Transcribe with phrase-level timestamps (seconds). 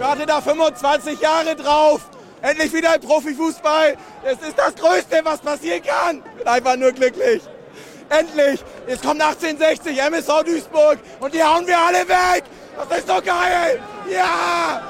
[0.00, 2.00] warte da 25 Jahre drauf.
[2.42, 3.96] Endlich wieder im Profifußball.
[4.24, 6.22] Es ist das Größte, was passieren kann.
[6.38, 7.42] Bin einfach nur glücklich.
[8.08, 8.64] Endlich.
[8.88, 12.44] Jetzt kommt 1860, MSV Duisburg und die hauen wir alle weg.
[12.88, 13.78] Das ist doch geil.
[14.10, 14.82] Ja.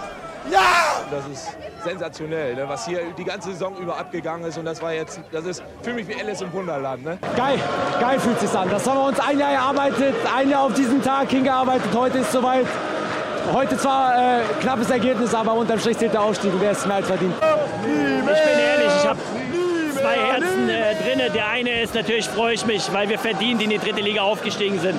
[0.50, 1.02] Ja.
[1.10, 1.48] Das ist
[1.84, 2.66] sensationell, ne?
[2.66, 4.56] was hier die ganze Saison über abgegangen ist.
[4.56, 7.04] Und das war jetzt, das ist für mich wie Alice im Wunderland.
[7.04, 7.18] Ne?
[7.36, 7.58] Geil,
[8.00, 8.70] geil fühlt sich an.
[8.70, 11.90] Das haben wir uns ein Jahr erarbeitet, ein Jahr auf diesen Tag hingearbeitet.
[11.94, 12.66] Heute ist soweit.
[13.52, 16.96] Heute zwar äh, knappes Ergebnis, aber unterm Strich zählt der Aufstieg und der ist mehr
[16.96, 17.34] als verdient.
[17.34, 19.18] Ich bin ehrlich, ich habe
[19.92, 21.32] zwei Herzen äh, drin.
[21.34, 24.78] Der eine ist natürlich, freue ich mich, weil wir verdient in die dritte Liga aufgestiegen
[24.78, 24.98] sind.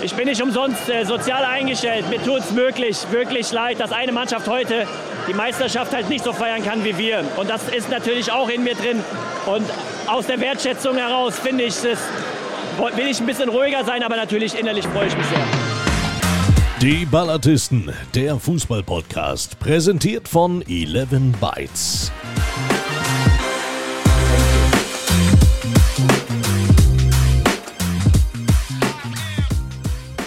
[0.00, 2.08] Ich bin nicht umsonst äh, sozial eingestellt.
[2.08, 4.86] Mir tut es wirklich, wirklich leid, dass eine Mannschaft heute
[5.26, 7.22] die Meisterschaft halt nicht so feiern kann wie wir.
[7.36, 9.04] Und das ist natürlich auch in mir drin.
[9.44, 9.66] Und
[10.06, 14.58] aus der Wertschätzung heraus finde ich es, will ich ein bisschen ruhiger sein, aber natürlich
[14.58, 15.67] innerlich freue ich mich sehr.
[16.80, 21.08] Die Ballatisten, der Fußball-Podcast, präsentiert von 11
[21.40, 22.12] Bytes.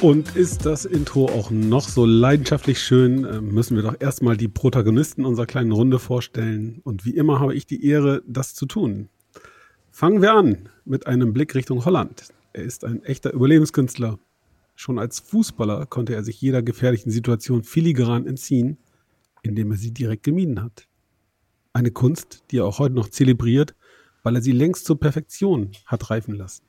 [0.01, 4.49] Und ist das Intro auch noch so leidenschaftlich schön, äh, müssen wir doch erstmal die
[4.49, 6.81] Protagonisten unserer kleinen Runde vorstellen.
[6.83, 9.07] Und wie immer habe ich die Ehre, das zu tun.
[9.89, 12.25] Fangen wir an mit einem Blick Richtung Holland.
[12.51, 14.19] Er ist ein echter Überlebenskünstler.
[14.81, 18.79] Schon als Fußballer konnte er sich jeder gefährlichen Situation filigran entziehen,
[19.43, 20.87] indem er sie direkt gemieden hat.
[21.71, 23.75] Eine Kunst, die er auch heute noch zelebriert,
[24.23, 26.63] weil er sie längst zur Perfektion hat reifen lassen.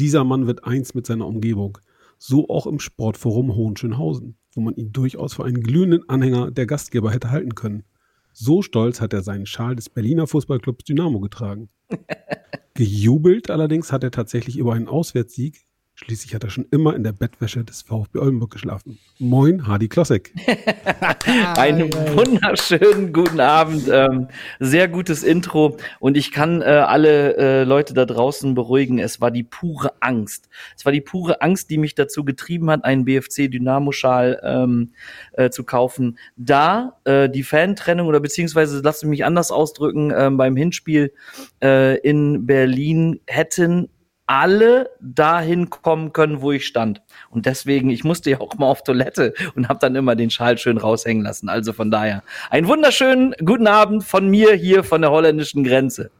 [0.00, 1.76] Dieser Mann wird eins mit seiner Umgebung–
[2.16, 7.12] so auch im Sportforum Hohenschönhausen, wo man ihn durchaus für einen glühenden Anhänger der Gastgeber
[7.12, 7.84] hätte halten können.
[8.32, 11.68] So stolz hat er seinen Schal des Berliner Fußballclubs Dynamo getragen.
[12.74, 15.63] Gejubelt allerdings hat er tatsächlich über einen Auswärtssieg
[15.96, 18.98] Schließlich hat er schon immer in der Bettwäsche des VfB Oldenburg geschlafen.
[19.20, 20.34] Moin, Hardy Klossek.
[21.56, 23.88] Einen wunderschönen guten Abend.
[23.88, 24.26] Ähm,
[24.58, 25.76] sehr gutes Intro.
[26.00, 28.98] Und ich kann äh, alle äh, Leute da draußen beruhigen.
[28.98, 30.48] Es war die pure Angst.
[30.76, 34.94] Es war die pure Angst, die mich dazu getrieben hat, einen BFC Dynamo-Schal ähm,
[35.34, 36.18] äh, zu kaufen.
[36.36, 41.12] Da äh, die Fantrennung oder beziehungsweise, lasst mich anders ausdrücken, äh, beim Hinspiel
[41.62, 43.90] äh, in Berlin hätten
[44.26, 47.02] alle dahin kommen können, wo ich stand.
[47.30, 50.56] Und deswegen, ich musste ja auch mal auf Toilette und habe dann immer den Schal
[50.58, 51.48] schön raushängen lassen.
[51.48, 56.10] Also von daher, einen wunderschönen guten Abend von mir hier von der holländischen Grenze.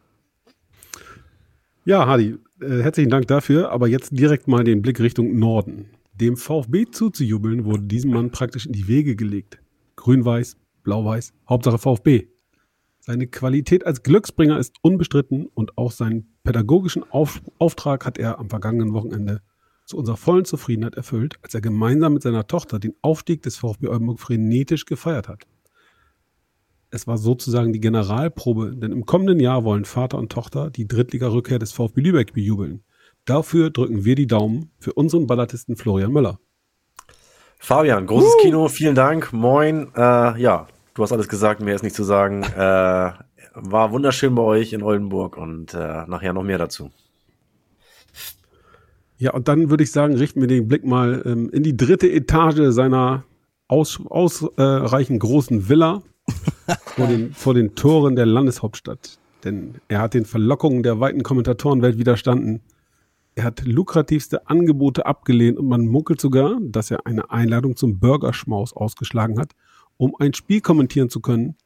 [1.85, 3.71] Ja, Hadi, äh, herzlichen Dank dafür.
[3.71, 5.91] Aber jetzt direkt mal den Blick Richtung Norden.
[6.15, 9.59] Dem VfB zuzujubeln, wurde diesem Mann praktisch in die Wege gelegt.
[9.97, 12.29] Grün-Weiß, Blau-Weiß, Hauptsache VfB.
[13.07, 18.49] Seine Qualität als Glücksbringer ist unbestritten und auch seinen pädagogischen Auf Auftrag hat er am
[18.49, 19.43] vergangenen Wochenende
[19.85, 23.89] zu unserer vollen Zufriedenheit erfüllt, als er gemeinsam mit seiner Tochter den Aufstieg des VfB
[23.89, 25.43] Oldenburg frenetisch gefeiert hat.
[26.89, 31.59] Es war sozusagen die Generalprobe, denn im kommenden Jahr wollen Vater und Tochter die Drittliga-Rückkehr
[31.59, 32.85] des VfB Lübeck bejubeln.
[33.27, 36.39] Dafür drücken wir die Daumen für unseren Ballatisten Florian Möller.
[37.59, 38.43] Fabian, großes uh.
[38.43, 39.31] Kino, vielen Dank.
[39.35, 39.93] Moin.
[39.95, 42.45] Äh, ja, Du hast alles gesagt, mehr ist nicht zu sagen.
[42.57, 43.13] Äh,
[43.57, 46.91] war wunderschön bei euch in Oldenburg und äh, nachher noch mehr dazu.
[49.17, 52.11] Ja, und dann würde ich sagen, richten wir den Blick mal ähm, in die dritte
[52.11, 53.25] Etage seiner
[53.69, 56.03] ausreichend äh, großen Villa
[56.97, 59.19] vor, den, vor den Toren der Landeshauptstadt.
[59.45, 62.61] Denn er hat den Verlockungen der weiten Kommentatorenwelt widerstanden.
[63.37, 68.73] Er hat lukrativste Angebote abgelehnt und man munkelt sogar, dass er eine Einladung zum Burgerschmaus
[68.73, 69.55] ausgeschlagen hat
[69.97, 71.57] um ein Spiel kommentieren zu können,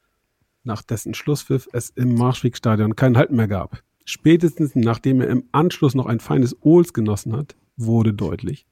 [0.64, 3.82] nach dessen Schlusspfiff es im Marschwegstadion keinen Halt mehr gab.
[4.04, 8.66] Spätestens nachdem er im Anschluss noch ein feines Ohls genossen hat, wurde deutlich,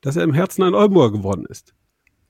[0.00, 1.74] dass er im Herzen ein Oldenburger geworden ist.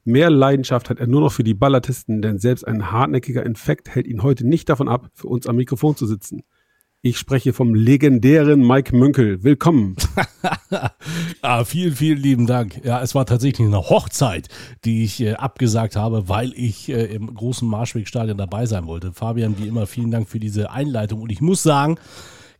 [0.04, 4.06] Mehr Leidenschaft hat er nur noch für die Ballatisten, denn selbst ein hartnäckiger Infekt hält
[4.06, 6.42] ihn heute nicht davon ab, für uns am Mikrofon zu sitzen.
[7.04, 9.42] Ich spreche vom legendären Mike Münkel.
[9.42, 9.96] Willkommen.
[11.42, 12.80] ah, vielen, vielen lieben Dank.
[12.84, 14.46] Ja, es war tatsächlich eine Hochzeit,
[14.84, 19.12] die ich äh, abgesagt habe, weil ich äh, im großen Marschwegstadion dabei sein wollte.
[19.12, 21.22] Fabian, wie immer, vielen Dank für diese Einleitung.
[21.22, 21.96] Und ich muss sagen,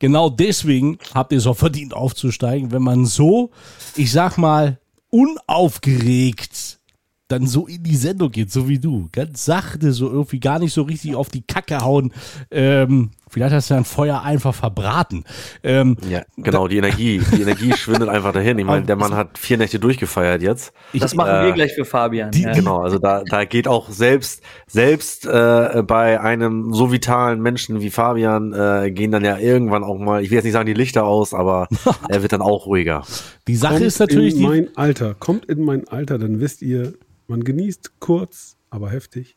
[0.00, 3.52] genau deswegen habt ihr es auch verdient aufzusteigen, wenn man so,
[3.94, 4.80] ich sag mal,
[5.10, 6.80] unaufgeregt
[7.28, 9.08] dann so in die Sendung geht, so wie du.
[9.12, 12.12] Ganz sachte, so irgendwie gar nicht so richtig auf die Kacke hauen.
[12.50, 15.24] Ähm, Vielleicht hast du dein Feuer einfach verbraten.
[15.62, 18.58] Ähm, ja, genau, die Energie, die Energie schwindet einfach dahin.
[18.58, 20.74] Ich meine, der Mann hat vier Nächte durchgefeiert jetzt.
[20.92, 22.30] Das machen äh, wir gleich für Fabian.
[22.30, 22.52] Die, ja.
[22.52, 27.88] Genau, also da, da geht auch selbst, selbst äh, bei einem so vitalen Menschen wie
[27.88, 31.04] Fabian äh, gehen dann ja irgendwann auch mal, ich will jetzt nicht sagen die Lichter
[31.04, 31.68] aus, aber
[32.10, 33.02] er wird dann auch ruhiger.
[33.48, 36.92] Die Sache kommt ist natürlich in mein Alter, kommt in mein Alter, dann wisst ihr,
[37.28, 39.36] man genießt kurz aber heftig.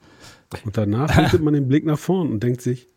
[0.66, 2.90] Und danach richtet man den Blick nach vorn und denkt sich,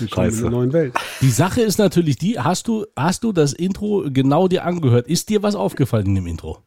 [0.00, 0.42] willkommen in Scheiße.
[0.42, 0.94] der neuen Welt.
[1.20, 5.06] Die Sache ist natürlich die, hast du, hast du das Intro genau dir angehört?
[5.08, 6.58] Ist dir was aufgefallen in dem Intro?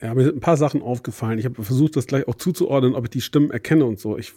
[0.00, 1.38] Ja, mir sind ein paar Sachen aufgefallen.
[1.38, 4.16] Ich habe versucht, das gleich auch zuzuordnen, ob ich die Stimmen erkenne und so.
[4.16, 4.32] Ich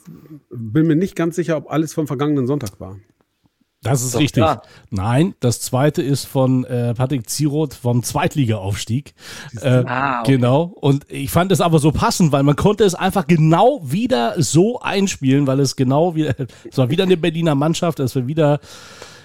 [0.49, 2.97] bin mir nicht ganz sicher, ob alles vom vergangenen Sonntag war.
[3.83, 4.43] Das ist Doch, richtig.
[4.43, 4.61] klar.
[4.91, 9.15] Nein, das zweite ist von äh, Patrick Ziroth vom Zweitliga-Aufstieg.
[9.59, 10.33] Äh, Ah, okay.
[10.33, 10.63] Genau.
[10.79, 14.79] Und ich fand es aber so passend, weil man konnte es einfach genau wieder so
[14.81, 16.35] einspielen, weil es genau wieder,
[16.69, 18.59] es war wieder eine Berliner Mannschaft, es war wieder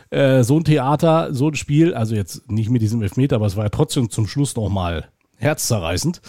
[0.09, 3.57] äh, so ein Theater, so ein Spiel, also jetzt nicht mit diesem Elfmeter, aber es
[3.57, 6.23] war ja trotzdem zum Schluss nochmal herzzerreißend,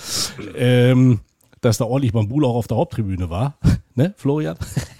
[0.55, 1.21] ähm,
[1.61, 3.57] dass da ordentlich Bambul auch auf der Haupttribüne war,
[3.95, 4.57] ne, Florian?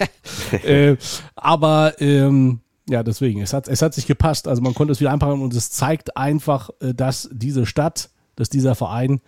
[0.64, 0.96] äh,
[1.36, 4.48] aber ähm, ja, deswegen, es hat, es hat sich gepasst.
[4.48, 8.50] Also man konnte es wieder einpacken und es zeigt einfach, äh, dass diese Stadt, dass
[8.50, 9.22] dieser Verein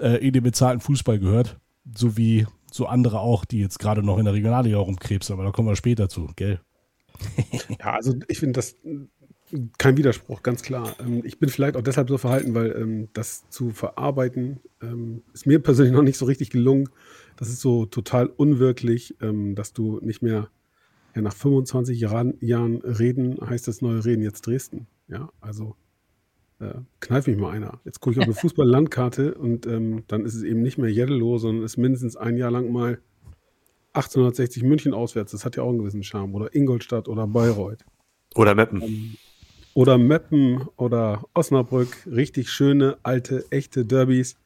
[0.00, 1.58] äh, in den bezahlten Fußball gehört,
[1.96, 5.50] so wie so andere auch, die jetzt gerade noch in der Regionalliga rumkrebsen, aber da
[5.50, 6.60] kommen wir später zu, gell?
[7.80, 8.76] Ja, also ich finde das
[9.78, 10.94] kein Widerspruch, ganz klar.
[11.00, 15.46] Ähm, Ich bin vielleicht auch deshalb so verhalten, weil ähm, das zu verarbeiten ähm, ist
[15.46, 16.88] mir persönlich noch nicht so richtig gelungen.
[17.36, 20.48] Das ist so total unwirklich, dass du nicht mehr
[21.16, 24.86] ja, nach 25 Jahren, Jahren reden, heißt das neue Reden jetzt Dresden.
[25.08, 25.74] Ja, also
[26.60, 27.80] äh, kneif mich mal einer.
[27.86, 31.38] Jetzt gucke ich auf eine Fußball-Landkarte und ähm, dann ist es eben nicht mehr Jeddelo,
[31.38, 33.00] sondern ist mindestens ein Jahr lang mal
[33.94, 35.32] 1860 München auswärts.
[35.32, 36.34] Das hat ja auch einen gewissen Charme.
[36.34, 37.82] Oder Ingolstadt oder Bayreuth.
[38.34, 39.16] Oder Meppen.
[39.72, 42.06] Oder Meppen oder Osnabrück.
[42.06, 44.36] Richtig schöne, alte, echte Derbys.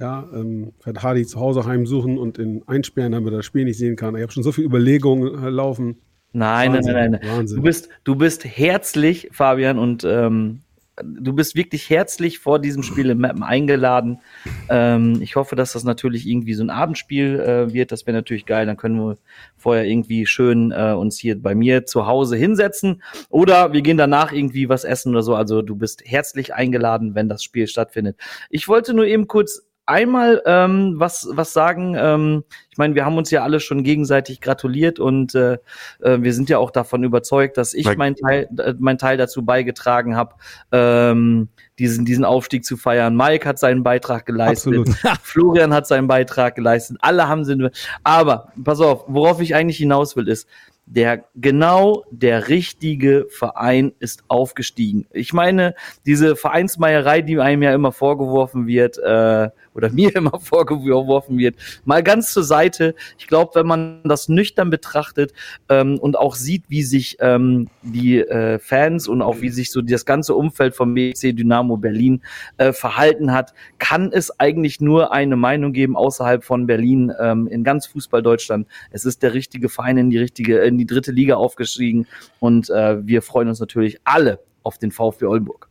[0.00, 3.76] Ja, ähm, fährt Hardy zu Hause heimsuchen und in einsperren, damit er das Spiel nicht
[3.76, 4.16] sehen kann.
[4.16, 5.98] Ich habe schon so viele Überlegungen äh, laufen.
[6.32, 7.36] Nein, Wahnsinn, nein, nein, nein.
[7.36, 7.56] Wahnsinn.
[7.56, 10.62] Du bist, du bist herzlich, Fabian, und ähm,
[11.02, 14.20] du bist wirklich herzlich vor diesem Spiel im Mappen eingeladen.
[14.68, 17.92] Ähm, ich hoffe, dass das natürlich irgendwie so ein Abendspiel äh, wird.
[17.92, 18.66] Das wäre natürlich geil.
[18.66, 19.18] Dann können wir
[19.56, 23.02] vorher irgendwie schön äh, uns hier bei mir zu Hause hinsetzen.
[23.28, 25.34] Oder wir gehen danach irgendwie was essen oder so.
[25.34, 28.16] Also du bist herzlich eingeladen, wenn das Spiel stattfindet.
[28.48, 31.94] Ich wollte nur eben kurz einmal ähm, was, was sagen.
[31.98, 35.54] Ähm, ich meine, wir haben uns ja alle schon gegenseitig gratuliert und äh,
[36.00, 39.44] äh, wir sind ja auch davon überzeugt, dass ich meinen Teil, äh, meinen Teil dazu
[39.44, 40.34] beigetragen habe,
[40.72, 41.48] ähm,
[41.78, 43.16] diesen, diesen Aufstieg zu feiern.
[43.16, 44.78] Mike hat seinen Beitrag geleistet.
[44.78, 45.18] Absolut.
[45.22, 46.96] Florian hat seinen Beitrag geleistet.
[47.00, 47.70] Alle haben sie.
[48.04, 50.48] Aber pass auf, worauf ich eigentlich hinaus will, ist,
[50.90, 55.06] der genau der richtige Verein ist aufgestiegen.
[55.12, 61.38] Ich meine, diese Vereinsmeierei, die einem ja immer vorgeworfen wird, äh, oder mir immer vorgeworfen
[61.38, 62.94] wird, mal ganz zur Seite.
[63.18, 65.32] Ich glaube, wenn man das nüchtern betrachtet
[65.68, 69.82] ähm, und auch sieht, wie sich ähm, die äh, Fans und auch wie sich so
[69.82, 72.22] das ganze Umfeld vom BC Dynamo Berlin
[72.56, 77.64] äh, verhalten hat, kann es eigentlich nur eine Meinung geben außerhalb von Berlin ähm, in
[77.64, 78.66] ganz Fußball Deutschland.
[78.90, 82.06] Es ist der richtige Verein in die richtige, in die dritte Liga aufgestiegen
[82.38, 85.69] und äh, wir freuen uns natürlich alle auf den VfB Oldenburg.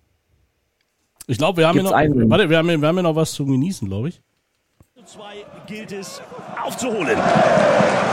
[1.30, 2.28] Ich glaube, wir haben hier noch, einen?
[2.30, 4.22] warte, wir haben, hier- wir haben hier noch was zu genießen, glaube ich.
[5.06, 6.22] Zwei gilt es
[6.64, 7.18] aufzuholen.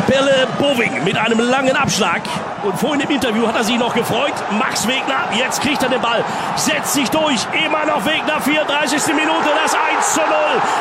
[0.07, 2.23] Belle Boving mit einem langen Abschlag.
[2.63, 4.33] Und vorhin im Interview hat er sich noch gefreut.
[4.59, 6.25] Max Wegner, jetzt kriegt er den Ball,
[6.57, 7.41] setzt sich durch.
[7.67, 9.15] Immer noch Wegner, 34.
[9.15, 10.29] Minute, das 1 zu 0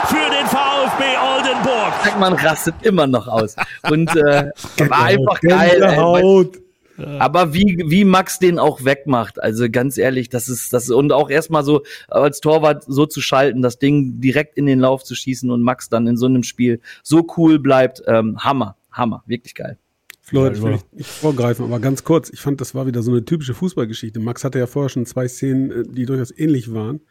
[0.08, 1.04] für den VfB
[1.36, 2.20] Oldenburg.
[2.20, 3.56] Man rastet immer noch aus.
[3.90, 4.52] Und äh,
[4.90, 5.82] war einfach geil.
[5.84, 6.65] Ey.
[6.98, 11.30] Aber wie, wie Max den auch wegmacht, also ganz ehrlich, das ist, das und auch
[11.30, 15.50] erstmal so als Torwart so zu schalten, das Ding direkt in den Lauf zu schießen
[15.52, 19.78] und Max dann in so einem Spiel so cool bleibt, ähm, Hammer, Hammer, wirklich geil.
[20.22, 22.30] Florian, Ja, ich will nicht, nicht vorgreifen, aber ganz kurz.
[22.32, 24.20] Ich fand, das war wieder so eine typische Fußballgeschichte.
[24.20, 27.02] Max hatte ja vorher schon zwei Szenen, äh, die durchaus ähnlich waren.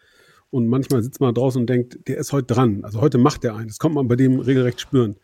[0.50, 2.84] Und manchmal sitzt man draußen und denkt, der ist heute dran.
[2.84, 3.68] Also heute macht der einen.
[3.68, 5.16] Das kommt man bei dem regelrecht spüren.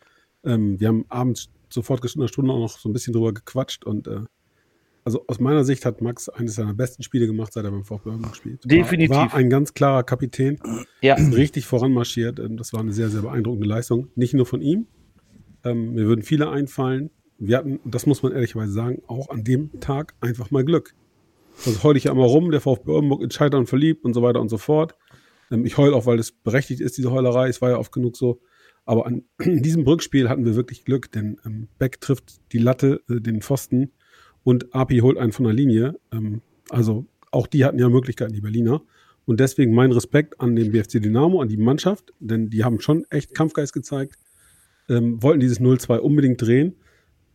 [0.43, 3.85] Ähm, wir haben abends zur fortgeschrittenen Stunde auch noch so ein bisschen drüber gequatscht.
[3.85, 4.21] Und äh,
[5.03, 8.09] also aus meiner Sicht hat Max eines seiner besten Spiele gemacht, seit er beim VfB
[8.09, 8.63] Oldenburg spielt.
[8.63, 9.15] War- Definitiv.
[9.15, 10.59] War ein ganz klarer Kapitän.
[11.01, 12.39] Ja, richtig voranmarschiert.
[12.39, 14.09] Ähm, Das war eine sehr, sehr beeindruckende Leistung.
[14.15, 14.87] Nicht nur von ihm.
[15.63, 17.09] Ähm, mir würden viele einfallen.
[17.37, 20.93] Wir hatten, das muss man ehrlicherweise sagen, auch an dem Tag einfach mal Glück.
[21.65, 24.39] Das heule ich ja immer rum, der VfB Oldenburg in Scheitern verliebt und so weiter
[24.41, 24.95] und so fort.
[25.51, 27.47] Ähm, ich heule auch, weil es berechtigt ist, diese Heulerei.
[27.49, 28.39] Es war ja oft genug so.
[28.85, 33.19] Aber an diesem Rückspiel hatten wir wirklich Glück, denn ähm, Beck trifft die Latte, äh,
[33.19, 33.91] den Pfosten
[34.43, 35.99] und Api holt einen von der Linie.
[36.11, 38.81] Ähm, also auch die hatten ja Möglichkeiten, die Berliner.
[39.25, 43.05] Und deswegen mein Respekt an den BFC Dynamo, an die Mannschaft, denn die haben schon
[43.09, 44.17] echt Kampfgeist gezeigt,
[44.89, 46.75] ähm, wollten dieses 0-2 unbedingt drehen.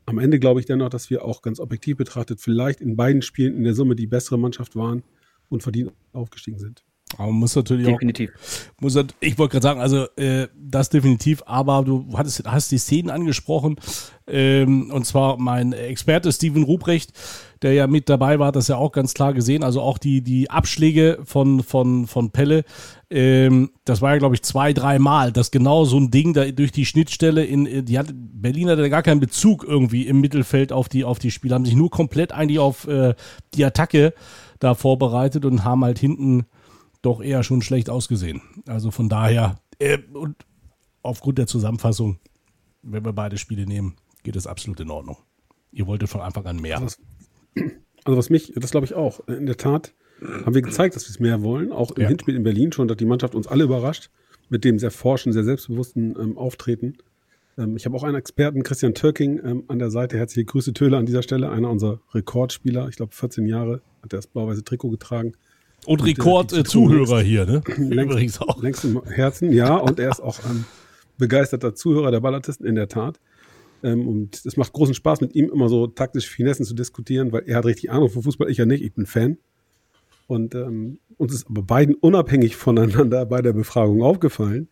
[0.04, 3.56] Am Ende glaube ich dennoch, dass wir auch ganz objektiv betrachtet vielleicht in beiden Spielen
[3.56, 5.02] in der Summe die bessere Mannschaft waren
[5.48, 6.84] und verdient aufgestiegen sind.
[7.14, 8.30] Aber man muss natürlich definitiv.
[8.30, 8.82] auch.
[8.82, 13.10] Muss, ich wollte gerade sagen, also äh, das definitiv, aber du hattest, hast die Szenen
[13.10, 13.76] angesprochen.
[14.26, 17.12] Ähm, und zwar mein Experte Steven Ruprecht,
[17.62, 19.62] der ja mit dabei war, das ja auch ganz klar gesehen.
[19.62, 22.64] Also auch die, die Abschläge von, von, von Pelle.
[23.08, 26.72] Ähm, das war ja, glaube ich, zwei, dreimal, dass genau so ein Ding da durch
[26.72, 31.04] die Schnittstelle in, die hat, Berlin hatte gar keinen Bezug irgendwie im Mittelfeld auf die,
[31.04, 33.14] auf die Spieler, haben sich nur komplett eigentlich auf äh,
[33.54, 34.12] die Attacke
[34.58, 36.46] da vorbereitet und haben halt hinten
[37.06, 38.42] doch eher schon schlecht ausgesehen.
[38.66, 40.36] Also von daher, äh, und
[41.02, 42.18] aufgrund der Zusammenfassung,
[42.82, 45.16] wenn wir beide Spiele nehmen, geht es absolut in Ordnung.
[45.72, 46.80] Ihr wolltet von Anfang an mehr.
[46.80, 46.96] Also,
[48.04, 49.94] also was mich, das glaube ich auch, in der Tat
[50.44, 51.72] haben wir gezeigt, dass wir es mehr wollen.
[51.72, 52.08] Auch im ja.
[52.08, 54.10] Hinspiel in Berlin schon, hat die Mannschaft uns alle überrascht
[54.48, 56.96] mit dem sehr forschen, sehr selbstbewussten ähm, Auftreten.
[57.58, 60.16] Ähm, ich habe auch einen Experten, Christian Türking, ähm, an der Seite.
[60.16, 61.50] Herzliche Grüße, Töle, an dieser Stelle.
[61.50, 62.88] Einer unserer Rekordspieler.
[62.88, 65.32] Ich glaube, 14 Jahre hat er das blau-weiße Trikot getragen.
[65.86, 67.62] Und Rekord-Zuhörer hier, ne?
[67.76, 68.60] Übrigens auch.
[68.62, 69.76] Längst im Herzen, ja.
[69.76, 70.64] Und er ist auch ein
[71.18, 73.20] begeisterter Zuhörer der Ballartisten, in der Tat.
[73.82, 77.44] Ähm, und es macht großen Spaß, mit ihm immer so taktische Finessen zu diskutieren, weil
[77.46, 79.38] er hat richtig Ahnung von Fußball, ich ja nicht, ich bin Fan.
[80.26, 84.68] Und ähm, uns ist aber beiden unabhängig voneinander bei der Befragung aufgefallen.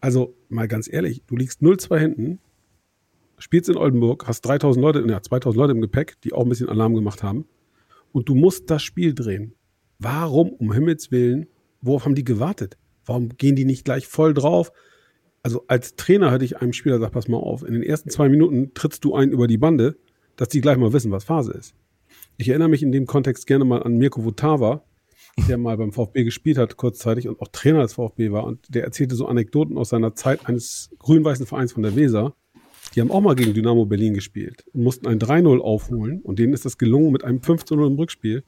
[0.00, 2.38] Also mal ganz ehrlich, du liegst 0-2 hinten,
[3.38, 6.68] spielst in Oldenburg, hast 3000 Leute, ja 2000 Leute im Gepäck, die auch ein bisschen
[6.68, 7.46] Alarm gemacht haben.
[8.12, 9.54] Und du musst das Spiel drehen.
[9.98, 11.46] Warum, um Himmels Willen,
[11.80, 12.76] worauf haben die gewartet?
[13.04, 14.72] Warum gehen die nicht gleich voll drauf?
[15.42, 18.28] Also als Trainer hätte ich einem Spieler gesagt, pass mal auf, in den ersten zwei
[18.28, 19.96] Minuten trittst du einen über die Bande,
[20.36, 21.74] dass die gleich mal wissen, was Phase ist.
[22.36, 24.84] Ich erinnere mich in dem Kontext gerne mal an Mirko Votava,
[25.48, 28.44] der mal beim VfB gespielt hat, kurzzeitig und auch Trainer des VfB war.
[28.44, 32.34] Und der erzählte so Anekdoten aus seiner Zeit eines grün-weißen Vereins von der Weser.
[32.94, 36.20] Die haben auch mal gegen Dynamo Berlin gespielt und mussten ein 3-0 aufholen.
[36.22, 38.44] Und denen ist das gelungen mit einem 15-0 im Rückspiel.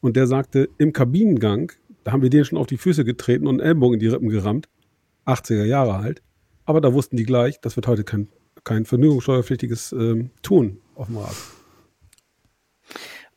[0.00, 1.72] Und der sagte, im Kabinengang,
[2.04, 4.68] da haben wir denen schon auf die Füße getreten und Ellbogen in die Rippen gerammt.
[5.26, 6.22] 80er Jahre halt.
[6.64, 8.28] Aber da wussten die gleich, das wird heute kein,
[8.64, 11.34] kein vergnügungssteuerpflichtiges ähm, Tun auf dem Rad.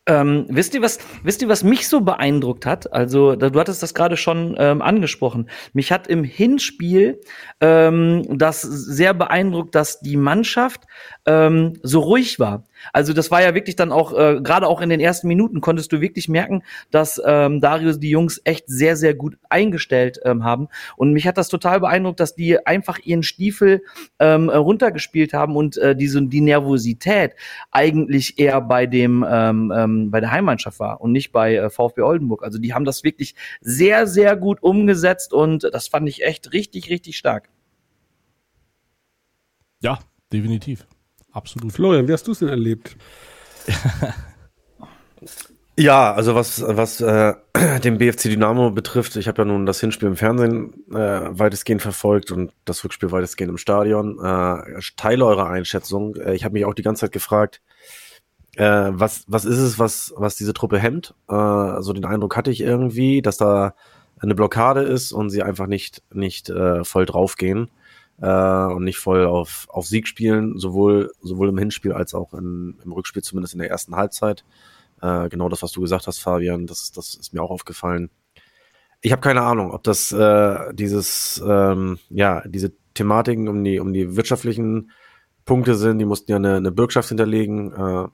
[0.04, 0.98] Ähm, wisst ihr was?
[1.22, 2.92] Wisst ihr was mich so beeindruckt hat?
[2.92, 5.48] Also du hattest das gerade schon ähm, angesprochen.
[5.74, 7.20] Mich hat im Hinspiel
[7.60, 10.82] ähm, das sehr beeindruckt, dass die Mannschaft
[11.26, 12.64] ähm, so ruhig war.
[12.92, 15.92] Also das war ja wirklich dann auch, äh, gerade auch in den ersten Minuten konntest
[15.92, 20.68] du wirklich merken, dass ähm, Darius die Jungs echt sehr, sehr gut eingestellt ähm, haben.
[20.96, 23.82] Und mich hat das total beeindruckt, dass die einfach ihren Stiefel
[24.18, 27.34] ähm, runtergespielt haben und äh, diese, die Nervosität
[27.70, 32.02] eigentlich eher bei dem ähm, ähm, bei der Heimmannschaft war und nicht bei äh, VfB
[32.02, 32.42] Oldenburg.
[32.42, 36.90] Also die haben das wirklich sehr, sehr gut umgesetzt und das fand ich echt richtig,
[36.90, 37.48] richtig stark.
[39.80, 39.98] Ja,
[40.32, 40.86] definitiv.
[41.32, 41.72] Absolut.
[41.72, 42.96] Florian, wie hast du es denn erlebt?
[45.78, 47.34] Ja, also was, was äh,
[47.82, 52.30] den BFC Dynamo betrifft, ich habe ja nun das Hinspiel im Fernsehen äh, weitestgehend verfolgt
[52.30, 54.18] und das Rückspiel weitestgehend im Stadion.
[54.18, 56.16] Äh, teile eure Einschätzung.
[56.16, 57.62] Äh, ich habe mich auch die ganze Zeit gefragt,
[58.56, 61.14] äh, was, was ist es, was, was diese Truppe hemmt?
[61.30, 63.74] Äh, also den Eindruck hatte ich irgendwie, dass da
[64.20, 67.70] eine Blockade ist und sie einfach nicht, nicht äh, voll draufgehen
[68.20, 72.78] äh, und nicht voll auf, auf Sieg spielen, sowohl, sowohl im Hinspiel als auch in,
[72.84, 74.44] im Rückspiel, zumindest in der ersten Halbzeit.
[75.00, 78.10] Äh, genau das, was du gesagt hast, Fabian, das, das ist mir auch aufgefallen.
[79.00, 83.92] Ich habe keine Ahnung, ob das äh, dieses, ähm, ja, diese Thematiken um die, um
[83.92, 84.90] die wirtschaftlichen
[85.44, 87.72] Punkte sind, die mussten ja eine, eine Bürgschaft hinterlegen.
[87.72, 88.08] Äh,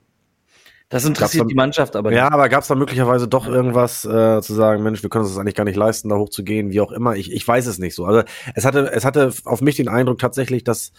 [0.89, 2.17] das interessiert da, die Mannschaft aber nicht.
[2.17, 5.33] Ja, aber gab es da möglicherweise doch irgendwas äh, zu sagen, Mensch, wir können uns
[5.33, 7.15] das eigentlich gar nicht leisten, da hochzugehen, wie auch immer.
[7.15, 8.05] Ich, ich weiß es nicht so.
[8.05, 8.23] Also
[8.55, 10.91] es hatte, es hatte auf mich den Eindruck tatsächlich, dass,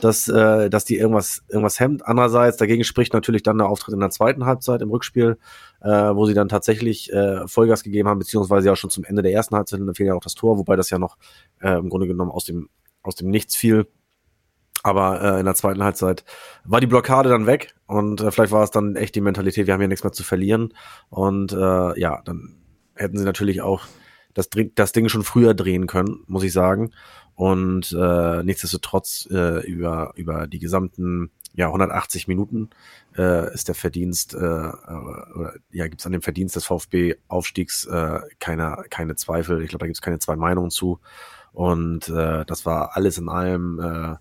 [0.00, 2.04] dass, äh, dass die irgendwas, irgendwas hemmt.
[2.04, 5.38] Andererseits, dagegen spricht natürlich dann der Auftritt in der zweiten Halbzeit im Rückspiel,
[5.80, 9.32] äh, wo sie dann tatsächlich äh, Vollgas gegeben haben, beziehungsweise ja schon zum Ende der
[9.32, 11.16] ersten Halbzeit, dann fehlt ja auch das Tor, wobei das ja noch
[11.60, 12.68] äh, im Grunde genommen aus dem,
[13.02, 13.86] aus dem Nichts fiel.
[14.82, 16.24] Aber äh, in der zweiten Halbzeit
[16.64, 19.74] war die Blockade dann weg und äh, vielleicht war es dann echt die Mentalität, wir
[19.74, 20.74] haben ja nichts mehr zu verlieren.
[21.08, 22.56] Und äh, ja, dann
[22.94, 23.82] hätten sie natürlich auch
[24.34, 26.92] das, das Ding schon früher drehen können, muss ich sagen.
[27.34, 32.70] Und äh, nichtsdestotrotz äh, über, über die gesamten ja, 180 Minuten
[33.16, 38.20] äh, ist der Verdienst, äh, oder, ja, gibt es an dem Verdienst des VfB-Aufstiegs äh,
[38.38, 39.62] keine, keine Zweifel.
[39.62, 41.00] Ich glaube, da gibt es keine zwei Meinungen zu.
[41.52, 44.16] Und äh, das war alles in allem äh,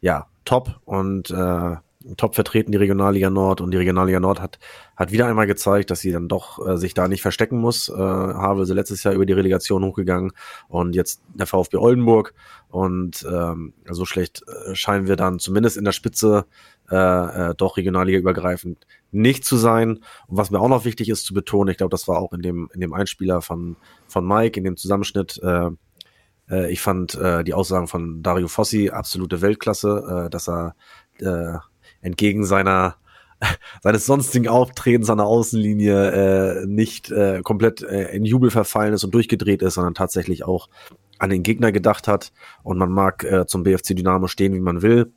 [0.00, 0.80] ja, top.
[0.84, 1.76] Und äh,
[2.16, 3.60] top vertreten, die Regionalliga Nord.
[3.60, 4.58] Und die Regionalliga Nord hat,
[4.96, 7.88] hat wieder einmal gezeigt, dass sie dann doch äh, sich da nicht verstecken muss.
[7.88, 10.32] Äh, Havelse letztes Jahr über die Relegation hochgegangen
[10.68, 12.34] und jetzt der VfB Oldenburg.
[12.68, 16.46] Und ähm, so schlecht äh, scheinen wir dann zumindest in der Spitze
[16.90, 16.96] äh,
[17.50, 19.98] äh, doch Regionalliga übergreifend nicht zu sein.
[20.26, 22.40] Und was mir auch noch wichtig ist zu betonen, ich glaube, das war auch in
[22.40, 23.76] dem, in dem Einspieler von,
[24.08, 25.70] von Mike, in dem Zusammenschnitt, äh,
[26.50, 30.74] äh, ich fand äh, die Aussagen von Dario Fossi absolute Weltklasse, äh, dass er
[31.20, 31.58] äh,
[32.00, 32.96] entgegen seiner
[33.82, 39.04] seines sonstigen Auftretens an der Außenlinie äh, nicht äh, komplett äh, in Jubel verfallen ist
[39.04, 40.68] und durchgedreht ist, sondern tatsächlich auch
[41.18, 42.32] an den Gegner gedacht hat.
[42.62, 45.12] Und man mag äh, zum BFC Dynamo stehen, wie man will.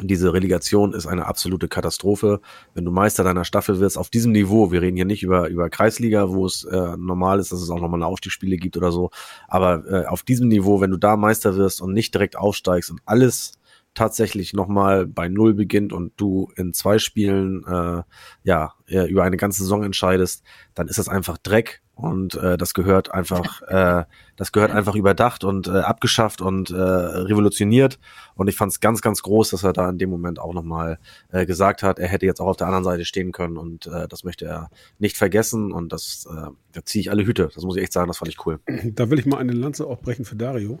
[0.00, 2.40] Diese Relegation ist eine absolute Katastrophe.
[2.74, 5.68] Wenn du Meister deiner Staffel wirst, auf diesem Niveau, wir reden hier nicht über, über
[5.68, 9.10] Kreisliga, wo es äh, normal ist, dass es auch nochmal Aufstiegsspiele gibt oder so,
[9.48, 13.00] aber äh, auf diesem Niveau, wenn du da Meister wirst und nicht direkt aufsteigst und
[13.04, 13.58] alles
[13.94, 18.02] tatsächlich nochmal bei Null beginnt und du in zwei Spielen äh,
[18.44, 20.44] ja über eine ganze Saison entscheidest,
[20.74, 24.04] dann ist das einfach Dreck und äh, das gehört einfach, äh,
[24.36, 27.98] das gehört einfach überdacht und äh, abgeschafft und äh, revolutioniert.
[28.34, 30.98] Und ich fand es ganz, ganz groß, dass er da in dem Moment auch nochmal
[31.30, 34.08] äh, gesagt hat, er hätte jetzt auch auf der anderen Seite stehen können und äh,
[34.08, 35.72] das möchte er nicht vergessen.
[35.72, 37.50] Und das, äh, da ziehe ich alle Hüte.
[37.54, 38.60] Das muss ich echt sagen, das fand ich cool.
[38.92, 40.80] Da will ich mal eine Lanze auch brechen für Dario.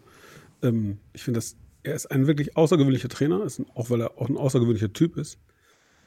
[0.62, 4.18] Ähm, ich finde das er ist ein wirklich außergewöhnlicher Trainer, ist ein, auch weil er
[4.18, 5.38] auch ein außergewöhnlicher Typ ist.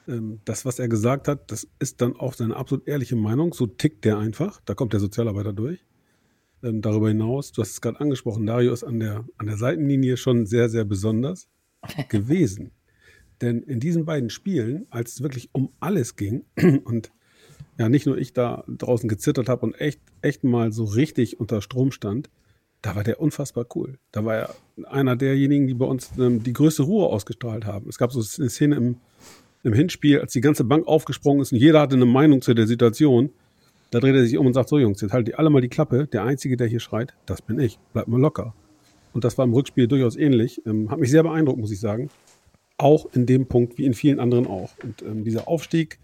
[0.08, 3.52] Ähm, das, was er gesagt hat, das ist dann auch seine absolut ehrliche Meinung.
[3.52, 4.60] So tickt der einfach.
[4.64, 5.84] Da kommt der Sozialarbeiter durch.
[6.62, 10.16] Ähm, darüber hinaus, du hast es gerade angesprochen, Dario ist an der, an der Seitenlinie
[10.16, 11.48] schon sehr, sehr besonders
[12.08, 12.72] gewesen.
[13.40, 16.44] Denn in diesen beiden Spielen, als es wirklich um alles ging
[16.84, 17.12] und
[17.78, 21.60] ja, nicht nur ich da draußen gezittert habe und echt, echt mal so richtig unter
[21.60, 22.30] Strom stand,
[22.82, 23.98] da war der unfassbar cool.
[24.12, 27.88] Da war er einer derjenigen, die bei uns ähm, die größte Ruhe ausgestrahlt haben.
[27.88, 28.96] Es gab so eine Szene im,
[29.64, 32.66] im Hinspiel, als die ganze Bank aufgesprungen ist und jeder hatte eine Meinung zu der
[32.66, 33.30] Situation.
[33.90, 35.68] Da dreht er sich um und sagt: So, Jungs, jetzt haltet ihr alle mal die
[35.68, 36.06] Klappe.
[36.06, 37.78] Der Einzige, der hier schreit, das bin ich.
[37.92, 38.54] Bleibt mal locker.
[39.12, 40.60] Und das war im Rückspiel durchaus ähnlich.
[40.66, 42.10] Ähm, hat mich sehr beeindruckt, muss ich sagen.
[42.76, 44.72] Auch in dem Punkt, wie in vielen anderen auch.
[44.82, 46.00] Und ähm, dieser Aufstieg,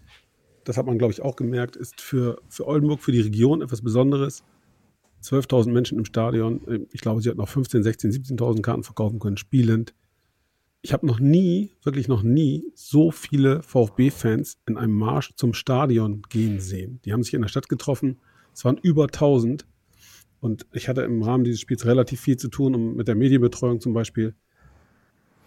[0.63, 3.81] das hat man, glaube ich, auch gemerkt, ist für, für Oldenburg, für die Region etwas
[3.81, 4.43] Besonderes.
[5.21, 6.65] 12.000 Menschen im Stadion.
[6.67, 9.93] Äh, ich glaube, sie hat noch 15, 16, 17.000 Karten verkaufen können, spielend.
[10.83, 16.23] Ich habe noch nie, wirklich noch nie, so viele VfB-Fans in einem Marsch zum Stadion
[16.29, 16.99] gehen sehen.
[17.05, 18.19] Die haben sich in der Stadt getroffen.
[18.53, 19.67] Es waren über 1000.
[20.39, 23.79] Und ich hatte im Rahmen dieses Spiels relativ viel zu tun, um mit der Medienbetreuung
[23.79, 24.33] zum Beispiel.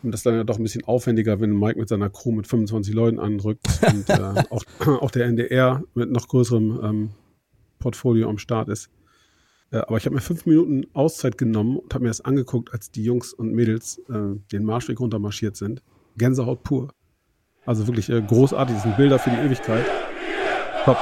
[0.05, 2.47] Und das ist dann ja doch ein bisschen aufwendiger, wenn Mike mit seiner Crew mit
[2.47, 7.11] 25 Leuten anrückt und äh, auch, auch der NDR mit noch größerem ähm,
[7.81, 8.89] Portfolio am Start ist.
[9.75, 12.91] Äh, aber ich habe mir fünf Minuten Auszeit genommen und habe mir das angeguckt, als
[12.93, 15.83] die Jungs und Mädels äh, den Marschweg runtermarschiert sind.
[16.17, 16.95] Gänsehaut pur.
[17.67, 18.77] Also wirklich äh, großartig.
[18.77, 19.85] Das sind Bilder für die Ewigkeit.
[20.85, 20.97] Top.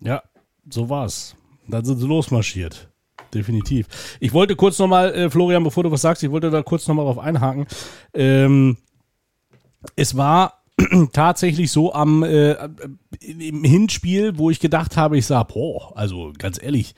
[0.00, 0.22] Ja,
[0.68, 1.36] so war's.
[1.68, 2.88] Dann sind sie losmarschiert.
[3.32, 4.16] Definitiv.
[4.18, 7.04] Ich wollte kurz nochmal, äh, Florian, bevor du was sagst, ich wollte da kurz nochmal
[7.04, 7.66] drauf einhaken.
[8.14, 8.78] Ähm,
[9.94, 10.57] es war
[11.12, 12.52] tatsächlich so am äh,
[13.20, 16.94] im Hinspiel, wo ich gedacht habe, ich sage, boah, also ganz ehrlich,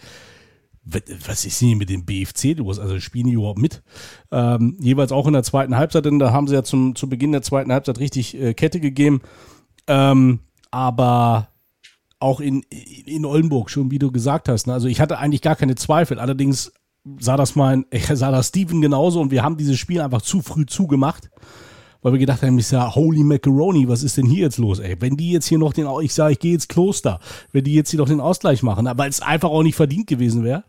[0.84, 2.78] was ist denn mit dem BFC los?
[2.78, 3.82] Also spielen die überhaupt mit?
[4.32, 7.32] Ähm, jeweils auch in der zweiten Halbzeit, denn da haben sie ja zum, zu Beginn
[7.32, 9.20] der zweiten Halbzeit richtig äh, Kette gegeben.
[9.86, 10.40] Ähm,
[10.70, 11.48] aber
[12.18, 12.62] auch in,
[13.06, 14.66] in Oldenburg, schon wie du gesagt hast.
[14.66, 14.72] Ne?
[14.72, 16.18] Also ich hatte eigentlich gar keine Zweifel.
[16.18, 16.72] Allerdings
[17.18, 20.66] sah das mein, sah das Steven genauso und wir haben dieses Spiel einfach zu früh
[20.66, 21.30] zugemacht
[22.02, 24.96] weil wir gedacht haben, ich sag, holy macaroni, was ist denn hier jetzt los, ey?
[25.00, 27.20] Wenn die jetzt hier noch den, ich sage, ich gehe ins Kloster,
[27.52, 30.44] wenn die jetzt hier noch den Ausgleich machen, weil es einfach auch nicht verdient gewesen
[30.44, 30.64] wäre.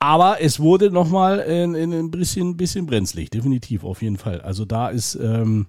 [0.00, 4.40] Aber es wurde nochmal ein, ein bisschen, bisschen brenzlig, definitiv, auf jeden Fall.
[4.40, 5.66] Also da ist, ähm,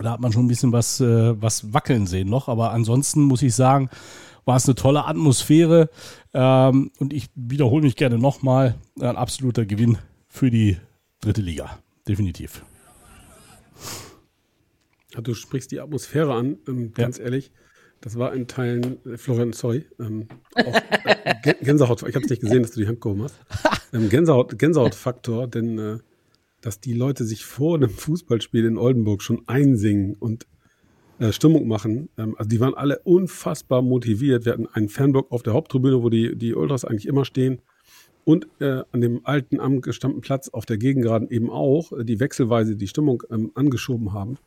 [0.00, 2.48] da hat man schon ein bisschen was, äh, was wackeln sehen noch.
[2.48, 3.90] Aber ansonsten muss ich sagen,
[4.44, 5.90] war es eine tolle Atmosphäre.
[6.32, 8.76] Ähm, und ich wiederhole mich gerne nochmal.
[9.00, 10.76] Ein absoluter Gewinn für die
[11.20, 11.78] dritte Liga.
[12.06, 12.64] Definitiv.
[15.22, 17.24] Du sprichst die Atmosphäre an, ähm, ganz ja.
[17.24, 17.50] ehrlich.
[18.00, 22.40] Das war in Teilen, äh, Florian, sorry, ähm, auch, äh, Gänsehaut, ich habe es nicht
[22.40, 23.36] gesehen, dass du die Hand gehoben hast.
[23.92, 25.98] Ähm, Gänsehaut, Gänsehautfaktor, denn äh,
[26.60, 30.46] dass die Leute sich vor einem Fußballspiel in Oldenburg schon einsingen und
[31.18, 32.08] äh, Stimmung machen.
[32.16, 34.44] Ähm, also die waren alle unfassbar motiviert.
[34.44, 37.62] Wir hatten einen Fanblock auf der Haupttribüne, wo die, die Ultras eigentlich immer stehen.
[38.30, 42.76] Und äh, an dem alten angestammten Platz auf der Gegengraden eben auch, äh, die wechselweise
[42.76, 44.38] die Stimmung ähm, angeschoben haben.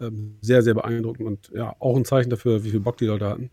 [0.00, 3.28] Ähm, sehr, sehr beeindruckend und ja, auch ein Zeichen dafür, wie viel Bock die Leute
[3.28, 3.50] hatten.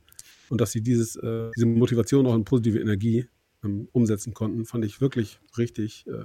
[0.47, 3.27] Und dass sie dieses, äh, diese Motivation auch in positive Energie
[3.61, 6.23] ähm, umsetzen konnten, fand ich wirklich richtig, äh,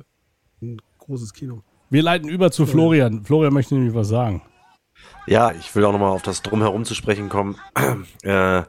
[0.62, 1.64] ein großes Kino.
[1.90, 3.25] Wir leiten über zu Florian.
[3.25, 4.42] Florian möchte nämlich was sagen.
[5.27, 7.57] Ja, ich will auch nochmal auf das Drumherum zu sprechen kommen.
[8.23, 8.62] äh,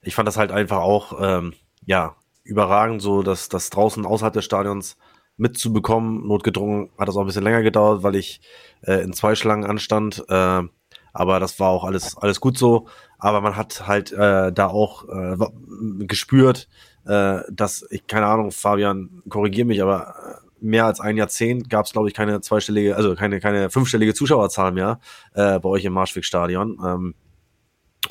[0.00, 1.52] ich fand das halt einfach auch, ähm,
[1.84, 4.96] ja, überragend, so dass das draußen außerhalb des Stadions
[5.36, 6.26] mitzubekommen.
[6.26, 8.40] Notgedrungen hat das auch ein bisschen länger gedauert, weil ich
[8.82, 10.24] äh, in zwei Schlangen anstand.
[10.28, 10.62] Äh,
[11.12, 12.86] aber das war auch alles, alles gut so.
[13.18, 15.36] Aber man hat halt äh, da auch äh,
[16.06, 16.68] gespürt,
[17.06, 21.92] äh, dass ich, keine Ahnung, Fabian, korrigier mich, aber mehr als ein Jahrzehnt gab es,
[21.92, 25.00] glaube ich, keine zweistellige, also keine, keine fünfstellige Zuschauerzahl mehr
[25.34, 26.78] äh, bei euch im Marschweg-Stadion.
[26.84, 27.14] Ähm,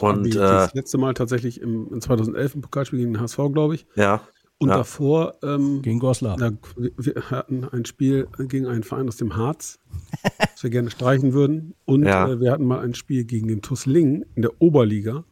[0.02, 3.38] und Wie, äh, das letzte Mal tatsächlich im, in 2011 im Pokalspiel gegen den HSV,
[3.54, 3.86] glaube ich.
[3.96, 4.22] ja,
[4.60, 4.78] Und ja.
[4.78, 6.38] davor ähm, Gegen Goslar.
[6.38, 9.80] da, wir hatten ein Spiel gegen einen Verein aus dem Harz,
[10.40, 11.76] das wir gerne streichen würden.
[11.86, 12.30] Und Ja.
[12.30, 15.24] äh, wir hatten mal ein Spiel gegen den TuS Lingen in der Oberliga,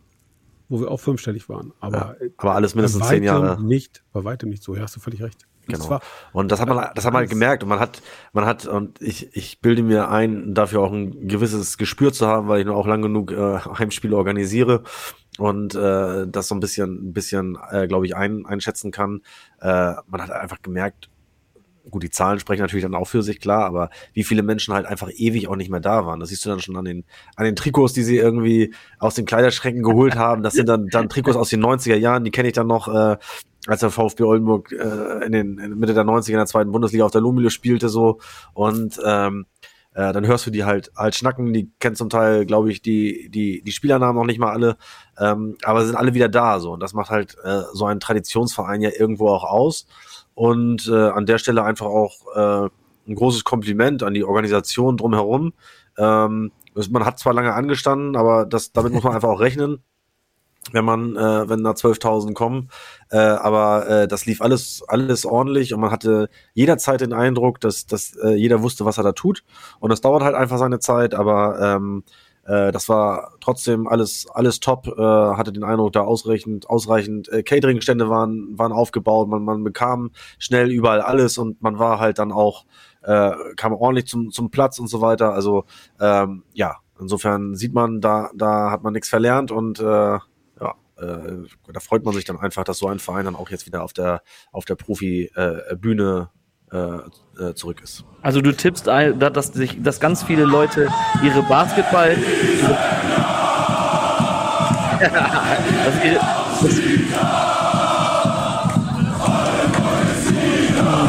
[0.69, 1.71] wo wir auch fünfstellig waren.
[1.79, 3.61] Aber, äh, aber alles mindestens zehn Jahre.
[3.63, 4.75] Nicht, bei weitem nicht so.
[4.75, 5.45] Ja, hast du völlig recht.
[5.67, 5.89] Das Genau.
[5.91, 6.01] war,
[6.31, 8.01] Und das hat man, das hat man halt gemerkt und man hat,
[8.33, 12.47] man hat, und ich, ich bilde mir ein, dafür auch ein gewisses Gespür zu haben,
[12.47, 14.83] weil ich nur auch lang genug äh, Heimspiele organisiere
[15.37, 19.21] und äh, das so ein bisschen, ein bisschen, äh, glaube ich, ein, einschätzen kann.
[19.61, 21.09] Äh, man hat einfach gemerkt,
[21.89, 24.85] gut, die Zahlen sprechen natürlich dann auch für sich, klar, aber wie viele Menschen halt
[24.85, 26.19] einfach ewig auch nicht mehr da waren.
[26.19, 29.25] Das siehst du dann schon an den, an den Trikots, die sie irgendwie aus den
[29.25, 30.43] Kleiderschränken geholt haben.
[30.43, 33.17] Das sind dann, dann Trikots aus den 90er Jahren, die kenne ich dann noch, äh,
[33.67, 37.05] als der VfB Oldenburg äh, in den in Mitte der 90er in der zweiten Bundesliga
[37.05, 38.19] auf der Lumile spielte so.
[38.53, 39.45] Und ähm,
[39.93, 43.29] äh, dann hörst du die halt halt schnacken, die kennen zum Teil, glaube ich, die
[43.29, 44.77] die die Spielernamen noch nicht mal alle,
[45.19, 46.71] ähm, aber sie sind alle wieder da so.
[46.71, 49.87] Und das macht halt äh, so einen Traditionsverein ja irgendwo auch aus
[50.37, 52.69] und äh, an der Stelle einfach auch äh,
[53.07, 55.53] ein großes Kompliment an die Organisation drumherum.
[55.97, 56.51] Ähm,
[56.91, 59.83] man hat zwar lange angestanden, aber das damit muss man einfach auch rechnen
[60.73, 62.69] wenn man, äh, wenn da 12.000 kommen.
[63.09, 67.85] Äh, aber äh, das lief alles, alles ordentlich und man hatte jederzeit den Eindruck, dass,
[67.85, 69.43] dass äh, jeder wusste, was er da tut.
[69.79, 72.03] Und das dauert halt einfach seine Zeit, aber ähm,
[72.47, 74.87] äh, das war trotzdem alles, alles top.
[74.87, 79.27] Äh, hatte den Eindruck, da ausreichend, ausreichend äh, Catering-Stände waren, waren aufgebaut.
[79.27, 82.65] Man, man bekam schnell überall alles und man war halt dann auch,
[83.03, 85.33] äh, kam ordentlich zum, zum Platz und so weiter.
[85.33, 85.65] Also
[85.99, 90.17] ähm, ja, insofern sieht man, da, da hat man nichts verlernt und äh,
[90.99, 93.83] äh, da freut man sich dann einfach, dass so ein Verein dann auch jetzt wieder
[93.83, 96.29] auf der auf der Profi-Bühne
[96.71, 96.97] äh,
[97.39, 98.03] äh, zurück ist.
[98.21, 100.89] Also du tippst, ein, dass, sich, dass ganz viele Leute
[101.23, 102.15] ihre Basketball...
[104.99, 106.19] dass ihre,
[106.61, 107.56] dass,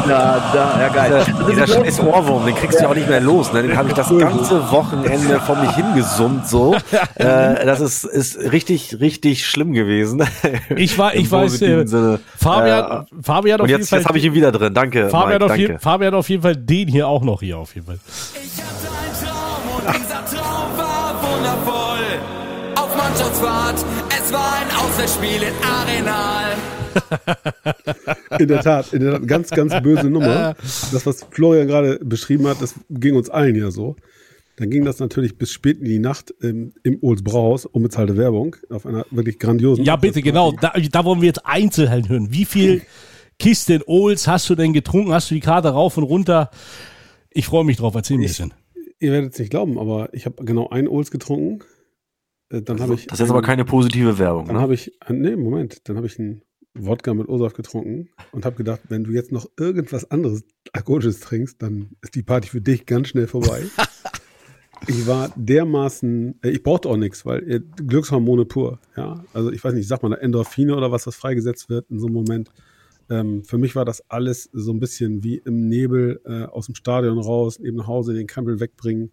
[0.09, 1.23] da, da, ja geil.
[1.25, 3.53] Dieser, dieser scheiß Ohrwurm, den kriegst du ja auch nicht mehr los.
[3.53, 3.63] Ne?
[3.63, 6.47] Den habe ich das ganze Wochenende vor mich hingesummt.
[6.47, 6.75] So,
[7.15, 10.23] äh, das ist, ist richtig, richtig schlimm gewesen.
[10.75, 12.19] Ich war, ich weiß, äh, Sinne.
[12.37, 13.99] Fabian, Fabian Und auf jeden jetzt, Fall.
[13.99, 14.73] jetzt habe ich ihn wieder drin.
[14.73, 15.71] Danke, Fabian, Mike, auf danke.
[15.73, 17.99] je, Fabian auf jeden Fall den hier auch noch hier auf jeden Fall.
[18.33, 22.05] Ich hatte einen Traum und dieser Traum war wundervoll.
[22.75, 23.85] Auf Mannschaftsfahrt,
[24.21, 26.78] es war ein Auswärtsspiel in Arenal.
[28.39, 30.55] In der Tat, in der Tat, ganz, ganz böse Nummer.
[30.91, 33.95] Das, was Florian gerade beschrieben hat, das ging uns allen ja so.
[34.57, 38.57] Dann ging das natürlich bis spät in die Nacht im, im Olds Brauhaus, unbezahlte Werbung,
[38.69, 39.85] auf einer wirklich grandiosen.
[39.85, 40.51] Ja, bitte, genau.
[40.51, 42.27] Da, da wollen wir jetzt Einzelheiten hören.
[42.33, 42.81] Wie viel
[43.39, 45.13] Kisten Olds hast du denn getrunken?
[45.13, 46.51] Hast du die Karte rauf und runter?
[47.31, 47.95] Ich freue mich drauf.
[47.95, 48.53] Erzähl ein bisschen.
[48.99, 51.63] Ihr werdet es nicht glauben, aber ich habe genau ein Olds getrunken.
[52.49, 53.07] Äh, Dann habe ich.
[53.07, 54.47] Das ist jetzt aber keine positive Werbung.
[54.47, 54.61] Dann Ne?
[54.61, 56.41] habe ich, äh, nee, Moment, dann habe ich einen
[56.75, 61.61] Wodka mit O-Saft getrunken und habe gedacht, wenn du jetzt noch irgendwas anderes Alkoholisches trinkst,
[61.61, 63.63] dann ist die Party für dich ganz schnell vorbei.
[64.87, 69.23] ich war dermaßen, äh, ich brauchte auch nichts, weil äh, Glückshormone pur, ja.
[69.33, 72.07] Also ich weiß nicht, sagt man da Endorphine oder was, das freigesetzt wird in so
[72.07, 72.49] einem Moment.
[73.09, 76.75] Ähm, für mich war das alles so ein bisschen wie im Nebel äh, aus dem
[76.75, 79.11] Stadion raus, eben nach Hause den Campbell wegbringen,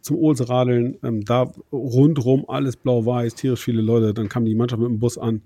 [0.00, 4.14] zum Ohls radeln, ähm, da rundrum alles blau-weiß, tierisch viele Leute.
[4.14, 5.42] Dann kam die Mannschaft mit dem Bus an.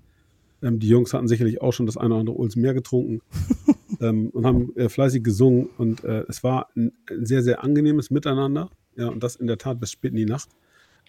[0.65, 3.21] Ähm, die Jungs hatten sicherlich auch schon das eine oder andere Ohls mehr getrunken
[4.01, 5.69] ähm, und haben äh, fleißig gesungen.
[5.77, 8.69] Und äh, es war ein, ein sehr, sehr angenehmes Miteinander.
[8.97, 10.49] Ja, und das in der Tat bis spät in die Nacht.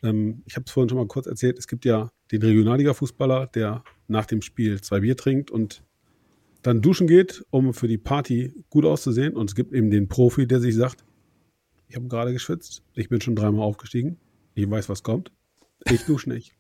[0.03, 1.59] Ähm, ich habe es vorhin schon mal kurz erzählt.
[1.59, 5.83] Es gibt ja den Regionalliga-Fußballer, der nach dem Spiel zwei Bier trinkt und
[6.63, 9.35] dann duschen geht, um für die Party gut auszusehen.
[9.35, 11.05] Und es gibt eben den Profi, der sich sagt,
[11.89, 14.19] ich habe gerade geschwitzt, ich bin schon dreimal aufgestiegen,
[14.55, 15.31] ich weiß, was kommt,
[15.85, 16.55] ich dusche nicht.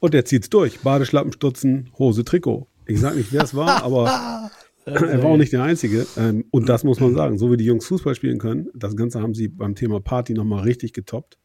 [0.00, 0.80] Und der zieht's durch.
[0.80, 2.66] Badeschlappen, Stutzen, Hose, Trikot.
[2.86, 4.50] Ich sage nicht, wer es war, aber
[4.84, 6.06] er war auch nicht der Einzige.
[6.16, 9.20] Ähm, Und das muss man sagen, so wie die Jungs Fußball spielen können, das Ganze
[9.20, 11.38] haben sie beim Thema Party nochmal richtig getoppt.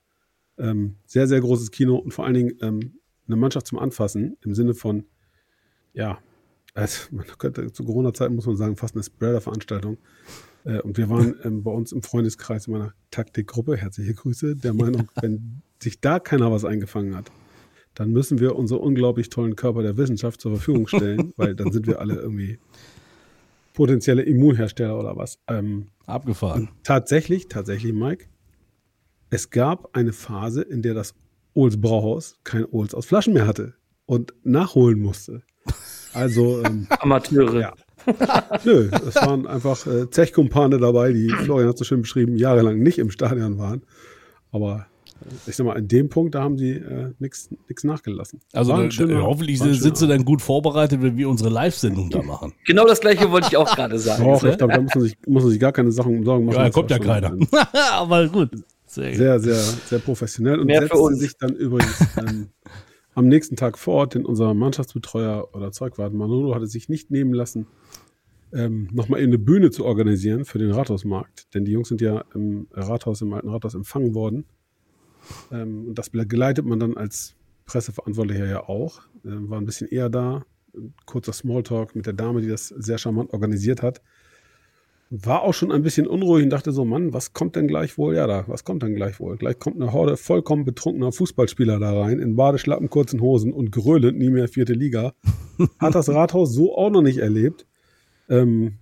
[0.58, 2.96] Ähm, Sehr, sehr großes Kino und vor allen Dingen ähm,
[3.28, 5.06] eine Mannschaft zum Anfassen im Sinne von,
[5.94, 6.18] ja,
[6.74, 9.98] also man könnte zu Corona-Zeiten muss man sagen, fast eine Spreader-Veranstaltung.
[10.64, 15.10] Äh, und wir waren bei uns im Freundeskreis in meiner Taktikgruppe, herzliche Grüße, der Meinung,
[15.22, 17.32] wenn sich da keiner was eingefangen hat,
[17.94, 21.88] dann müssen wir unsere unglaublich tollen Körper der Wissenschaft zur Verfügung stellen, weil dann sind
[21.88, 22.60] wir alle irgendwie
[23.74, 25.40] potenzielle Immunhersteller oder was.
[25.48, 26.70] Ähm, Abgefahren.
[26.84, 28.28] Tatsächlich, tatsächlich, Mike,
[29.30, 31.16] es gab eine Phase, in der das
[31.54, 33.74] Ohls Brauhaus kein Ohls aus Flaschen mehr hatte
[34.06, 35.44] und nachholen musste.
[36.14, 37.60] Also ähm, Amateure.
[37.60, 37.74] Ja.
[38.64, 43.00] Nö, es waren einfach äh, Zechkumpane dabei, die Florian hat so schön beschrieben, jahrelang nicht
[43.00, 43.82] im Stadion waren.
[44.52, 44.88] Aber
[45.46, 47.50] ich sag mal, in dem Punkt, da haben sie äh, nichts
[47.84, 48.40] nachgelassen.
[48.54, 52.54] Also da, schöner- hoffentlich sind sie dann gut vorbereitet, wenn wir unsere Live-Sendung da machen.
[52.66, 54.24] Genau das gleiche wollte ich auch gerade sagen.
[54.24, 56.56] Doch, ich glaube, da muss man, sich, muss man sich gar keine Sachen Sorgen machen.
[56.58, 57.32] Ja, da kommt ja keiner.
[57.32, 57.48] ein-
[57.94, 58.50] Aber gut.
[58.86, 59.16] Sehr.
[59.16, 60.60] Sehr, sehr, sehr professionell.
[60.60, 61.20] Und Mehr für setzte uns.
[61.20, 62.48] sich dann übrigens ähm,
[63.16, 67.34] am nächsten Tag vor Ort, denn unser Mannschaftsbetreuer oder Zeugwart Manolo hatte sich nicht nehmen
[67.34, 67.68] lassen,
[68.54, 71.54] ähm, nochmal eben eine Bühne zu organisieren für den Rathausmarkt.
[71.54, 74.46] Denn die Jungs sind ja im Rathaus, im alten Rathaus empfangen worden.
[75.52, 77.36] Ähm, und das geleitet man dann als
[77.66, 79.02] Presseverantwortlicher ja auch.
[79.26, 80.46] Ähm, war ein bisschen eher da.
[80.76, 84.02] Ein kurzer Smalltalk mit der Dame, die das sehr charmant organisiert hat.
[85.10, 88.16] War auch schon ein bisschen unruhig und dachte so, Mann, was kommt denn gleich wohl?
[88.16, 89.38] Ja, da, was kommt denn gleich wohl?
[89.38, 94.18] Gleich kommt eine Horde vollkommen betrunkener Fußballspieler da rein, in Badeschlappen, kurzen Hosen und gröhlend,
[94.18, 95.14] nie mehr vierte Liga.
[95.80, 97.66] Hat das Rathaus so auch noch nicht erlebt.
[98.30, 98.80] Ähm,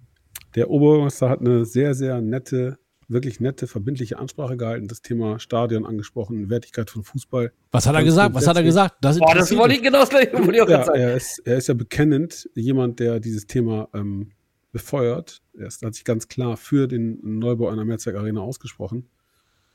[0.55, 2.77] der Obermeister hat eine sehr, sehr nette,
[3.07, 7.51] wirklich nette, verbindliche Ansprache gehalten, das Thema Stadion angesprochen, Wertigkeit von Fußball.
[7.71, 8.33] Was hat er gesagt?
[8.33, 8.95] Was hat er gesagt?
[9.01, 10.99] Das Boah, das wollte ich genau das gleiche wollte ich auch Ja, gerade sagen.
[10.99, 14.31] er ist, er ist ja bekennend jemand, der dieses Thema ähm,
[14.71, 15.41] befeuert.
[15.57, 19.07] Er ist, hat sich ganz klar für den Neubau einer Mehrzweck Arena ausgesprochen.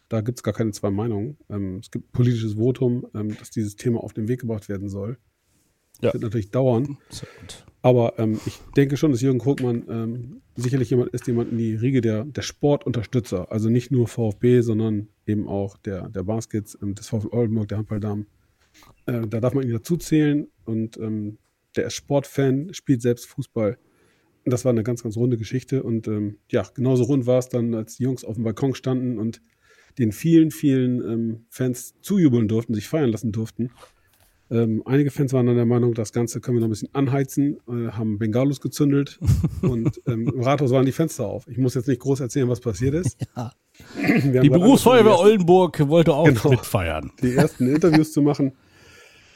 [0.08, 1.38] Da gibt es gar keine zwei Meinungen.
[1.48, 5.18] Ähm, es gibt politisches Votum, ähm, dass dieses Thema auf den Weg gebracht werden soll.
[6.00, 6.08] Ja.
[6.08, 6.98] Das wird natürlich dauern.
[7.10, 7.64] Sehr gut.
[7.82, 11.74] Aber ähm, ich denke schon, dass Jürgen Krugmann ähm, sicherlich jemand ist, jemand in die
[11.74, 13.50] Riege der, der Sportunterstützer.
[13.50, 17.78] Also nicht nur VfB, sondern eben auch der, der Baskets, ähm, des VfL Oldenburg, der
[17.78, 18.26] Handballdamen.
[19.06, 20.48] Äh, da darf man ihn dazu zählen.
[20.66, 21.38] Und ähm,
[21.74, 23.78] der ist Sportfan, spielt selbst Fußball.
[24.44, 25.82] Das war eine ganz, ganz runde Geschichte.
[25.82, 29.18] Und ähm, ja, genauso rund war es dann, als die Jungs auf dem Balkon standen
[29.18, 29.40] und
[29.98, 33.70] den vielen, vielen ähm, Fans zujubeln durften, sich feiern lassen durften.
[34.50, 37.58] Ähm, einige Fans waren dann der Meinung, das Ganze können wir noch ein bisschen anheizen,
[37.68, 39.20] äh, haben Bengalos gezündelt
[39.62, 41.46] und ähm, im Rathaus waren die Fenster auf.
[41.46, 43.16] Ich muss jetzt nicht groß erzählen, was passiert ist.
[43.36, 44.42] Ja.
[44.42, 46.50] Die Berufsfeuerwehr Oldenburg wollte auch Genau.
[46.50, 47.12] mitfeiern.
[47.22, 48.52] die ersten Interviews zu machen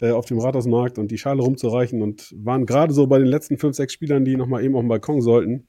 [0.03, 3.57] äh, auf dem Rathausmarkt und die Schale rumzureichen und waren gerade so bei den letzten
[3.57, 5.67] fünf, sechs Spielern, die nochmal eben auf dem Balkon sollten.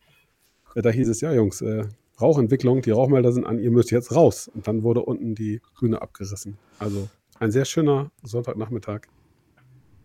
[0.76, 1.84] Äh, da hieß es, ja Jungs, äh,
[2.20, 4.52] Rauchentwicklung, die Rauchmelder sind an, ihr müsst jetzt raus.
[4.54, 6.58] Und dann wurde unten die Bühne abgerissen.
[6.78, 7.08] Also
[7.40, 9.02] ein sehr schöner Sonntagnachmittag,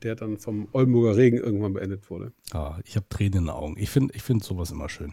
[0.03, 2.33] der dann vom Oldenburger Regen irgendwann beendet wurde.
[2.53, 3.77] Ah, ich habe Tränen in den Augen.
[3.79, 5.13] Ich finde ich find sowas immer schön.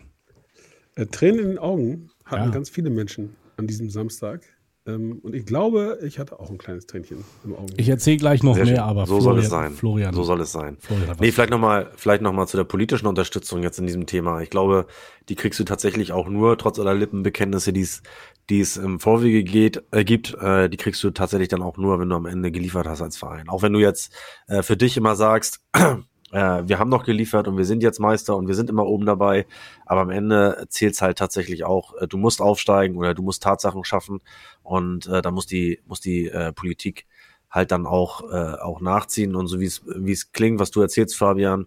[0.96, 2.50] Äh, Tränen in den Augen hatten Ja.
[2.52, 4.42] ganz viele Menschen an diesem Samstag.
[4.86, 7.74] Ähm, und ich glaube, ich hatte auch ein kleines Tränchen im Auge.
[7.76, 8.84] Ich erzähle gleich noch Sehr mehr, schön.
[8.84, 9.74] aber so Florian, soll es sein.
[9.74, 10.78] Florian, So soll es sein.
[10.80, 14.42] Florian Nee, vielleicht nochmal vielleicht noch mal zu der politischen Unterstützung jetzt in diesem Thema.
[14.42, 14.88] Ich glaube,
[15.28, 18.02] die kriegst du tatsächlich auch nur, trotz aller Lippenbekenntnisse, die es
[18.50, 22.00] die es im Vorwege geht, äh, gibt, äh, die kriegst du tatsächlich dann auch nur,
[22.00, 23.50] wenn du am Ende geliefert hast als Verein.
[23.50, 24.14] Auch wenn du jetzt
[24.48, 28.38] äh, für dich immer sagst, äh, wir haben noch geliefert und wir sind jetzt Meister
[28.38, 29.46] und wir sind immer oben dabei,
[29.86, 33.84] aber am Ende zählt's halt tatsächlich auch, äh, du musst aufsteigen oder du musst Tatsachen
[33.84, 34.22] schaffen
[34.64, 37.06] und äh, da muss die, muss die äh, Politik
[37.50, 40.82] halt dann auch, äh, auch nachziehen und so wie es wie es klingt, was du
[40.82, 41.66] erzählst, Fabian,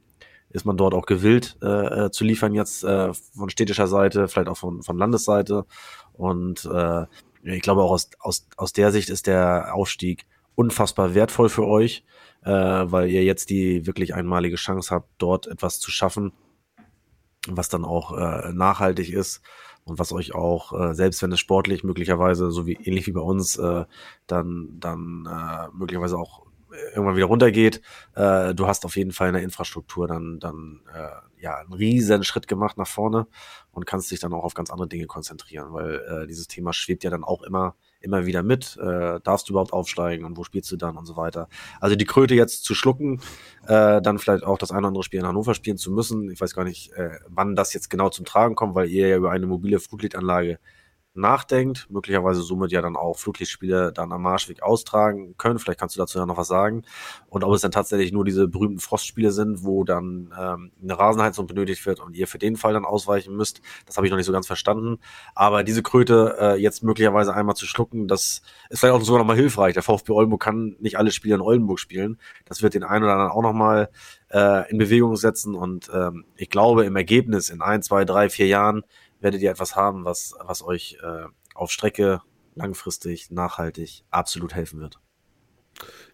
[0.51, 4.49] ist man dort auch gewillt äh, äh, zu liefern jetzt äh, von städtischer Seite, vielleicht
[4.49, 5.65] auch von, von Landesseite
[6.21, 7.07] und äh,
[7.43, 12.05] ich glaube auch aus, aus, aus der Sicht ist der Aufstieg unfassbar wertvoll für euch,
[12.45, 16.33] äh, weil ihr jetzt die wirklich einmalige Chance habt, dort etwas zu schaffen,
[17.49, 19.41] was dann auch äh, nachhaltig ist
[19.85, 23.23] und was euch auch, äh, selbst wenn es sportlich möglicherweise, so wie ähnlich wie bei
[23.23, 23.87] uns, äh,
[24.27, 26.43] dann, dann äh, möglicherweise auch
[26.95, 27.81] irgendwann wieder runtergeht,
[28.15, 32.25] äh, du hast auf jeden Fall in der Infrastruktur dann, dann äh, ja einen riesen
[32.25, 33.27] Schritt gemacht nach vorne
[33.73, 37.05] und kannst dich dann auch auf ganz andere Dinge konzentrieren, weil äh, dieses Thema schwebt
[37.05, 38.77] ja dann auch immer immer wieder mit.
[38.79, 41.49] Äh, darfst du überhaupt aufsteigen und wo spielst du dann und so weiter.
[41.81, 43.21] Also die Kröte jetzt zu schlucken,
[43.67, 46.31] äh, dann vielleicht auch das eine oder andere Spiel in Hannover spielen zu müssen.
[46.31, 49.17] Ich weiß gar nicht, äh, wann das jetzt genau zum Tragen kommt, weil ihr ja
[49.17, 50.59] über eine mobile Flutlichtanlage
[51.15, 55.59] nachdenkt, möglicherweise somit ja dann auch Flutlichtspiele dann am Marschweg austragen können.
[55.59, 56.83] Vielleicht kannst du dazu ja noch was sagen.
[57.29, 61.49] Und ob es dann tatsächlich nur diese berühmten Frostspiele sind, wo dann ähm, eine Rasenheizung
[61.49, 64.27] benötigt wird und ihr für den Fall dann ausweichen müsst, das habe ich noch nicht
[64.27, 64.99] so ganz verstanden.
[65.35, 69.37] Aber diese Kröte äh, jetzt möglicherweise einmal zu schlucken, das ist vielleicht auch sogar nochmal
[69.37, 69.75] hilfreich.
[69.75, 72.19] Der VfB Oldenburg kann nicht alle Spiele in Oldenburg spielen.
[72.45, 73.91] Das wird den einen oder anderen auch nochmal
[74.31, 75.57] äh, in Bewegung setzen.
[75.57, 78.85] Und ähm, ich glaube, im Ergebnis in ein, zwei, drei, vier Jahren
[79.21, 82.23] werdet ihr etwas haben, was, was euch äh, auf Strecke
[82.55, 84.99] langfristig, nachhaltig absolut helfen wird.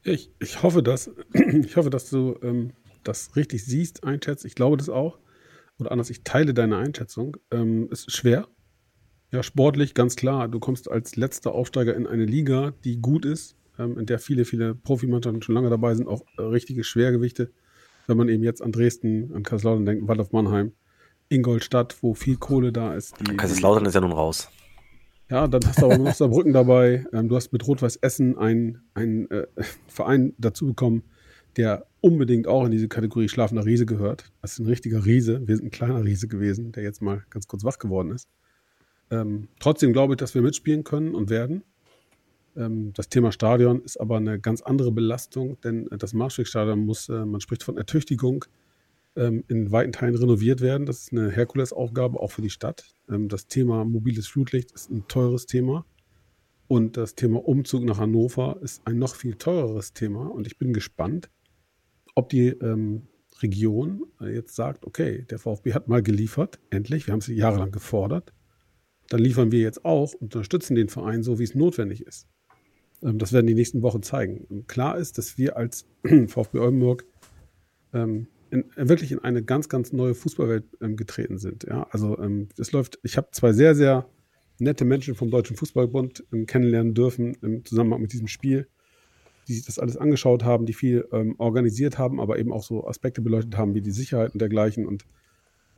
[0.03, 2.73] Ich, ich hoffe, dass, ich hoffe, dass du ähm,
[3.05, 4.45] das richtig siehst, einschätzt.
[4.45, 5.19] Ich glaube das auch.
[5.79, 7.37] Oder anders, ich teile deine Einschätzung.
[7.51, 8.49] Ähm, es ist schwer.
[9.33, 10.49] Ja, sportlich, ganz klar.
[10.49, 14.45] Du kommst als letzter Aufsteiger in eine Liga, die gut ist, ähm, in der viele,
[14.45, 17.53] viele Profimannschaften schon lange dabei sind, auch äh, richtige Schwergewichte.
[18.07, 20.73] Wenn man eben jetzt an Dresden, an Kaiserslautern denkt, Waldorf Mannheim,
[21.29, 23.15] Ingolstadt, wo viel Kohle da ist.
[23.21, 24.49] Die, Kaiserslautern ist ja nun raus.
[25.29, 27.05] Ja, dann hast du aber noch Saarbrücken dabei.
[27.13, 29.47] Ähm, du hast mit Rot-Weiß Essen einen, einen äh,
[29.89, 31.03] Verein dazu bekommen,
[31.57, 34.31] der unbedingt auch in diese Kategorie schlafender Riese gehört.
[34.41, 35.47] Das ist ein richtiger Riese.
[35.47, 38.29] Wir sind ein kleiner Riese gewesen, der jetzt mal ganz kurz wach geworden ist.
[39.11, 41.65] Ähm, trotzdem glaube ich, dass wir mitspielen können und werden.
[42.57, 47.25] Ähm, das Thema Stadion ist aber eine ganz andere Belastung, denn das Marschwegstadion muss, äh,
[47.25, 48.45] man spricht von Ertüchtigung,
[49.17, 50.87] ähm, in weiten Teilen renoviert werden.
[50.87, 52.95] Das ist eine Herkulesaufgabe auch für die Stadt.
[53.09, 55.87] Ähm, das Thema mobiles Flutlicht ist ein teures Thema.
[56.69, 60.27] Und das Thema Umzug nach Hannover ist ein noch viel teureres Thema.
[60.27, 61.31] Und ich bin gespannt,
[62.15, 63.09] ob die ähm,
[63.43, 68.33] Region jetzt sagt, okay, der VfB hat mal geliefert, endlich, wir haben sie jahrelang gefordert.
[69.09, 72.27] Dann liefern wir jetzt auch, unterstützen den Verein so, wie es notwendig ist.
[73.03, 74.45] Ähm, das werden die nächsten Wochen zeigen.
[74.49, 75.87] Und klar ist, dass wir als
[76.27, 77.05] VfB Oldenburg
[77.93, 81.65] ähm, in, wirklich in eine ganz, ganz neue Fußballwelt ähm, getreten sind.
[81.65, 84.09] Ja, also ähm, es läuft, ich habe zwei sehr, sehr
[84.59, 88.69] nette Menschen vom Deutschen Fußballbund ähm, kennenlernen dürfen im Zusammenhang mit diesem Spiel,
[89.49, 92.87] die sich das alles angeschaut haben, die viel ähm, organisiert haben, aber eben auch so
[92.87, 94.87] Aspekte beleuchtet haben wie die Sicherheit und dergleichen.
[94.87, 95.05] Und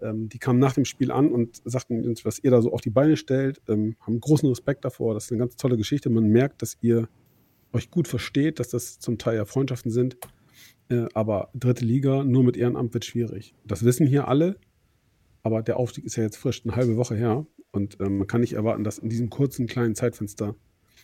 [0.01, 2.81] ähm, die kamen nach dem Spiel an und sagten uns, was ihr da so auf
[2.81, 5.15] die Beine stellt, ähm, haben großen Respekt davor.
[5.15, 6.11] Das ist eine ganz tolle Geschichte.
[6.11, 7.09] Man merkt, dass ihr
[7.73, 10.17] euch gut versteht, dass das zum Teil ja Freundschaften sind
[10.91, 13.55] äh, aber dritte Liga nur mit Ehrenamt wird schwierig.
[13.67, 14.57] Das wissen hier alle,
[15.43, 17.47] aber der Aufstieg ist ja jetzt frisch, eine halbe Woche her.
[17.71, 20.55] Und ähm, man kann nicht erwarten, dass in diesem kurzen kleinen Zeitfenster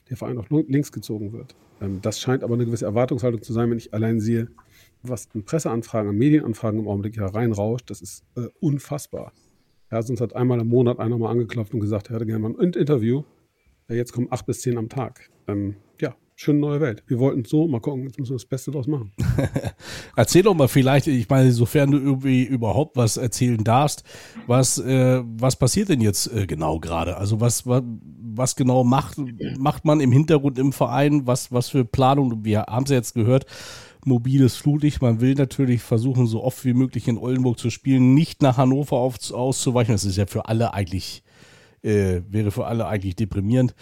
[0.08, 1.54] der Verein auch links gezogen wird.
[1.80, 4.48] Ähm, das scheint aber eine gewisse Erwartungshaltung zu sein, wenn ich allein sehe,
[5.02, 7.90] was in Presseanfragen, an Medienanfragen im Augenblick hereinrauscht.
[7.90, 9.32] Das ist äh, unfassbar.
[9.90, 12.58] Ja, sonst hat einmal im Monat einer mal angeklopft und gesagt, er hätte gerne mal
[12.58, 13.22] ein Interview.
[13.88, 15.30] Ja, jetzt kommen acht bis zehn am Tag.
[15.46, 17.02] Ähm, ja, schöne neue Welt.
[17.06, 19.12] Wir wollten so, mal gucken, jetzt müssen wir das Beste draus machen.
[20.16, 24.02] Erzähl doch mal vielleicht, ich meine, sofern du irgendwie überhaupt was erzählen darfst,
[24.46, 27.16] was, äh, was passiert denn jetzt äh, genau gerade?
[27.16, 27.82] Also was, was,
[28.36, 29.18] was genau macht,
[29.58, 31.26] macht man im Hintergrund im Verein?
[31.26, 32.44] Was, was für Planung?
[32.44, 33.46] Wir haben es ja jetzt gehört,
[34.04, 35.02] mobiles Flutlicht.
[35.02, 38.96] Man will natürlich versuchen, so oft wie möglich in Oldenburg zu spielen, nicht nach Hannover
[38.96, 39.94] auf, auszuweichen.
[39.94, 41.23] Das ist ja für alle eigentlich
[41.84, 43.74] äh, wäre für alle eigentlich deprimierend,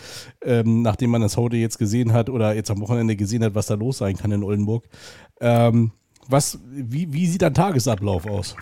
[0.42, 3.66] ähm, nachdem man das heute jetzt gesehen hat oder jetzt am Wochenende gesehen hat, was
[3.66, 4.84] da los sein kann in Oldenburg.
[5.40, 5.92] Ähm,
[6.28, 8.56] was, wie, wie sieht dein Tagesablauf aus?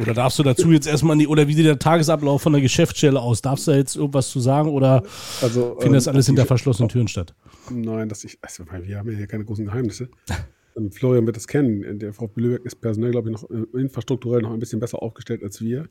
[0.00, 3.20] Oder darfst du dazu jetzt erstmal nicht, oder wie sieht der Tagesablauf von der Geschäftsstelle
[3.20, 3.42] aus?
[3.42, 5.04] Darfst du da jetzt irgendwas zu sagen oder
[5.40, 7.34] also, findet das ähm, alles hinter verschlossenen Türen statt?
[7.70, 10.08] Nein, dass ich, also, wir haben ja hier keine großen Geheimnisse.
[10.76, 12.00] Ähm, Florian wird das kennen.
[12.00, 15.44] Der Frau Lübeck ist personell, glaube ich, noch äh, infrastrukturell noch ein bisschen besser aufgestellt
[15.44, 15.88] als wir.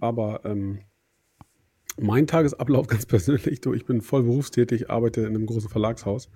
[0.00, 0.80] Aber ähm,
[2.00, 6.28] mein Tagesablauf ganz persönlich, du, ich bin voll berufstätig, arbeite in einem großen Verlagshaus,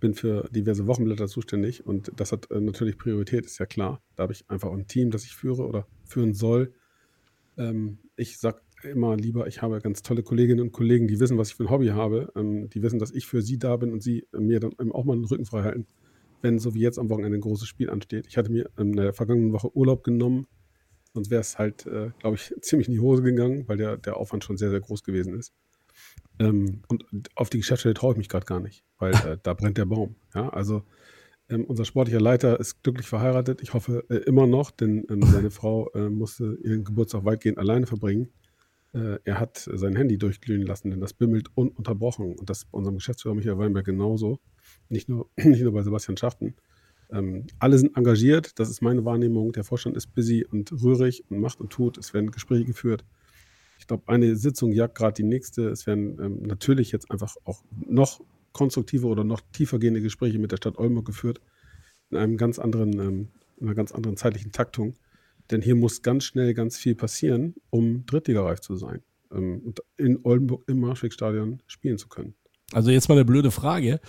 [0.00, 4.02] bin für diverse Wochenblätter zuständig und das hat äh, natürlich Priorität, ist ja klar.
[4.14, 6.74] Da habe ich einfach ein Team, das ich führe oder führen soll.
[7.56, 11.48] Ähm, ich sage immer lieber, ich habe ganz tolle Kolleginnen und Kollegen, die wissen, was
[11.48, 14.02] ich für ein Hobby habe, ähm, die wissen, dass ich für sie da bin und
[14.02, 15.86] sie mir dann auch mal den Rücken frei halten,
[16.42, 18.26] wenn so wie jetzt am Wochenende ein großes Spiel ansteht.
[18.28, 20.46] Ich hatte mir in der vergangenen Woche Urlaub genommen,
[21.16, 24.18] Sonst wäre es halt, äh, glaube ich, ziemlich in die Hose gegangen, weil der, der
[24.18, 25.54] Aufwand schon sehr, sehr groß gewesen ist.
[26.38, 29.78] Ähm, und auf die Geschäftsstelle traue ich mich gerade gar nicht, weil äh, da brennt
[29.78, 30.16] der Baum.
[30.34, 30.82] Ja, also
[31.48, 33.62] ähm, unser sportlicher Leiter ist glücklich verheiratet.
[33.62, 37.86] Ich hoffe äh, immer noch, denn ähm, seine Frau äh, musste ihren Geburtstag weitgehend alleine
[37.86, 38.28] verbringen.
[38.92, 42.34] Äh, er hat sein Handy durchglühen lassen, denn das bimmelt ununterbrochen.
[42.34, 44.38] Und das ist bei unserem Geschäftsführer Michael Weinberg genauso.
[44.90, 46.56] Nicht nur, nicht nur bei Sebastian Schachten.
[47.10, 49.52] Ähm, alle sind engagiert, das ist meine Wahrnehmung.
[49.52, 51.98] Der Vorstand ist busy und rührig und macht und tut.
[51.98, 53.04] Es werden Gespräche geführt.
[53.78, 55.68] Ich glaube, eine Sitzung jagt gerade die nächste.
[55.68, 58.20] Es werden ähm, natürlich jetzt einfach auch noch
[58.52, 61.40] konstruktive oder noch tiefergehende Gespräche mit der Stadt Oldenburg geführt.
[62.10, 64.94] In einem ganz anderen, ähm, in einer ganz anderen zeitlichen Taktung.
[65.50, 69.02] Denn hier muss ganz schnell ganz viel passieren, um drittligareif zu sein.
[69.32, 72.34] ähm, und in Oldenburg im Marschwegstadion spielen zu können.
[72.72, 74.00] Also jetzt mal eine blöde Frage.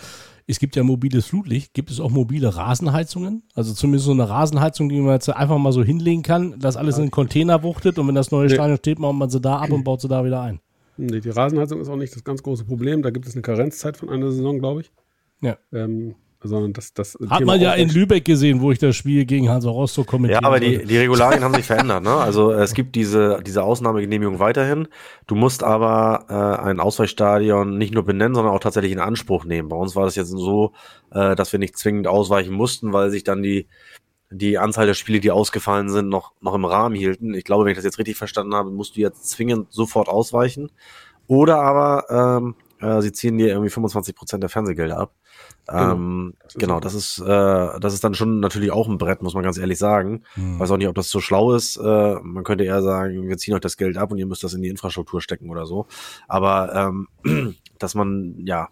[0.50, 1.74] Es gibt ja mobiles Flutlicht.
[1.74, 3.44] Gibt es auch mobile Rasenheizungen?
[3.54, 6.96] Also zumindest so eine Rasenheizung, die man jetzt einfach mal so hinlegen kann, dass alles
[6.98, 8.54] in einen Container wuchtet und wenn das neue Nee.
[8.54, 10.60] Stadion steht, macht man sie da ab und baut sie da wieder ein.
[10.96, 13.02] Nee, die Rasenheizung ist auch nicht das ganz große Problem.
[13.04, 14.92] Da gibt es eine Karenzzeit von einer Saison, glaube ich.
[15.42, 15.58] Ja.
[15.72, 19.50] Ähm, sondern das, das Hat man ja in Lübeck gesehen, wo ich das Spiel gegen
[19.50, 22.04] Hansa Rostock kommentiert Ja, aber die, die Regularien haben sich verändert.
[22.04, 22.14] Ne?
[22.14, 24.88] Also es gibt diese, diese Ausnahmegenehmigung weiterhin.
[25.26, 29.70] Du musst aber äh, ein Ausweichstadion nicht nur benennen, sondern auch tatsächlich in Anspruch nehmen.
[29.70, 30.74] Bei uns war das jetzt so,
[31.12, 33.68] äh, dass wir nicht zwingend ausweichen mussten, weil sich dann die,
[34.30, 37.34] die Anzahl der Spiele, die ausgefallen sind, noch, noch im Rahmen hielten.
[37.34, 40.72] Ich glaube, wenn ich das jetzt richtig verstanden habe, musst du jetzt zwingend sofort ausweichen.
[41.28, 45.14] Oder aber ähm, äh, sie ziehen dir irgendwie 25 Prozent der Fernsehgelder ab.
[45.68, 45.92] Genau.
[45.94, 49.22] Ähm, Das ist genau, das ist, äh, das ist dann schon natürlich auch ein Brett,
[49.22, 50.24] muss man ganz ehrlich sagen.
[50.36, 50.60] Hm.
[50.60, 51.76] Weiß auch nicht, ob das so schlau ist.
[51.78, 54.54] Äh, man könnte eher sagen, wir ziehen euch das Geld ab und ihr müsst das
[54.54, 55.86] in die Infrastruktur stecken oder so.
[56.28, 56.74] Aber
[57.26, 58.70] ähm, dass man, ja,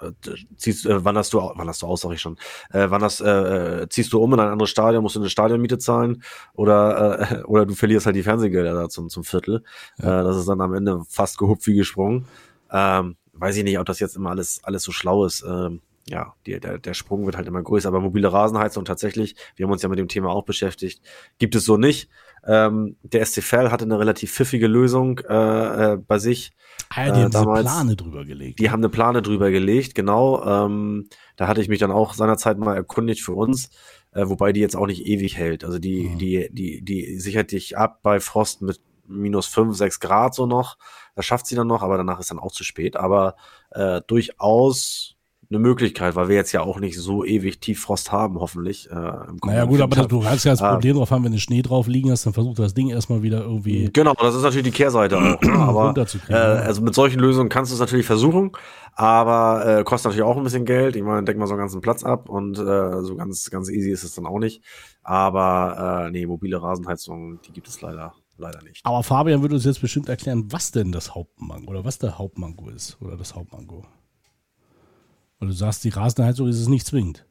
[0.00, 0.12] äh,
[0.56, 2.36] ziehst, äh, wanderst du, au- wanderst du aus, sag ich schon.
[2.70, 5.78] Äh, wanderst, äh, äh, ziehst du um in ein anderes Stadion, musst du eine Stadionmiete
[5.78, 6.22] zahlen
[6.54, 9.64] oder, äh, oder du verlierst halt die Fernsehgelder da zum, zum Viertel.
[9.98, 12.26] Äh, das ist dann am Ende fast gehupft wie gesprungen.
[12.70, 15.42] Ähm, weiß ich nicht, ob das jetzt immer alles, alles so schlau ist.
[15.48, 17.88] Ähm, ja, die, der, der Sprung wird halt immer größer.
[17.88, 21.02] Aber mobile Rasenheizung tatsächlich, wir haben uns ja mit dem Thema auch beschäftigt,
[21.38, 22.08] gibt es so nicht.
[22.46, 26.52] Ähm, der SCFL hatte eine relativ pfiffige Lösung äh, äh, bei sich.
[26.90, 27.66] Ah, ja, die äh, haben damals.
[27.66, 28.58] Plane drüber gelegt.
[28.58, 30.44] Die haben eine Plane drüber gelegt, genau.
[30.44, 33.70] Ähm, da hatte ich mich dann auch seinerzeit mal erkundigt für uns,
[34.12, 35.64] äh, wobei die jetzt auch nicht ewig hält.
[35.64, 40.34] Also die, die, die, die sichert dich ab bei Frost mit minus fünf, sechs Grad
[40.34, 40.78] so noch.
[41.14, 42.96] Das schafft sie dann noch, aber danach ist dann auch zu spät.
[42.96, 43.36] Aber
[43.70, 45.17] äh, durchaus
[45.50, 48.90] eine Möglichkeit, weil wir jetzt ja auch nicht so ewig Tieffrost haben, hoffentlich.
[48.90, 50.72] Äh, im Naja gut, aber du kannst ja das Ah.
[50.74, 53.40] Problem drauf haben, wenn du Schnee drauf liegen hast, dann versucht das Ding erstmal wieder
[53.42, 55.40] irgendwie Genau, das ist natürlich die Kehrseite auch.
[55.40, 55.52] Ne?
[55.58, 55.94] Aber
[56.28, 58.52] äh, also mit solchen Lösungen kannst du es natürlich versuchen,
[58.94, 60.96] aber äh, kostet natürlich auch ein bisschen Geld.
[60.96, 63.90] Ich meine, denk mal so einen ganzen Platz ab und äh, so ganz ganz easy
[63.90, 64.62] ist es dann auch nicht.
[65.02, 68.84] Aber äh, nee, mobile Rasenheizung, die gibt es leider leider nicht.
[68.84, 72.68] Aber Fabian würde uns jetzt bestimmt erklären, was denn das Hauptmango oder was der Hauptmango
[72.70, 73.84] ist oder das Hauptmango.
[75.38, 77.24] Und du sagst, die Rasenheizung ist es nicht zwingend.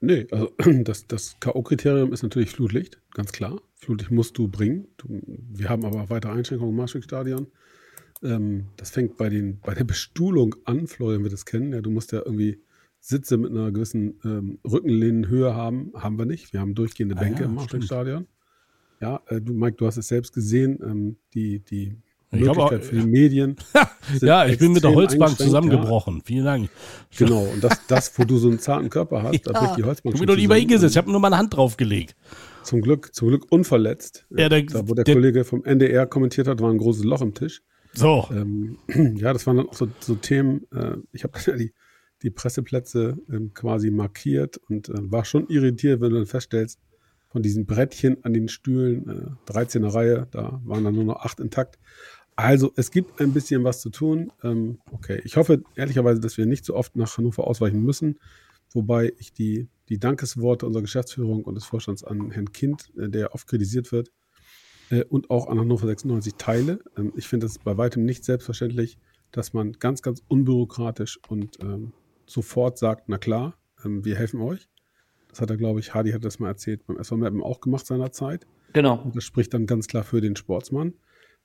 [0.00, 0.52] Nee, also
[0.84, 3.60] das, das K.O.-Kriterium ist natürlich Flutlicht, ganz klar.
[3.74, 4.88] Flutlicht musst du bringen.
[4.96, 7.48] Du, wir haben aber weitere Einschränkungen im Marschwegstadion.
[8.22, 11.72] Ähm, das fängt bei, den, bei der Bestuhlung an, Florian wird es kennen.
[11.72, 12.60] Ja, du musst ja irgendwie
[13.00, 15.92] Sitze mit einer gewissen ähm, Rückenlehnenhöhe haben.
[15.94, 16.52] Haben wir nicht.
[16.52, 18.26] Wir haben durchgehende Ah Bänke ja, im Marschwegstadion.
[19.00, 20.80] Ja, äh, du, Mike, du hast es selbst gesehen.
[20.82, 21.96] Ähm, die, die
[22.30, 23.56] Ich Möglichkeit auch- für die Medien.
[24.12, 26.22] sind Ja, ich bin mit der Holzbank zusammengebrochen.
[26.24, 26.68] Vielen Dank.
[27.12, 27.26] Ja.
[27.26, 29.86] Genau, und das, das, wo du so einen zarten Körper hast, da bricht die Ich
[29.86, 30.92] Holzbank bin schon doch lieber hingesetzt.
[30.94, 32.14] Ich habe nur meine Hand draufgelegt.
[32.64, 34.26] Zum Glück, zum Glück unverletzt.
[34.36, 37.22] Ja, der- da, wo der, der- Kollege vom NDR kommentiert hat, war ein großes Loch
[37.22, 37.62] im Tisch.
[37.94, 38.28] So.
[38.30, 38.76] Ähm,
[39.16, 40.66] ja, das waren dann auch so, so Themen.
[40.74, 41.72] Äh, ich habe ja die,
[42.22, 46.78] die Presseplätze ähm, quasi markiert und äh, war schon irritiert, wenn du dann feststellst,
[47.30, 51.40] von diesen Brettchen an den Stühlen, äh, 13er Reihe, da waren dann nur noch acht
[51.40, 51.78] intakt.
[52.38, 54.30] Also es gibt ein bisschen was zu tun.
[54.44, 58.20] Ähm, okay, ich hoffe ehrlicherweise, dass wir nicht so oft nach Hannover ausweichen müssen,
[58.70, 63.34] wobei ich die, die Dankesworte unserer Geschäftsführung und des Vorstands an Herrn Kind, äh, der
[63.34, 64.12] oft kritisiert wird,
[64.90, 66.78] äh, und auch an Hannover 96 teile.
[66.96, 68.98] Ähm, ich finde es bei weitem nicht selbstverständlich,
[69.32, 71.92] dass man ganz, ganz unbürokratisch und ähm,
[72.24, 74.68] sofort sagt, na klar, ähm, wir helfen euch.
[75.28, 77.84] Das hat er, glaube ich, Hardy hat das mal erzählt, beim SV Meppen auch gemacht
[77.84, 78.46] seinerzeit.
[78.74, 79.02] Genau.
[79.02, 80.94] Und das spricht dann ganz klar für den Sportsmann.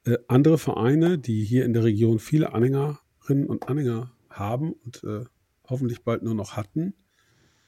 [0.06, 5.26] Äh, andere Vereine, die hier in der Region viele Anhängerinnen und Anhänger haben und äh,
[5.70, 6.94] hoffentlich bald nur noch hatten,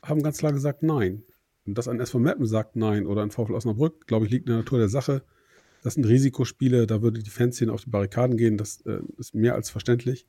[0.02, 1.24] haben ganz klar gesagt Nein.
[1.66, 4.52] Und dass ein SV Meppen sagt Nein oder ein VfL Osnabrück, glaube ich, liegt in
[4.52, 5.24] der Natur der Sache.
[5.84, 9.56] Das sind Risikospiele, da würde die Fanszene auf die Barrikaden gehen, das äh, ist mehr
[9.56, 10.28] als verständlich.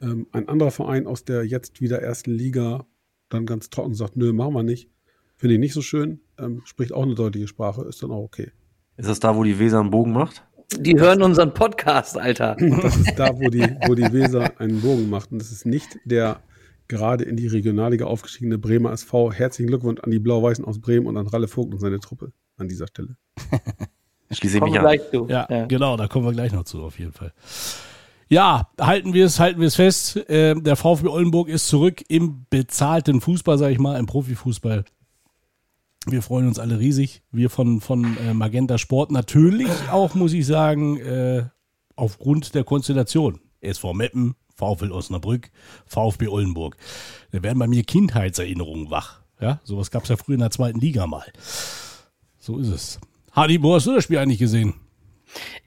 [0.00, 2.86] Ähm, ein anderer Verein aus der jetzt wieder ersten Liga
[3.28, 4.90] dann ganz trocken sagt, nö, machen wir nicht.
[5.36, 8.50] Finde ich nicht so schön, ähm, spricht auch eine deutliche Sprache, ist dann auch okay.
[8.96, 10.44] Ist das da, wo die Weser einen Bogen macht?
[10.78, 12.56] Die hören unseren Podcast, Alter.
[12.82, 15.32] Das ist da, wo die, wo die Weser einen Bogen macht.
[15.32, 16.40] Und das ist nicht der
[16.88, 19.32] gerade in die Regionalliga aufgestiegene Bremer SV.
[19.32, 22.68] Herzlichen Glückwunsch an die Blau-Weißen aus Bremen und an Ralle Vogt und seine Truppe an
[22.68, 23.16] dieser Stelle.
[24.30, 24.82] Schließe ich mich an.
[24.82, 25.26] gleich zu.
[25.28, 27.32] Ja, genau, da kommen wir gleich noch zu, auf jeden Fall.
[28.28, 30.16] Ja, halten wir es, halten wir es fest.
[30.28, 34.84] Äh, der VfB Oldenburg ist zurück im bezahlten Fußball, sage ich mal, im Profifußball.
[36.06, 37.22] Wir freuen uns alle riesig.
[37.30, 41.44] Wir von, von äh, Magenta Sport natürlich auch, muss ich sagen, äh,
[41.94, 43.40] aufgrund der Konstellation.
[43.60, 45.50] SV Meppen, VfL Osnabrück,
[45.84, 46.76] VfB Oldenburg.
[47.32, 49.20] Da werden bei mir Kindheitserinnerungen wach.
[49.40, 51.30] Ja, sowas gab es ja früher in der zweiten Liga mal.
[52.38, 53.00] So ist es.
[53.32, 54.74] Hadi, wo hast du das Spiel eigentlich gesehen?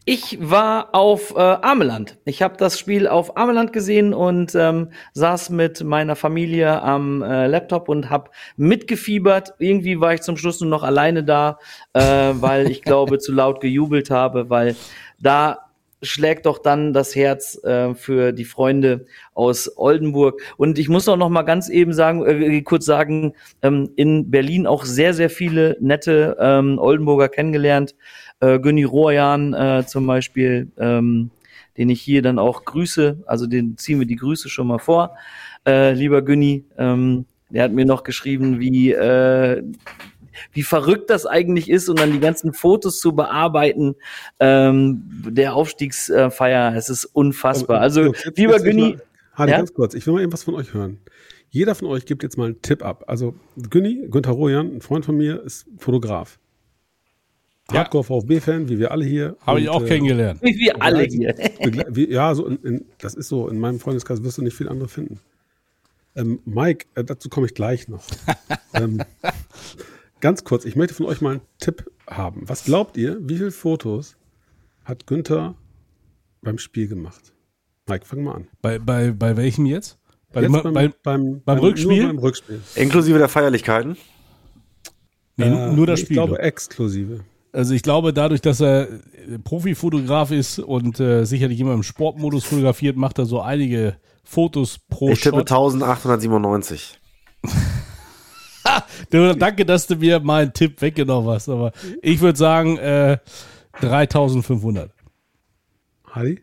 [0.05, 2.18] Ich war auf äh, Ameland.
[2.26, 7.47] Ich habe das Spiel auf Ameland gesehen und ähm, saß mit meiner Familie am äh,
[7.47, 9.53] Laptop und habe mitgefiebert.
[9.59, 11.57] Irgendwie war ich zum Schluss nur noch alleine da,
[11.93, 14.76] äh, weil ich glaube zu laut gejubelt habe, weil
[15.20, 15.70] da
[16.03, 20.41] schlägt doch dann das Herz äh, für die Freunde aus Oldenburg.
[20.57, 24.68] Und ich muss auch noch mal ganz eben sagen, äh, kurz sagen, ähm, in Berlin
[24.68, 27.95] auch sehr, sehr viele nette ähm, Oldenburger kennengelernt.
[28.43, 31.29] Äh, Günni Rojan äh, zum Beispiel, ähm,
[31.77, 33.23] den ich hier dann auch grüße.
[33.25, 35.15] Also den ziehen wir die Grüße schon mal vor.
[35.65, 39.63] Äh, lieber Günni, ähm, der hat mir noch geschrieben, wie äh,
[40.51, 43.95] wie verrückt das eigentlich ist und dann die ganzen Fotos zu bearbeiten
[44.39, 46.73] ähm, der Aufstiegsfeier.
[46.75, 47.79] Es ist unfassbar.
[47.81, 48.97] Also, Jungs, jetzt- lieber Günni,
[49.35, 49.57] Hardy, Ja?
[49.57, 50.97] ganz kurz, ich will mal eben was von euch hören.
[51.49, 53.03] Jeder von euch gibt jetzt mal einen Tipp ab.
[53.07, 53.35] Also
[53.69, 56.39] Günni, Günther Rojan, ein Freund von mir, ist Fotograf.
[57.72, 59.38] Hardcore VfB-Fan, wie wir alle hier.
[59.45, 60.41] Habe ich auch äh, kennengelernt.
[60.41, 61.34] wie wir alle hier.
[61.89, 63.47] wie, ja, so in, in, das ist so.
[63.47, 65.20] In meinem Freundeskreis wirst du nicht viel andere finden.
[66.16, 68.03] Ähm, Mike, äh, dazu komme ich gleich noch.
[68.74, 69.01] ähm,
[70.20, 72.43] ganz kurz, ich möchte von euch mal einen Tipp haben.
[72.47, 74.18] Was glaubt ihr, wie viele Fotos
[74.84, 75.55] hat Günther
[76.41, 77.34] beim Spiel gemacht?
[77.88, 78.47] Mike, fang mal an.
[78.61, 79.97] Bei, bei, bei welchem jetzt?
[80.32, 82.03] Bei, Jetzt dem- bei, beim, beim Rückspiel?
[82.03, 82.59] Nur beim Rückspiel.
[82.76, 83.97] Inklusive der Feierlichkeiten.
[85.38, 86.16] nee, Äh, nur das ich Spiel.
[86.16, 87.22] glaube exklusive.
[87.53, 92.43] Also ich glaube, dadurch, dass er äh, Profifotograf ist und äh, sicherlich immer im Sportmodus
[92.43, 95.51] fotografiert, macht er so einige Fotos pro Ich tippe Shot.
[95.51, 96.99] 1897.
[99.09, 103.17] Du, danke, dass du mir meinen Tipp weggenommen hast, aber ich würde sagen äh,
[103.81, 104.89] 3500.
[106.09, 106.41] Hardy?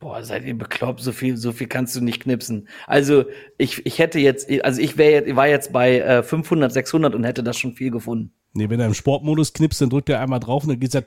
[0.00, 2.68] Boah, seid ihr bekloppt, so viel, so viel kannst du nicht knipsen.
[2.86, 3.24] Also,
[3.56, 7.24] ich, ich hätte jetzt, also ich wäre jetzt, war jetzt bei äh, 500, 600 und
[7.24, 8.32] hätte das schon viel gefunden.
[8.54, 11.02] Nee, wenn er im Sportmodus knipst, dann drückt er einmal drauf und dann geht's ja.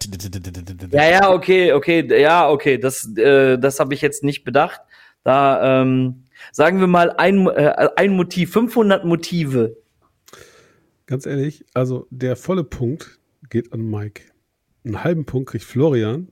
[0.91, 4.81] Ja, ja, okay, okay, ja, okay, das, äh, das habe ich jetzt nicht bedacht.
[5.23, 9.77] Da, ähm, sagen wir mal, ein, äh, ein Motiv, 500 Motive.
[11.05, 13.19] Ganz ehrlich, also der volle Punkt
[13.49, 14.23] geht an Mike.
[14.83, 16.29] Einen halben Punkt kriegt Florian.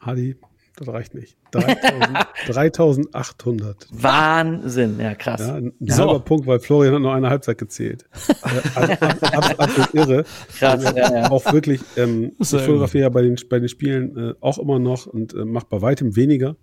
[0.00, 0.36] Hardy,
[0.76, 1.36] das reicht nicht.
[1.52, 3.86] 3000, 3800.
[3.92, 5.40] Wahnsinn, ja, krass.
[5.40, 5.98] Ja, ein So.
[6.06, 8.06] halber Punkt, weil Florian hat noch eine Halbzeit gezählt.
[8.28, 10.24] äh, also, ab, ab, absolut irre.
[10.58, 11.30] Krass, Also, ja, ja.
[11.30, 15.06] Auch wirklich, ähm, ich fotografiere ja bei den, bei den Spielen äh, auch immer noch
[15.06, 16.56] und äh, mache bei weitem weniger.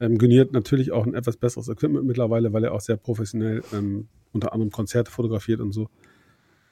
[0.00, 3.62] Ähm, Günni hat natürlich auch ein etwas besseres Equipment mittlerweile, weil er auch sehr professionell
[3.72, 5.88] ähm, unter anderem Konzerte fotografiert und so,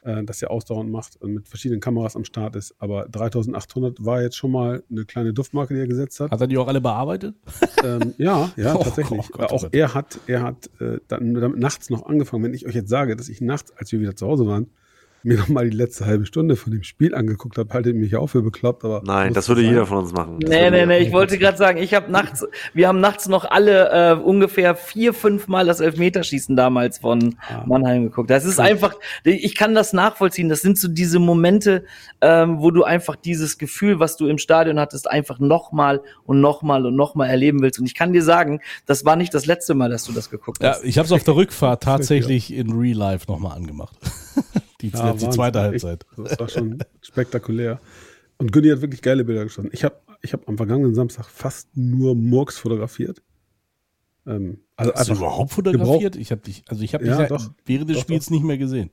[0.06, 2.74] äh, das er ausdauernd macht und mit verschiedenen Kameras am Start ist.
[2.78, 6.30] Aber 3800 war jetzt schon mal eine kleine Duftmarke, die er gesetzt hat.
[6.30, 7.34] Hat er die auch alle bearbeitet?
[7.84, 9.20] Ähm, ja, ja, Oh tatsächlich.
[9.28, 9.74] Gott, Gott, auch Gott.
[9.74, 12.44] er hat, er hat äh, dann damit nachts noch angefangen.
[12.44, 14.68] Wenn ich euch jetzt sage, dass ich nachts, als wir wieder zu Hause waren,
[15.26, 18.28] mir noch mal die letzte halbe Stunde von dem Spiel angeguckt habe, haltet mich auch
[18.28, 18.84] für bekloppt.
[18.84, 19.70] Aber Nein, das würde sein.
[19.70, 20.38] jeder von uns machen.
[20.40, 23.44] Das Nee, nee, nee, ich wollte gerade sagen, ich habe nachts, wir haben nachts noch
[23.44, 28.30] alle äh, ungefähr vier, fünf Mal das Elfmeterschießen damals von Mannheim geguckt.
[28.30, 30.48] Das ist einfach, ich kann das nachvollziehen.
[30.48, 31.84] Das sind so diese Momente,
[32.20, 36.86] ähm, wo du einfach dieses Gefühl, was du im Stadion hattest, einfach nochmal und nochmal
[36.86, 37.78] und nochmal erleben willst.
[37.80, 40.62] Und ich kann dir sagen, das war nicht das letzte Mal, dass du das geguckt
[40.62, 40.84] Ja, hast.
[40.84, 43.96] ich habe es auf der Rückfahrt tatsächlich in Real Life nochmal angemacht.
[44.92, 45.32] Die, Ja, die Wahnsinn.
[45.32, 46.06] zweite Echt, Halbzeit.
[46.16, 47.80] Das war schon spektakulär.
[48.38, 49.70] Und Günni hat wirklich geile Bilder geschossen.
[49.72, 53.22] Ich habe ich hab am vergangenen Samstag fast nur Murks fotografiert.
[54.26, 56.16] Ähm, also Hast du überhaupt fotografiert?
[56.16, 57.50] Ich habe dich, also ich habe dich ja doch.
[57.64, 58.90] während des Doch, Spiels nicht mehr gesehen.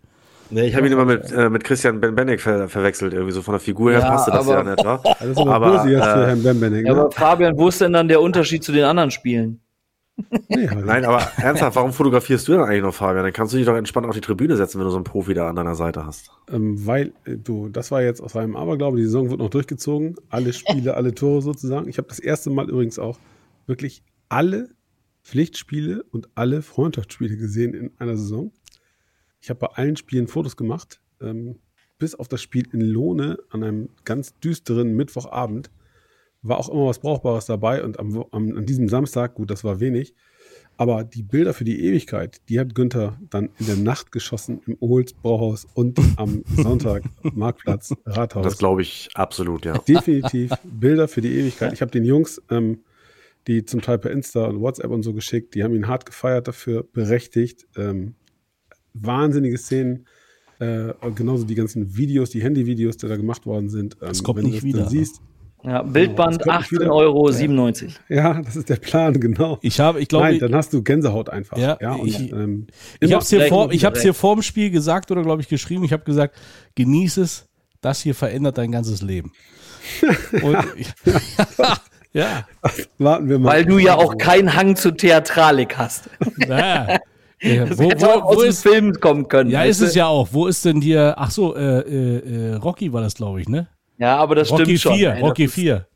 [0.49, 3.13] Nee, ich habe ihn immer mit, äh, mit Christian Ben Bennick ver verwechselt.
[3.13, 5.01] Irgendwie so von der Figur her Ja, passte das aber- ja nicht, wa?
[5.03, 6.91] Das ist aber, Aber, äh, Ne?
[6.91, 9.61] aber Fabian, wo ist denn dann der Unterschied zu den anderen Spielen?
[10.49, 10.85] Nee, halt.
[10.85, 13.23] Nein, aber ernsthaft, warum fotografierst du denn eigentlich noch, Fabian?
[13.23, 15.33] Dann kannst du dich doch entspannt auf die Tribüne setzen, wenn du so einen Profi
[15.33, 16.31] da an deiner Seite hast.
[16.51, 20.15] Ähm, weil, äh, du, das war jetzt aus einem Aberglaube, die Saison wird noch durchgezogen.
[20.29, 21.89] Alle Spiele, alle Tore sozusagen.
[21.89, 23.17] Ich habe das erste Mal übrigens auch
[23.65, 24.69] wirklich alle
[25.23, 28.51] Pflichtspiele und alle Freundschaftsspiele gesehen in einer Saison.
[29.41, 31.59] Ich habe bei allen Spielen Fotos gemacht, ähm,
[31.97, 35.71] bis auf das Spiel in Lohne an einem ganz düsteren Mittwochabend.
[36.43, 39.79] War auch immer was Brauchbares dabei und am, am, an diesem Samstag, gut, das war
[39.79, 40.13] wenig,
[40.75, 44.75] aber die Bilder für die Ewigkeit, die hat Günther dann in der Nacht geschossen im
[44.79, 48.43] Ohls Brauhaus und am Sonntag Marktplatz Rathaus.
[48.43, 49.77] Das glaube ich absolut, ja.
[49.77, 51.73] Definitiv Bilder für die Ewigkeit.
[51.73, 52.79] Ich habe den Jungs, ähm,
[53.47, 56.47] die zum Teil per Insta und WhatsApp und so geschickt, die haben ihn hart gefeiert
[56.47, 57.67] dafür, berechtigt.
[57.75, 58.15] Ähm,
[58.93, 60.05] wahnsinnige Szenen.
[60.59, 63.95] Äh, genauso die ganzen Videos, die Handyvideos, die da gemacht worden sind.
[64.01, 65.21] Ähm, Das kommt wenn nicht du das wieder, Dann siehst,
[65.65, 66.93] Ja, Bildband Das kommt nicht 18,97 wieder.
[66.93, 67.27] Euro.
[67.29, 67.33] Ja.
[67.35, 67.99] 97.
[68.09, 69.59] ja, das ist der Plan, genau.
[69.61, 71.57] Ich habe, ich glaube, Nein, ich, dann hast du Gänsehaut einfach.
[71.57, 72.67] Ja, und, ich- ähm,
[72.99, 75.83] ich habe es hier, vor, ich hab's hier vorm Spiel gesagt oder glaube ich geschrieben.
[75.83, 76.35] Ich habe gesagt,
[76.75, 77.47] genieß es,
[77.81, 79.31] das hier verändert dein ganzes Leben.
[80.41, 80.57] Und,
[82.13, 82.45] ja.
[82.97, 83.49] Warten wir mal.
[83.53, 86.09] Weil du ja auch keinen Hang zur Theatralik hast.
[86.47, 86.99] Naja.
[87.45, 89.49] Ja, Das wo, hätte wo, aus wo dem ist, Film kommen können.
[89.49, 90.29] ja, ist es ja auch.
[90.31, 93.67] Wo ist denn hier, ach so, äh, äh, äh, Rocky war das, glaube ich, ne?
[94.03, 94.95] Ja, aber das Rocky stimmt schon.
[94.95, 95.21] 4, ey.
[95.21, 95.87] Rocky das, ist, 4.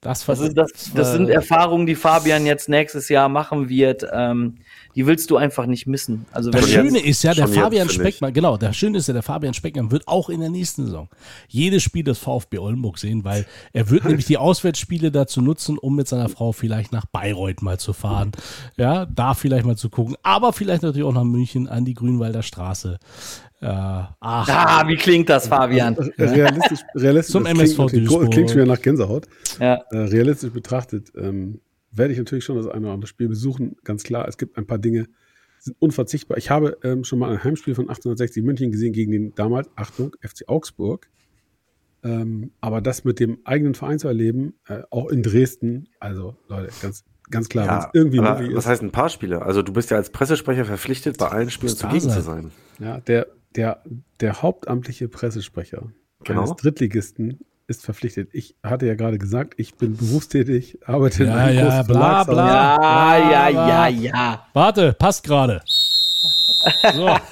[0.00, 4.04] Das, das, ist, das, das sind Erfahrungen, die Fabian jetzt nächstes Jahr machen wird.
[4.12, 4.56] Ähm,
[4.96, 6.26] die willst du einfach nicht missen.
[6.32, 7.88] Also Das Schöne jetzt, ist ja, der jetzt, Fabian.
[7.88, 11.08] Speckmann, genau, der Schöne ist ja, der Fabian Speckmann wird auch in der nächsten Saison
[11.46, 15.94] jedes Spiel des VfB Oldenburg sehen, weil er wird nämlich die Auswärtsspiele dazu nutzen, um
[15.94, 18.32] mit seiner Frau vielleicht nach Bayreuth mal zu fahren.
[18.76, 22.42] Ja, da vielleicht mal zu gucken, aber vielleicht natürlich auch nach München an die Grünwalder
[22.42, 22.98] Straße.
[23.64, 23.68] Äh,
[24.20, 25.94] ach, ah, wie klingt das, Fabian?
[26.18, 28.30] realistisch, realistisch Zum das klingt, MSV natürlich- Duisburg.
[28.32, 29.26] klingt schon wieder nach Gänsehaut.
[29.58, 29.80] Ja.
[29.90, 31.60] Äh, realistisch betrachtet ähm,
[31.90, 33.76] werde ich natürlich schon das eine oder andere Spiel besuchen.
[33.84, 35.10] Ganz klar, es gibt ein paar Dinge, die
[35.60, 36.36] sind unverzichtbar.
[36.36, 40.14] Ich habe ähm, schon mal ein Heimspiel von 1860 München gesehen gegen den damals, Achtung,
[40.20, 41.08] FC Augsburg.
[42.02, 46.70] Ähm, aber das mit dem eigenen Verein zu erleben, äh, auch in Dresden, also Leute,
[46.82, 48.70] ganz, ganz klar, wenn es Ja, irgendwie möglich was ist.
[48.70, 49.40] heißt ein paar Spiele?
[49.40, 52.50] Also du bist ja als Pressesprecher verpflichtet, bei allen Spielen zugegen zu sein.
[52.78, 52.86] sein.
[52.86, 53.82] Ja, der, der,
[54.20, 55.88] der hauptamtliche Pressesprecher
[56.24, 56.42] Genau.
[56.42, 58.30] eines Drittligisten ist verpflichtet.
[58.32, 62.24] Ich hatte ja gerade gesagt, ich bin berufstätig, arbeite in Ja, einem ja, großen bla,
[62.24, 62.76] bla.
[62.82, 64.46] Ja, ja, ja, ja.
[64.52, 65.62] warte, passt gerade.
[66.94, 67.16] So.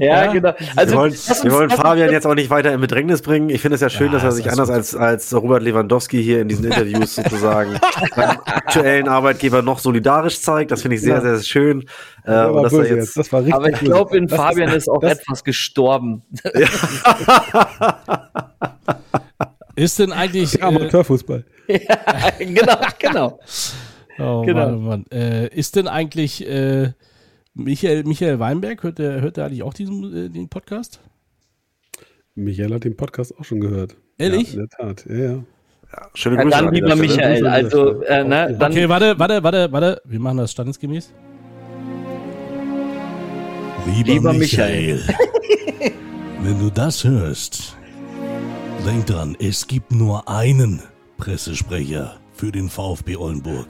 [0.00, 0.54] Ja, genau.
[0.76, 3.50] Also, wir wollen, wir wollen Fabian jetzt auch nicht weiter in Bedrängnis bringen.
[3.50, 6.22] Ich finde es ja schön, Ja, dass er ist sich anders als, als Robert Lewandowski
[6.22, 7.78] hier in diesen Interviews sozusagen
[8.16, 10.70] beim aktuellen Arbeitgeber noch solidarisch zeigt.
[10.70, 11.20] Das finde ich sehr, Ja.
[11.20, 11.82] sehr schön.
[12.24, 13.16] Äh, war dass er böse jetzt, jetzt.
[13.18, 16.22] Das war richtig aber ich glaube, in Das Fabian ist auch das- etwas gestorben.
[19.76, 20.52] Ist denn eigentlich.
[20.54, 21.44] Ja, Äh, Amateurfußball.
[22.38, 23.40] genau, genau.
[24.18, 24.60] oh Genau.
[24.70, 25.04] Mann, oh Mann.
[25.12, 26.92] Äh, ist denn eigentlich äh,
[27.54, 31.00] Michael, Michael Weinberg, hört der, hört der eigentlich auch diesen äh, den Podcast?
[32.34, 33.96] Michael hat den Podcast auch schon gehört.
[34.18, 34.54] Ehrlich?
[34.54, 35.44] Ja, in der Tat, ja, ja.
[36.14, 36.96] schöne Ja, Grüße dann an lieber.
[36.96, 37.46] Michael.
[37.46, 40.02] Also, äh, ne, dann Okay, warte, warte, warte, warte.
[40.04, 41.12] Wir machen das standesgemäß.
[44.04, 45.00] Lieber Michael.
[46.42, 47.76] wenn du das hörst,
[48.84, 50.82] denk dran, es gibt nur einen
[51.18, 53.68] Pressesprecher für den VfB Oldenburg.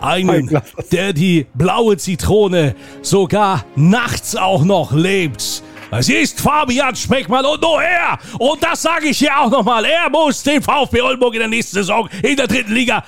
[0.00, 0.60] Einen,
[0.92, 5.62] der die blaue Zitrone sogar nachts auch noch lebt.
[5.90, 8.18] Es ist Fabian Speckmann und nur er.
[8.38, 9.84] Und das sage ich hier auch nochmal.
[9.84, 13.04] Er muss den VfB Oldenburg in der nächsten Saison in der dritten Liga.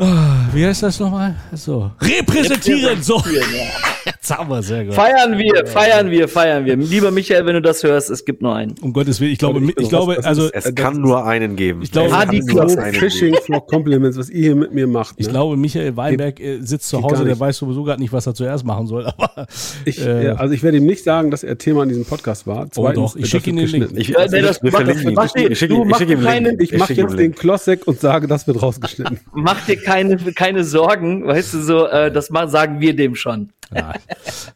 [0.00, 1.34] Ah, Wie heißt das nochmal?
[1.54, 1.90] So.
[2.00, 3.02] Repräsentieren.
[3.02, 3.20] So.
[4.06, 4.94] Jetzt haben wir sehr gut.
[4.94, 6.76] feiern wir, feiern wir, feiern wir.
[6.76, 8.74] Lieber Michael, wenn du das hörst, es gibt nur einen.
[8.80, 11.82] Um Gottes Willen, ich glaube, Ich ich glaube, also Es kann nur einen geben.
[11.82, 15.16] Ich glaube, es kann Fishing for Compliments, was ihr hier mit mir macht.
[15.18, 15.32] ich ne?
[15.32, 18.64] glaube, Michael Weinberg äh, sitzt zu Hause, der weiß sowieso gerade nicht, was er zuerst
[18.64, 19.06] machen soll.
[19.18, 19.46] Aber
[19.84, 22.46] Ich, äh, ja, also ich werde ihm nicht sagen, dass er Thema in diesem Podcast
[22.46, 22.68] war.
[22.76, 23.96] Oh doch, ich schicke Ihnen den geschnitten.
[23.98, 25.18] Ich, Ja, nee, das wir verlinken ihn.
[25.50, 26.62] Ich schicke ihm- ich ihm einen Link.
[26.62, 27.36] Ich mache ihm jetzt den Link.
[27.36, 29.20] Klossek und sage, das wird rausgeschnitten.
[29.32, 33.50] Mach dir keine, keine Sorgen, weißt du so, äh, das ma- sagen wir dem schon.
[33.74, 33.92] ja.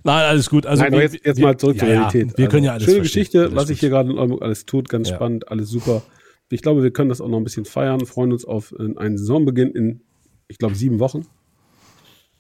[0.05, 0.67] Nein, alles gut.
[0.67, 2.31] Also Nein, wir- jetzt, jetzt wir- mal zurück zur ja, Realität.
[2.33, 3.21] Ja, wir können ja Also, alles Schöne verstehen.
[3.23, 5.17] Geschichte, Alles was sich hier gerade in Oldenburg alles tut, ganz Ja.
[5.17, 6.03] spannend, alles super.
[6.51, 9.17] Ich glaube, wir können das auch noch ein bisschen feiern, freuen uns auf äh, einen
[9.19, 10.01] Saisonbeginn in,
[10.49, 11.27] ich glaube, sieben Wochen.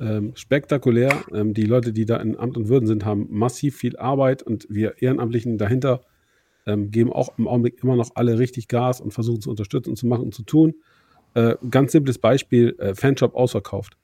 [0.00, 1.12] Ähm, spektakulär.
[1.32, 4.66] Ähm, die Leute, die da in Amt und Würden sind, haben massiv viel Arbeit und
[4.68, 6.00] wir Ehrenamtlichen dahinter
[6.66, 9.96] ähm, geben auch im Augenblick immer noch alle richtig Gas und versuchen zu unterstützen und
[9.96, 10.74] zu machen und zu tun.
[11.34, 13.96] Äh, ganz simples Beispiel, äh, Fanshop ausverkauft.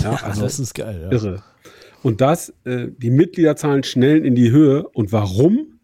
[0.00, 1.00] Ja, Also, das ist geil.
[1.02, 1.12] Ja.
[1.12, 1.42] irre.
[2.02, 4.86] Und das, äh, die Mitgliederzahlen schnellen in die Höhe.
[4.88, 5.78] Und warum?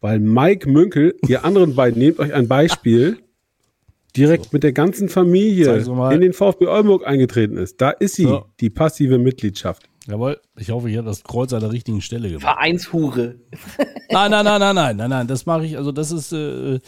[0.00, 3.18] Weil Mike Münkel, ihr anderen beiden, nehmt euch ein Beispiel,
[4.16, 7.80] direkt mit der ganzen Familie in den VfB Oldenburg eingetreten ist.
[7.80, 8.44] Da ist sie, So.
[8.60, 9.88] die passive Mitgliedschaft.
[10.06, 12.42] Jawohl, ich hoffe, ich habe das Kreuz an der richtigen Stelle gemacht.
[12.42, 13.36] Vereinshure.
[14.10, 16.80] Nein, nein, nein, nein, nein, nein, nein, das mache ich, also das ist äh,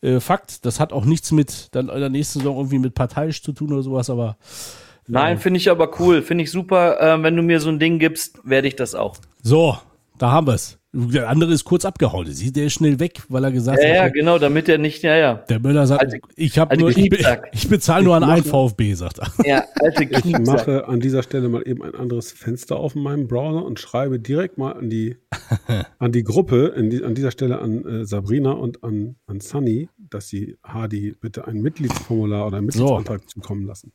[0.00, 0.64] äh, Fakt.
[0.64, 3.72] Das hat auch nichts mit dann in der nächsten Saison irgendwie mit parteiisch zu tun
[3.72, 4.36] oder sowas, aber
[5.06, 6.22] Nein, finde ich aber cool.
[6.22, 7.00] Finde ich super.
[7.00, 9.16] Äh, wenn du mir so ein Ding gibst, werde ich das auch.
[9.42, 9.76] so,
[10.18, 10.78] da haben wir es.
[10.96, 12.28] Der andere ist kurz abgehauen.
[12.54, 15.16] Der ist schnell weg, weil er gesagt Ja, ja, hat, genau, damit er nicht, ja,
[15.16, 15.34] ja.
[15.48, 17.10] der Müller sagt, Alte- ich habe alte nur, ich,
[17.52, 19.32] ich bezahle nur an einen VfB, sagt er.
[19.44, 23.26] Ja, alte Ich mache an dieser Stelle mal eben ein anderes Fenster auf in meinem
[23.26, 25.16] Browser und schreibe direkt mal an die,
[25.98, 29.88] an die Gruppe, in die, an dieser Stelle an äh, Sabrina und an, an Sunny,
[30.10, 33.90] dass sie Hardy bitte ein Mitgliedsformular oder einen Mitgliedsantrag zukommen lassen.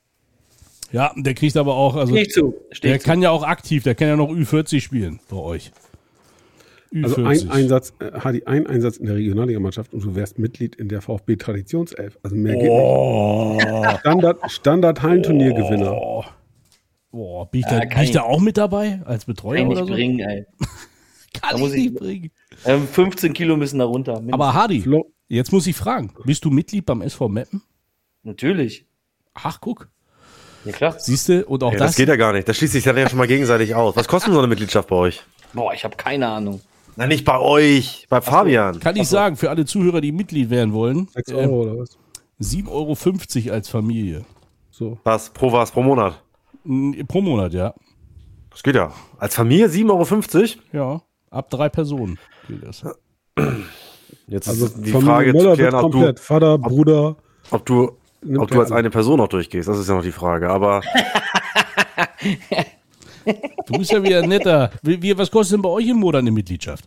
[0.91, 2.56] Ja, der kriegt aber auch, also Steh zu.
[2.72, 3.06] Steh der zu.
[3.06, 5.72] kann ja auch aktiv, der kann ja noch Ü40 spielen bei euch.
[6.92, 7.04] Ü40.
[7.04, 10.90] Also ein Einsatz, äh, Hardy, ein Einsatz in der Regionalligamannschaft und du wärst Mitglied in
[10.90, 12.18] der VfB Traditionself.
[12.24, 14.00] Also mehr geht oh, nicht.
[14.00, 15.94] Standard, Standard Hallenturniergewinner.
[15.94, 16.24] oh,
[17.12, 19.72] oh, bin ich, Ja, da, kann bin ich da auch mit dabei als Betreuer Kann
[19.72, 19.94] ich oder nicht so?
[19.96, 20.46] bringen, ey.
[21.42, 22.32] Da muss ich, bringen.
[22.66, 24.22] ähm, 15 Kilo müssen da runter.
[24.32, 27.62] Aber Hardy, Flo- jetzt muss ich fragen, bist du Mitglied beim SV Meppen?
[28.24, 28.88] Natürlich.
[29.36, 29.90] Ach, guck.
[30.66, 30.96] Ja, klar.
[31.00, 32.50] Siehst du, und auch Ja, das, das geht ja gar nicht.
[32.50, 33.96] Das schließt sich dann ja schon mal gegenseitig aus.
[33.96, 35.22] Was kostet denn so eine Mitgliedschaft bei euch?
[35.54, 36.62] Boah, ich habe keine Ahnung.
[37.00, 38.78] Na, nicht bei euch, bei Fabian.
[38.82, 41.97] kann ich sagen, für alle Zuhörer, die Mitglied werden wollen, 6 äh, Euro oder was?
[42.41, 42.68] 7,50
[43.45, 44.26] Euro als Familie.
[44.70, 44.97] So.
[45.06, 45.30] Was?
[45.30, 45.72] Pro was?
[45.72, 46.22] Pro Monat?
[47.08, 47.74] Pro Monat, ja.
[48.50, 48.91] Das geht ja.
[49.18, 50.97] Als Familie 7,50 Euro?
[50.97, 52.84] Ja, ab drei Personen gilt das.
[54.28, 56.22] Jetzt Also ist die Familie Frage zu Möller klären, wird ob du.
[56.22, 57.16] Vater, Bruder.
[57.52, 57.91] ob du,
[58.38, 59.70] ob du als eine Person noch durchgehst.
[59.70, 60.50] Das ist ja noch die Frage.
[60.50, 60.82] Aber
[63.26, 64.72] Du bist ja wieder netter.
[64.82, 66.86] Wie, wie, was kostet denn bei euch im Monat eine Mitgliedschaft?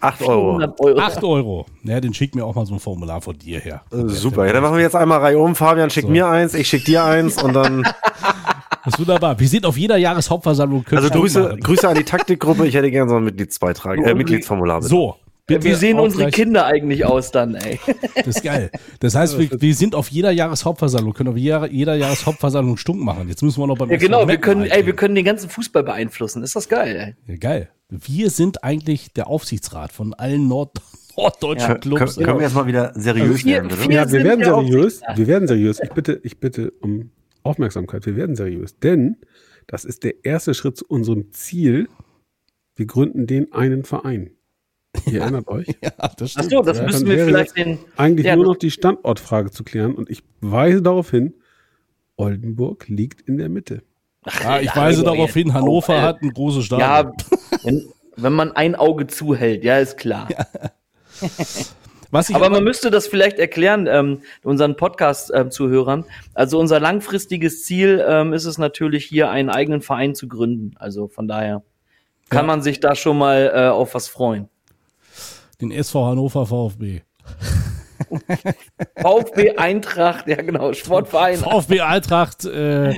[0.00, 0.48] 8 Euro.
[0.50, 0.98] 100 Euro.
[1.00, 1.66] 8 Euro.
[1.82, 3.82] Ja, dann schick mir auch mal so ein Formular von dir her.
[3.92, 4.46] Äh, Super.
[4.46, 5.54] Ja, dann machen wir jetzt einmal Reihe um.
[5.54, 7.82] Fabian schickt mir eins, ich schick dir eins und dann.
[8.84, 9.38] Das ist wunderbar.
[9.38, 10.82] Wir sind auf jeder Jahreshauptversammlung.
[10.90, 11.58] Also Grüße.
[11.62, 12.66] Grüße an die Taktikgruppe.
[12.66, 14.78] Ich hätte gerne so einen Mitgliedsbeitrag, äh, Mitgliedsformular.
[14.78, 14.88] Bitte.
[14.88, 15.16] So.
[15.48, 16.30] Bitte Wie sehen unsere.
[16.30, 17.80] Kinder eigentlich aus dann, ey?
[18.14, 18.70] Das ist geil.
[19.00, 23.28] Das heißt, wir, wir sind auf jeder Jahreshauptversammlung, können auf jeder, jeder Jahreshauptversammlung stunk machen.
[23.28, 25.82] Jetzt müssen wir noch beim Ja, genau, wir können, ey, wir können den ganzen Fußball
[25.82, 26.44] beeinflussen.
[26.44, 27.32] Ist das geil, ey?
[27.34, 27.68] Ja, geil.
[27.90, 30.76] Wir sind eigentlich der Aufsichtsrat von allen Nord
[31.16, 32.14] norddeutschen Ja, Clubs.
[32.14, 33.80] Können, können wir jetzt mal wieder seriös vier- werden, bitte?
[33.82, 35.00] vier- Ja, wir werden seriös.
[35.16, 35.80] Wir werden seriös.
[35.82, 37.10] Ich bitte, ich bitte um
[37.42, 38.04] Aufmerksamkeit.
[38.06, 38.78] Wir werden seriös.
[38.78, 39.16] Denn
[39.66, 41.88] das ist der erste Schritt zu unserem Ziel.
[42.76, 44.30] Wir gründen den einen Verein.
[45.06, 45.66] Ihr erinnert euch?
[45.82, 46.50] Ja, das Ach stimmt.
[46.50, 47.78] so, das Ja, müssen wir vielleicht den.
[47.96, 49.94] Eigentlich Ja, nur noch die Standortfrage zu klären.
[49.94, 51.34] Und ich weise darauf hin,
[52.16, 53.82] Oldenburg liegt in der Mitte.
[54.42, 56.88] Ja, ich weise darauf hin, Hannover auch, äh, hat ein großes Stadion.
[56.88, 57.12] Ja,
[57.62, 57.86] wenn,
[58.16, 60.28] wenn man ein Auge zuhält, ja, ist klar.
[62.10, 66.06] Was ich Aber man müsste das vielleicht erklären, ähm, unseren Podcast-Zuhörern.
[66.32, 70.72] also unser langfristiges Ziel ähm, ist es natürlich, hier einen eigenen Verein zu gründen.
[70.78, 71.62] Also von daher
[72.30, 72.46] kann Ja.
[72.46, 74.48] man sich da schon mal äh, auf was freuen.
[75.60, 77.00] Den SV Hannover VfB.
[79.00, 81.38] VfB Eintracht, ja genau, Sportverein.
[81.38, 82.94] VfB Eintracht äh,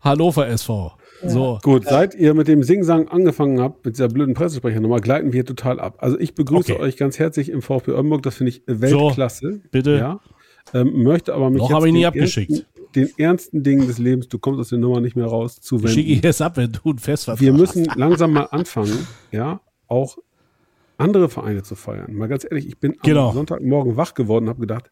[0.00, 0.92] Hannover SV.
[1.24, 1.58] So.
[1.62, 5.78] Gut, seit ihr mit dem Singsang angefangen habt, mit dieser blöden Pressesprechernummer, gleiten wir total
[5.78, 5.98] ab.
[5.98, 6.82] Also ich begrüße Okay.
[6.82, 9.60] euch ganz herzlich im VfB Oldenburg, das finde ich Weltklasse.
[9.70, 9.98] bitte.
[9.98, 10.20] Ja.
[10.74, 12.50] Ähm, möchte aber mich Noch jetzt habe ich nie den abgeschickt.
[12.50, 12.66] Ernsten,
[12.96, 15.92] den ernsten Dingen des Lebens, du kommst aus der Nummer nicht mehr raus, Schicke ich
[15.92, 16.20] zuwenden.
[16.24, 17.96] jetzt ab, wenn du ein Festvertrag Wir müssen hast.
[17.98, 20.16] langsam mal anfangen, ja, auch
[21.02, 22.14] andere Vereine zu feiern.
[22.14, 23.28] Mal ganz ehrlich, ich bin Genau.
[23.28, 24.90] am Sonntagmorgen wach geworden und habe gedacht,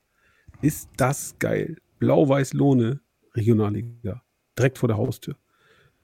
[0.63, 1.77] ist das geil.
[1.99, 3.01] Blau-Weiß-Lohne,
[3.35, 4.23] Regionalliga,
[4.59, 5.37] direkt vor der Haustür.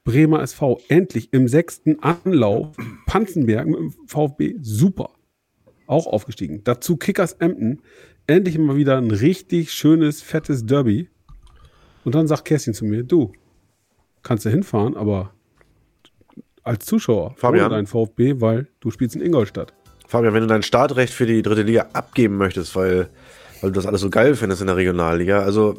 [0.05, 2.77] Bremer SV, endlich im sechsten Anlauf.
[3.07, 5.11] Panzenberg mit dem VfB, super.
[5.89, 6.63] Auch aufgestiegen.
[6.65, 7.83] Dazu Kickers Emden,
[8.27, 11.09] endlich mal wieder ein richtig schönes, fettes Derby.
[12.05, 13.33] Und dann sagt Kerstin zu mir, du,
[14.23, 15.33] kannst du hinfahren, aber
[16.63, 17.67] als Zuschauer Fabian?
[17.67, 19.73] ohne dein VfB, weil du spielst in Ingolstadt.
[20.09, 23.09] Fabian, wenn du dein Startrecht für die dritte Liga abgeben möchtest, weil,
[23.61, 25.77] weil du das alles so geil findest in der Regionalliga, also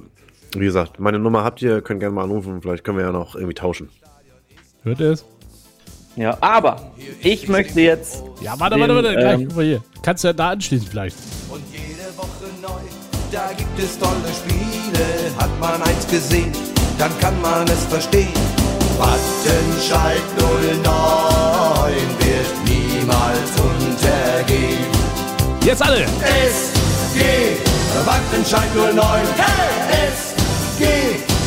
[0.54, 3.36] wie gesagt, meine Nummer habt ihr, könnt gerne mal anrufen, vielleicht können wir ja noch
[3.36, 3.90] irgendwie tauschen.
[4.84, 5.26] Hört ihr es?
[6.16, 8.24] Ja, aber ich möchte jetzt.
[8.42, 9.84] Ja, warte, den, warte, warte, gleich, ähm, guck mal hier.
[10.02, 11.16] Kannst du ja da anschließen vielleicht.
[11.50, 12.70] Und jede Woche neu,
[13.32, 15.06] da gibt es tolle Spiele.
[15.38, 16.52] Hat man eins gesehen,
[16.98, 18.34] dann kann man es verstehen.
[18.98, 22.67] Wattenscheid 09 wird
[23.08, 24.86] niemals untergehen.
[25.64, 26.02] Jetzt alle!
[26.02, 27.22] SG
[28.06, 28.98] Wattenscheid 09.
[29.38, 30.08] Hey!
[30.10, 30.86] SG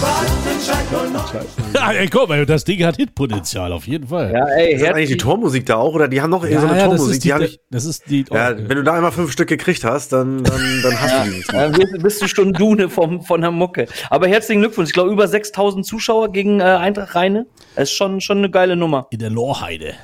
[0.00, 1.46] Wattenscheid 09.
[1.74, 4.32] Ja, ey, guck mal, das Ding hat Hitpotenzial, auf jeden Fall.
[4.32, 6.66] Ja, ey, Ist das eigentlich die Tormusik da auch oder die haben noch Ja, so
[6.66, 9.12] eine ja, das Tormusik, ist die, die das ist die, Ja, wenn du da einmal
[9.12, 11.78] fünf Stück gekriegt hast, dann, dann, dann hast du die.
[11.78, 13.86] bist, bist du schon Dune vom, von der Mucke.
[14.08, 14.88] Aber herzlichen Glückwunsch.
[14.88, 17.46] Ich glaube, über 6000 Zuschauer gegen äh, Eintracht Rheine.
[17.76, 19.06] Das ist schon, schon eine geile Nummer.
[19.11, 19.94] in der Lorheide.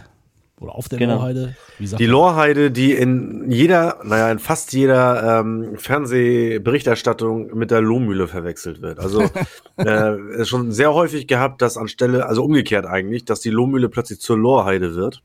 [0.59, 1.17] Oder auf der Genau.
[1.17, 1.55] Lorheide.
[1.79, 2.07] Wie sagt Die?
[2.07, 8.99] Lorheide, die in jeder, naja, in fast jeder ähm, Fernsehberichterstattung mit der Lohmühle verwechselt wird.
[8.99, 9.21] Also
[9.77, 14.21] äh, ist schon sehr häufig gehabt, dass anstelle, also umgekehrt eigentlich, dass die Lohmühle plötzlich
[14.21, 15.23] zur Lorheide wird.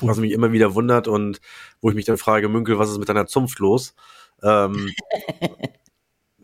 [0.00, 1.40] Was mich immer wieder wundert und
[1.80, 3.94] wo ich mich dann frage, Münkel, was ist mit deiner Zunft los?
[4.42, 4.90] Ähm,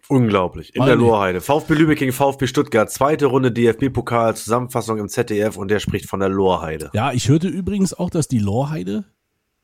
[0.09, 0.74] unglaublich.
[0.74, 1.40] In der Meine- Lorheide.
[1.40, 2.90] VfB Lübeck gegen VfB Stuttgart.
[2.90, 6.90] Zweite Runde DFB-Pokal, Zusammenfassung im ZDF und der spricht von der Lorheide.
[6.94, 9.05] Ja, ich hörte übrigens auch, dass die Lorheide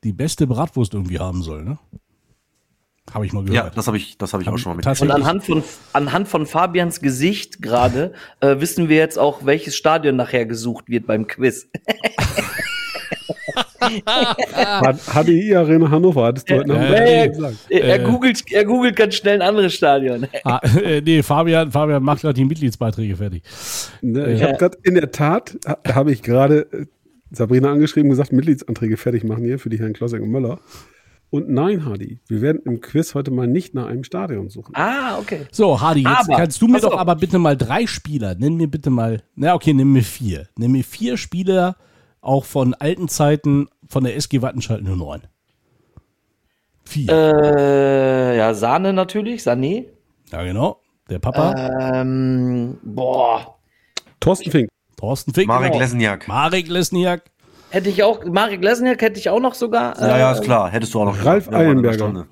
[0.03, 1.77] die beste Bratwurst irgendwie haben soll, ne?
[3.13, 3.77] Habe ich mal Ja, gehört.
[3.77, 5.01] das habe ich, das habe ich auch schon mal mit.
[5.01, 10.15] Und anhand von, anhand von Fabians Gesicht gerade äh, wissen wir jetzt auch, welches Stadion
[10.15, 11.67] nachher gesucht wird beim Quiz.
[13.81, 17.55] HDI Arena Hannover, hattest du heute Nacht Äh, gesagt.
[17.69, 18.03] er, er, Äh.
[18.03, 20.27] googelt, er googelt ganz schnell ein anderes Stadion.
[20.43, 23.43] Ah, äh, nee, Fabian, Fabian macht gerade die Mitgliedsbeiträge fertig.
[24.01, 26.85] Ne, ich habe gerade in der Tat, ha- habe ich gerade äh,
[27.31, 30.59] Sabrina angeschrieben, gesagt, Mitgliedsanträge fertig machen hier für die Herren Klossek und Möller.
[31.29, 34.73] Und nein, Hardy, wir werden im Quiz heute mal nicht nach einem Stadion suchen.
[34.75, 35.41] Ah, okay.
[35.51, 36.99] So, Hardy, jetzt Aber, kannst du mir doch auf.
[36.99, 40.47] aber bitte mal drei Spieler, nenn mir bitte mal, na okay, nimm mir vier.
[40.57, 41.77] Nimm mir vier Spieler,
[42.21, 45.21] auch von alten Zeiten von der SG Wattenscheid 09.
[46.85, 47.11] Vier.
[47.11, 49.85] Äh, ja, Sahne natürlich, Sané.
[50.31, 50.77] ja, genau.
[51.09, 51.53] Der Papa,
[52.01, 53.55] Ähm, boah.
[54.19, 54.69] Thorsten Fink.
[54.97, 55.47] Thorsten Fink.
[55.47, 55.83] Marek genau.
[55.83, 56.27] Lesniak.
[56.27, 57.23] Marek Lesniak.
[57.69, 59.99] Hätte ich auch, Marek Lesniak hätte ich auch noch sogar.
[59.99, 60.69] Ja, ja, äh, ist klar.
[60.69, 62.27] Hättest du auch noch Ralf Ja, Eilenberger.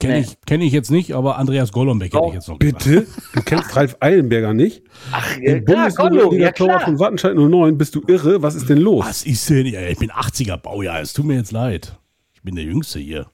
[0.00, 0.20] Kenne Nee.
[0.20, 2.84] ich, kenn ich jetzt nicht, aber Andreas Golombek hätte Oh, ich jetzt noch gesagt.
[2.84, 3.06] Bitte?
[3.34, 4.82] Du kennst Ralf Eilenberger nicht?
[5.12, 6.80] Ach, Im äh, klar, Gollo, ja Bundesliga-Torwart klar.
[6.80, 7.78] von Wattenscheid 09.
[7.78, 8.42] Bist du irre?
[8.42, 9.04] Was ist denn los?
[9.06, 9.66] Was ist denn?
[9.66, 11.96] Ja, ich bin 80er Baujahr, es tut mir jetzt leid.
[12.34, 13.26] Ich bin der Jüngste hier.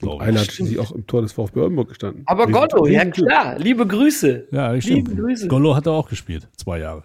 [0.00, 0.08] ich.
[0.08, 2.22] Eiler hat schließlich auch im Tor des VfB Oldenburg gestanden.
[2.26, 3.58] Aber Riesen- Gollo, ja klar.
[3.58, 4.48] Liebe Grüße.
[4.50, 5.16] Ja, Liebe stimmt.
[5.16, 5.48] Grüße.
[5.48, 7.04] Gollo hat er auch gespielt, zwei Jahre.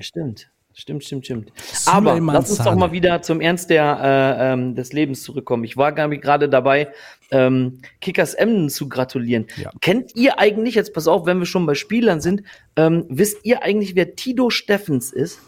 [0.00, 0.50] Stimmt.
[0.74, 1.52] Stimmt, stimmt, stimmt.
[1.86, 3.98] Aber lass uns doch mal wieder zum Ernst der,
[4.40, 5.64] äh, ähm, des Lebens zurückkommen.
[5.64, 6.86] Ich war gerade dabei,
[7.30, 9.46] ähm, Kickers Emden zu gratulieren.
[9.56, 9.70] Ja.
[9.80, 12.42] Kennt ihr eigentlich, jetzt pass auf, wenn wir schon bei Spielern sind,
[12.76, 15.40] ähm, wisst ihr eigentlich, wer Tito Steffens ist?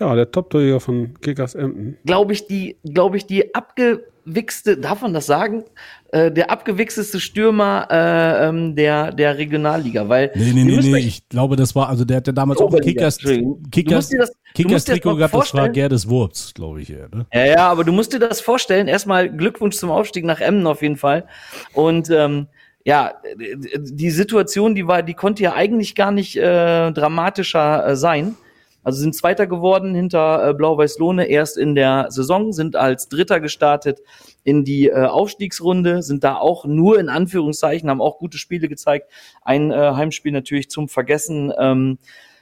[0.00, 1.98] Ja, der Top-Torjäger von Kickers Emden.
[2.04, 5.64] Glaube ich, die, glaube ich, die abgewichste, darf man das sagen?
[6.10, 10.98] Äh, der abgewichsteste Stürmer äh, ähm, der, der Regionalliga, weil Nee, nee, nee, nee.
[11.00, 14.84] Ich glaube, das war, also der hatte damals auch Kickers, Kickers, musst dir das- Kickers
[14.86, 15.72] Trikot gehabt, das war vorstellen.
[15.74, 16.88] Gerdes Wurps, glaube ich.
[16.88, 17.26] Ja, ne?
[17.32, 18.88] Ja, ja, aber du musst dir das vorstellen.
[18.88, 21.26] Erstmal Glückwunsch zum Aufstieg nach Emmen auf jeden Fall.
[21.74, 22.46] Und ähm,
[22.84, 23.12] ja,
[23.78, 28.34] die Situation, die war, die konnte ja eigentlich gar nicht äh, dramatischer äh, sein.
[28.82, 34.00] Also sind Zweiter geworden hinter äh, Blau-Weiß-Lohne erst in der Saison, sind als Dritter gestartet
[34.44, 39.10] in die äh, Aufstiegsrunde, sind da auch nur in Anführungszeichen, haben auch gute Spiele gezeigt.
[39.42, 41.52] Ein äh, Heimspiel natürlich zum Vergessen.
[41.58, 41.98] Ähm,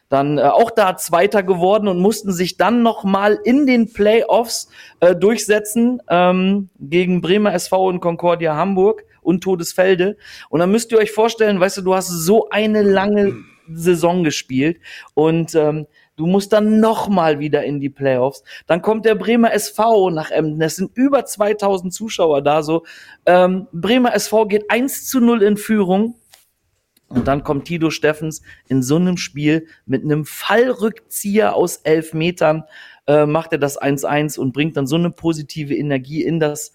[0.09, 4.69] dann auch da Zweiter geworden und mussten sich dann noch mal in den Playoffs
[5.01, 10.17] äh, durchsetzen ähm, gegen Bremer SV und Concordia Hamburg und Todesfelde.
[10.49, 13.35] Und dann müsst ihr euch vorstellen, weißt du, du hast so eine lange
[13.69, 14.79] Saison gespielt
[15.15, 18.43] und ähm, du musst dann noch mal wieder in die Playoffs.
[18.67, 20.61] Dann kommt der Bremer SV nach Emden.
[20.63, 22.63] Es sind über 2000 Zuschauer da.
[22.63, 22.85] So
[23.27, 26.17] ähm, Bremer SV geht 1 zu 0 in Führung.
[27.09, 32.65] Und dann kommt Tito Steffens in so einem Spiel mit einem Fallrückzieher aus elf Metern,
[33.07, 36.73] äh, macht er das 1-1 und bringt dann so eine positive Energie in das,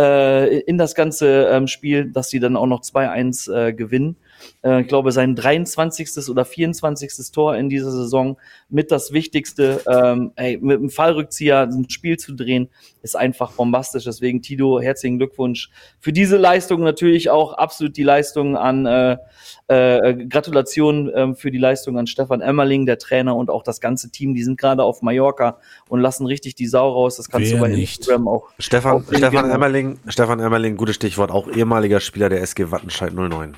[0.00, 4.16] äh, in das ganze ähm, Spiel, dass sie dann auch noch 2-1 äh, gewinnen.
[4.62, 6.28] Äh, ich glaube, sein 23.
[6.28, 7.10] oder 24.
[7.32, 9.80] Tor in dieser Saison mit das Wichtigste.
[9.90, 12.68] Ähm, ey, mit einem Fallrückzieher ein Spiel zu drehen,
[13.02, 14.04] ist einfach bombastisch.
[14.04, 15.70] Deswegen, Tito, herzlichen Glückwunsch
[16.00, 16.82] für diese Leistung.
[16.82, 19.16] Natürlich auch absolut die Leistung an, äh,
[19.68, 24.10] äh, Gratulation ähm, für die Leistung an Stefan Emmerling, der Trainer und auch das ganze
[24.10, 24.34] Team.
[24.34, 25.58] Die sind gerade auf Mallorca
[25.88, 27.16] und lassen richtig die Sau raus.
[27.16, 27.98] Das kannst Wer du bei nicht?
[27.98, 28.48] Instagram auch.
[28.58, 29.50] Stefan, Stefan.
[29.50, 33.54] Emmerling, Stefan Emmerling, gutes Stichwort, auch ehemaliger Spieler der SG Wattenscheid 09.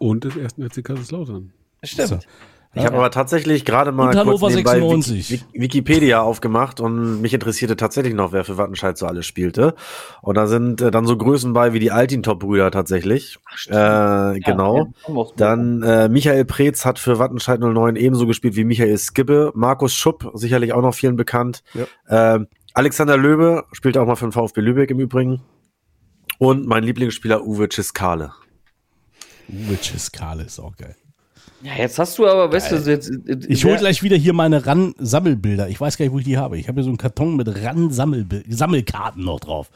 [0.00, 1.52] Und des ersten FC Kaiserslautern.
[1.84, 2.26] Stimmt.
[2.72, 5.30] Ich habe aber tatsächlich gerade mal kurz nebenbei 96.
[5.30, 9.74] Wiki- Wiki- Wikipedia aufgemacht und mich interessierte tatsächlich noch, wer für Wattenscheid so alles spielte.
[10.22, 13.38] Und da sind äh, dann so Größen bei wie die Altintop-Brüder tatsächlich.
[13.66, 14.86] Äh, genau.
[15.08, 19.50] Ja, Dann äh, Michael Preetz hat für Wattenscheid 09 ebenso gespielt wie Michael Skibbe.
[19.56, 21.62] Markus Schupp, sicherlich auch noch vielen bekannt.
[22.08, 25.42] Ähm, Alexander Löwe spielt auch mal für den VfB Lübeck im Übrigen.
[26.38, 28.30] Und mein Lieblingsspieler Uwe Ciskale.
[29.52, 30.96] Witches Kale ist auch geil.
[31.62, 33.10] Ja, jetzt hast du aber, weißt du, jetzt,
[33.48, 35.68] Ich hole gleich wieder hier meine RAN-Sammelbilder.
[35.68, 36.58] Ich weiß gar nicht, wo ich die habe.
[36.58, 39.70] Ich habe hier so einen Karton mit RAN-Sammelkarten noch drauf.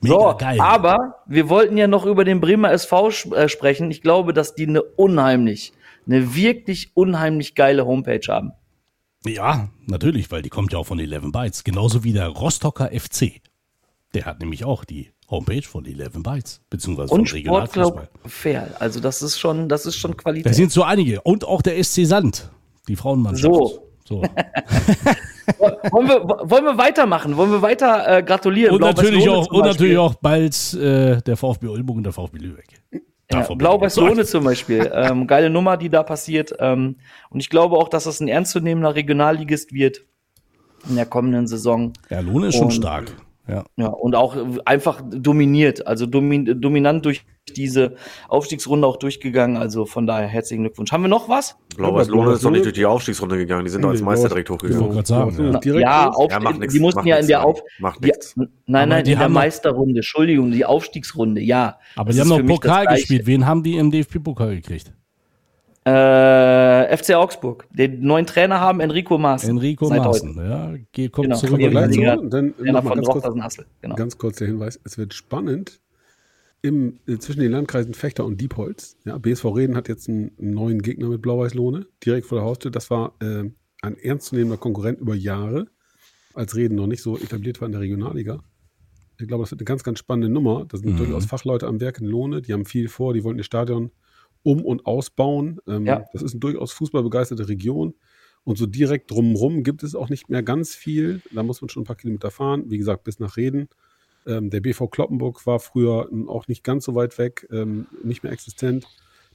[0.00, 0.60] Mega so, geil.
[0.60, 3.90] aber wir wollten ja noch über den Bremer SV äh, sprechen.
[3.90, 5.72] Ich glaube, dass die eine unheimlich,
[6.06, 8.52] eine wirklich unheimlich geile Homepage haben.
[9.24, 11.64] Ja, natürlich, weil die kommt ja auch von 11 Bytes.
[11.64, 13.40] Genauso wie der Rostocker FC.
[14.12, 18.08] Der hat nämlich auch die Homepage von 11 Bytes, beziehungsweise Und von Regionalfußball.
[18.26, 18.68] Fair.
[18.78, 20.46] Also das ist schon, das ist schon Qualität.
[20.46, 21.20] Da sind so einige.
[21.22, 22.50] Und auch der SC Sand,
[22.86, 23.54] die Frauenmannschaft.
[23.54, 23.88] So.
[24.04, 24.22] so.
[25.58, 27.36] wollen, wir, wollen wir weitermachen?
[27.36, 28.74] Wollen wir weiter äh, gratulieren?
[28.74, 32.38] Und natürlich Blau-Weiß-Lohne auch, und natürlich auch bald äh, der VfB Oldenburg und der VfB
[32.38, 32.68] Lübeck.
[33.32, 34.90] Ja, Blau-Weiß-Lohne zum Beispiel.
[34.92, 36.52] Ähm, geile Nummer, die da passiert.
[36.58, 36.96] Ähm,
[37.30, 40.02] und ich glaube auch, dass das ein ernstzunehmender Regionalligist wird
[40.88, 41.94] in der kommenden Saison.
[42.10, 43.12] Ja, Lohne ist schon Und- stark.
[43.48, 43.64] Ja.
[43.76, 47.24] Ja, und auch einfach dominiert, also domin dominant durch
[47.56, 47.96] diese
[48.28, 49.56] Aufstiegsrunde auch durchgegangen.
[49.56, 50.92] Also von daher herzlichen Glückwunsch.
[50.92, 51.56] Haben wir noch was?
[51.76, 53.64] Blau-Weiß Lohne ist doch nicht durch die Aufstiegsrunde gegangen.
[53.64, 54.90] Die sind doch als Meister direkt Ich hochgegangen.
[54.92, 55.52] gerade sagen.
[55.52, 55.60] Ja.
[55.74, 55.78] Ja.
[55.80, 57.48] Ja, auf, Ja, macht nix, die mussten ja in der Adi.
[57.48, 58.36] Auf Macht die, nix.
[58.36, 59.96] Nein, Aber nein, die in der Meisterrunde.
[59.96, 61.78] Entschuldigung, die Aufstiegsrunde, ja.
[61.96, 63.26] Aber Das die haben noch Pokal gespielt.
[63.26, 64.92] Wen haben die im DFB-Pokal gekriegt?
[65.84, 69.50] Äh, FC Augsburg, den neuen Trainer haben, Enrico Maaßen.
[69.50, 71.58] Enrico Maaßen, ja, geht, kommt Genau, zurück.
[71.58, 71.96] Gleich
[72.30, 73.56] dann Trainer von ganz kurz.
[73.80, 73.96] Genau.
[73.96, 75.80] ganz kurz der Hinweis, es wird spannend
[76.62, 78.96] im, äh, zwischen den Landkreisen Fechter und Diepholz.
[79.04, 82.70] Ja, BSV Reden hat jetzt einen neuen Gegner mit Blau-Weiß-Lohne, direkt vor der Haustür.
[82.70, 83.50] Das war äh,
[83.82, 85.66] ein ernstzunehmender Konkurrent über Jahre,
[86.34, 88.44] als Reden noch nicht so etabliert war in der Regionalliga.
[89.18, 90.64] Ich glaube, das wird eine ganz, ganz spannende Nummer.
[90.68, 90.96] Da sind Mhm.
[90.98, 93.90] durchaus Fachleute am Werk in Lohne, die haben viel vor, die wollen ihr Stadion
[94.42, 95.60] um- und ausbauen.
[95.66, 96.04] Ähm, Ja.
[96.12, 97.94] Das ist eine durchaus fußballbegeisterte Region.
[98.44, 101.22] Und so direkt drumherum gibt es auch nicht mehr ganz viel.
[101.32, 102.64] Da muss man schon ein paar Kilometer fahren.
[102.70, 103.68] Wie gesagt, bis nach Reden.
[104.26, 108.22] Ähm, der BV Kloppenburg war früher ähm, auch nicht ganz so weit weg, ähm, nicht
[108.22, 108.86] mehr existent.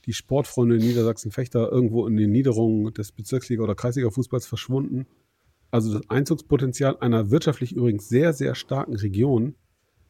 [0.06, 5.06] Die Sportfreunde Niedersachsen-Fechter irgendwo in den Niederungen des Bezirksliga- oder Kreisliga-Fußballs verschwunden.
[5.72, 9.56] Also das Einzugspotenzial einer wirtschaftlich übrigens sehr, sehr starken Region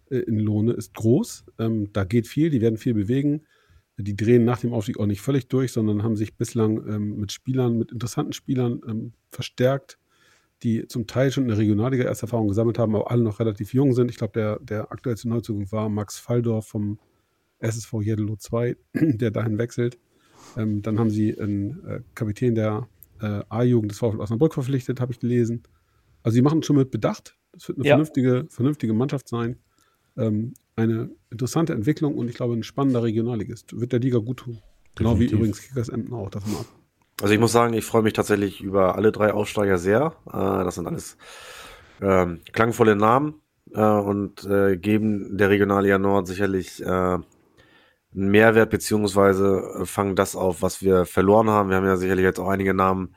[0.10, 1.45] äh, in Lohne ist groß.
[1.60, 3.45] Ähm, da geht viel, die werden viel bewegen.
[4.00, 7.32] Die drehen nach dem Aufstieg auch nicht völlig durch, sondern haben sich bislang ähm, mit
[7.32, 9.98] Spielern, mit interessanten Spielern ähm, verstärkt,
[10.64, 13.74] die zum Teil schon in der Regionalliga erste Erfahrungen gesammelt haben, aber alle noch relativ
[13.74, 14.12] jung sind.
[14.12, 17.00] Ich glaube, der, der aktuellste Neuzugang war Max Falldorf vom
[17.60, 19.98] SSV Jeddelo 2, der dahin wechselt.
[20.56, 22.88] Ähm, dann haben sie einen äh, Kapitän der
[23.20, 25.64] äh, A-Jugend des VfL Osnabrück verpflichtet, habe ich gelesen.
[26.24, 27.36] Also sie machen schon mit Bedacht.
[27.52, 27.95] Das wird eine Ja.
[27.95, 29.58] vernünftige, vernünftige Mannschaft sein.
[30.18, 33.80] Ähm, eine interessante Entwicklung und ich glaube ein spannender Regionalligist.
[33.80, 34.59] Wird der Liga gut tun.
[34.95, 36.30] Genau wie übrigens Kickers Emden auch.
[36.30, 36.65] Das mal ab.
[37.22, 40.15] Also ich muss sagen, ich freue mich tatsächlich über alle drei Aufsteiger sehr.
[40.28, 41.18] Äh, das sind alles
[42.01, 43.41] ähm, klangvolle Namen
[43.74, 47.24] äh, und äh, geben der Regionalliga Nord sicherlich äh, einen
[48.13, 51.70] Mehrwert beziehungsweise äh, fangen das auf, was wir verloren haben.
[51.70, 53.15] Wir haben ja sicherlich jetzt auch einige Namen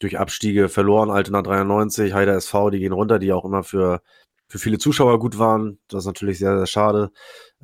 [0.00, 1.10] durch Abstiege verloren.
[1.10, 4.02] Altena 93, Heider SV, die gehen runter, die auch immer für
[4.48, 5.78] für viele Zuschauer gut waren.
[5.88, 7.10] Das ist natürlich sehr, sehr schade.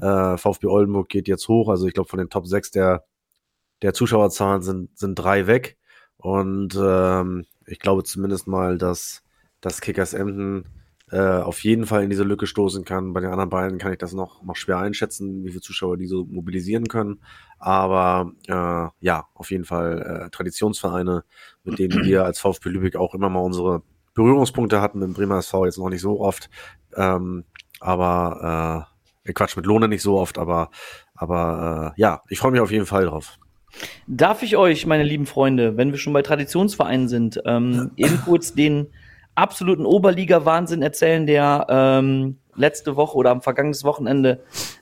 [0.01, 1.69] Äh, VfB Oldenburg geht jetzt hoch.
[1.69, 3.05] Also ich glaube, von den Top 6 der,
[3.83, 5.79] der Zuschauerzahlen sind, sind drei weg.
[6.17, 9.23] Und ähm, ich glaube zumindest mal, dass,
[9.61, 10.65] dass Kickers Emden
[11.13, 13.13] äh, auf jeden Fall in diese Lücke stoßen kann.
[13.13, 16.07] Bei den anderen beiden kann ich das noch, noch schwer einschätzen, wie viele Zuschauer die
[16.07, 17.21] so mobilisieren können.
[17.59, 21.25] Aber äh, ja, auf jeden Fall äh, Traditionsvereine,
[21.65, 23.83] mit denen wir als VfB Lübeck auch immer mal unsere
[24.15, 24.99] Berührungspunkte hatten.
[24.99, 26.51] Mit Bremer SV jetzt noch nicht so oft.
[26.97, 27.45] Ähm,
[27.81, 28.87] aber
[29.25, 30.71] äh, Quatsch, mit Lohne nicht so oft, aber,
[31.15, 33.39] aber äh, ja, ich freue mich auf jeden Fall drauf.
[34.07, 38.55] Darf ich euch, meine lieben Freunde, wenn wir schon bei Traditionsvereinen sind, ähm, eben kurz
[38.55, 38.89] den
[39.35, 44.41] absoluten Oberliga-Wahnsinn erzählen, der ähm, letzte Woche oder am vergangenen Wochenende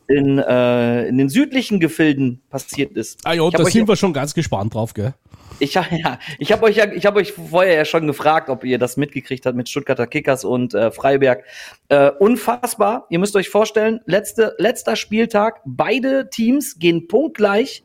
[0.08, 3.20] in, äh, in den südlichen Gefilden passiert ist.
[3.24, 5.14] Ah, hab da sind ja- wir schon ganz gespannt drauf, gell?
[5.58, 8.64] Ich, hab- ja, ich habe euch ja, ich habe euch vorher ja schon gefragt, ob
[8.64, 11.44] ihr das mitgekriegt habt mit Stuttgarter Kickers und äh, Freiberg.
[11.88, 13.06] Äh, unfassbar.
[13.10, 17.84] Ihr müsst euch vorstellen, letzte, letzter Spieltag, beide Teams gehen punktgleich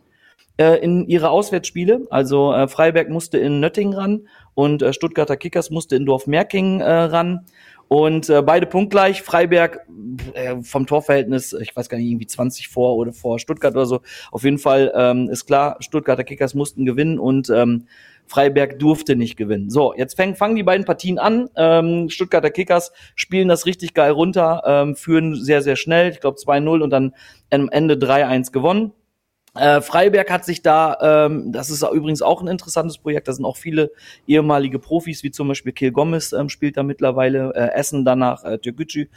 [0.57, 2.07] äh, in ihre Auswärtsspiele.
[2.09, 6.89] Also äh, Freiberg musste in Nöttingen ran und äh, Stuttgarter Kickers musste in Dorfmerking äh,
[6.89, 7.45] ran.
[7.87, 9.21] Und äh, beide punktgleich.
[9.21, 9.85] Freiberg
[10.33, 14.01] äh, vom Torverhältnis, ich weiß gar nicht, irgendwie 20 vor oder vor Stuttgart oder so.
[14.31, 17.85] Auf jeden Fall ähm, ist klar, Stuttgarter Kickers mussten gewinnen und ähm,
[18.27, 19.69] Freiberg durfte nicht gewinnen.
[19.69, 21.49] So, jetzt fang, fangen die beiden Partien an.
[21.55, 26.09] Ähm, Stuttgarter Kickers spielen das richtig geil runter, ähm, führen sehr, sehr schnell.
[26.09, 27.13] Ich glaube 2-0 und dann
[27.51, 28.93] am Ende 3-1 gewonnen.
[29.55, 33.45] Äh, Freiberg hat sich da, ähm, das ist übrigens auch ein interessantes Projekt, da sind
[33.45, 33.91] auch viele
[34.27, 38.57] ehemalige Profis, wie zum Beispiel Kiel Gomez ähm, spielt da mittlerweile, äh, Essen danach, äh,
[38.57, 39.07] Türkgücü.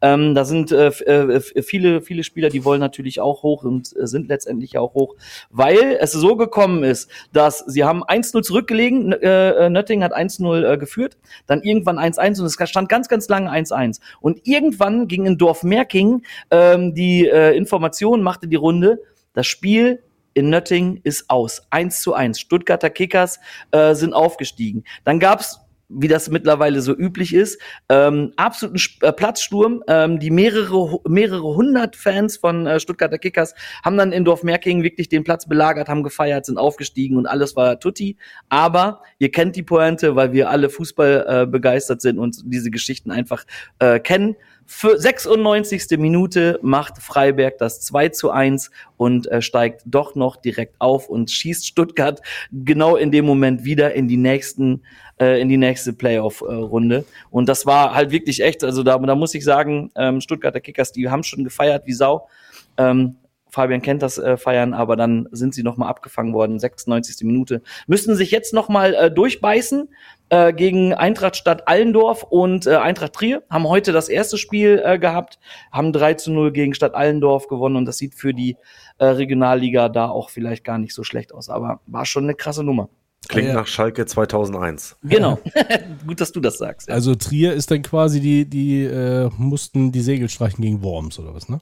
[0.00, 4.06] Ähm, da sind äh, äh, viele, viele Spieler, die wollen natürlich auch hoch und äh,
[4.06, 5.16] sind letztendlich auch hoch,
[5.50, 10.64] weil es so gekommen ist, dass sie haben 1-0 zurückgelegen, N- äh, Nöttingen hat 1-0
[10.74, 14.00] äh, geführt, dann irgendwann 1-1 und es stand ganz, ganz lange 1-1.
[14.20, 19.00] Und irgendwann ging in Dorf Merking ähm, die äh, Information, machte die Runde,
[19.32, 20.02] das Spiel
[20.34, 21.62] in Nöttingen ist aus.
[21.70, 22.38] 1 zu 1.
[22.38, 23.40] Stuttgarter Kickers
[23.72, 24.84] äh, sind aufgestiegen.
[25.04, 29.82] Dann gab's wie das mittlerweile so üblich ist, ähm, absoluten Sp- äh, Platzsturm.
[29.88, 35.08] Ähm, die mehrere mehrere hundert Fans von äh, Stuttgarter Kickers haben dann in Dorfmerking wirklich
[35.08, 38.16] den Platz belagert, haben gefeiert, sind aufgestiegen und alles war tutti.
[38.48, 43.10] Aber ihr kennt die Pointe, weil wir alle Fußball äh, begeistert sind und diese Geschichten
[43.10, 43.44] einfach
[43.78, 44.36] äh, kennen.
[44.70, 45.98] Für 96.
[45.98, 51.30] Minute macht Freiberg das 2 zu 1 und äh, steigt doch noch direkt auf und
[51.30, 52.20] schießt Stuttgart
[52.52, 54.82] genau in dem Moment wieder in die nächsten
[55.18, 57.06] äh, in die nächste Playoff-Runde.
[57.30, 60.92] Und das war halt wirklich echt, also da, da muss ich sagen, ähm, Stuttgarter Kickers,
[60.92, 62.28] die haben schon gefeiert wie Sau.
[62.76, 63.16] Ähm,
[63.50, 67.24] Fabian kennt das äh, feiern, aber dann sind sie nochmal abgefangen worden, 96.
[67.24, 67.62] Minute.
[67.86, 69.88] Müssten sich jetzt nochmal äh, durchbeißen
[70.30, 73.42] äh, gegen Eintracht Stadt Allendorf und äh, Eintracht Trier.
[73.50, 75.38] Haben heute das erste Spiel äh, gehabt,
[75.72, 78.56] haben 3 zu 0 gegen Stadt Allendorf gewonnen und das sieht für die
[78.98, 82.62] äh, Regionalliga da auch vielleicht gar nicht so schlecht aus, aber war schon eine krasse
[82.64, 82.88] Nummer.
[83.28, 83.54] Klingt Ja.
[83.54, 84.96] nach Schalke 2001.
[85.02, 85.38] Genau.
[86.06, 86.88] Gut, dass du das sagst.
[86.88, 86.94] Ja.
[86.94, 91.34] Also Trier ist dann quasi die, die äh, mussten die Segel streichen gegen Worms oder
[91.34, 91.60] was, ne?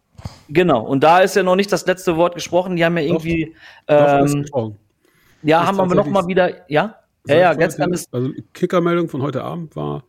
[0.50, 0.82] Genau.
[0.84, 2.76] Und da ist ja noch nicht das letzte Wort gesprochen.
[2.76, 3.54] Die haben ja irgendwie,
[3.86, 4.78] Doch, ähm, gesprochen.
[5.42, 6.96] ja, Ist haben aber noch tatsächlich- mal wieder, ja?
[7.26, 10.04] Ja, ja, ganz, ganz, Also Kickermeldung von heute Abend war,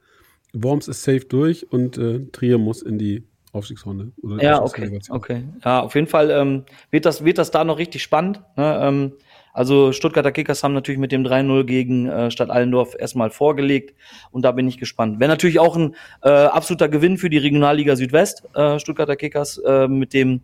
[0.54, 4.12] Worms ist safe durch und äh, Trier muss in die Aufstiegsrunde.
[4.22, 5.44] Oder Ja, okay, okay.
[5.64, 8.42] Ja, auf jeden Fall ähm, wird, das, wird das da noch richtig spannend.
[8.56, 8.80] Ne?
[8.82, 9.14] Ähm,
[9.54, 13.96] also Stuttgarter Kickers haben natürlich mit dem 3-0 gegen äh, Stadt Allendorf erstmal vorgelegt
[14.32, 15.20] und da bin ich gespannt.
[15.20, 19.88] Wäre natürlich auch ein äh, absoluter Gewinn für die Regionalliga Südwest, äh, Stuttgarter Kickers, äh,
[19.88, 20.42] mit dem,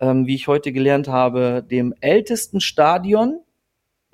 [0.00, 3.40] ähm, wie ich heute gelernt habe, dem ältesten Stadion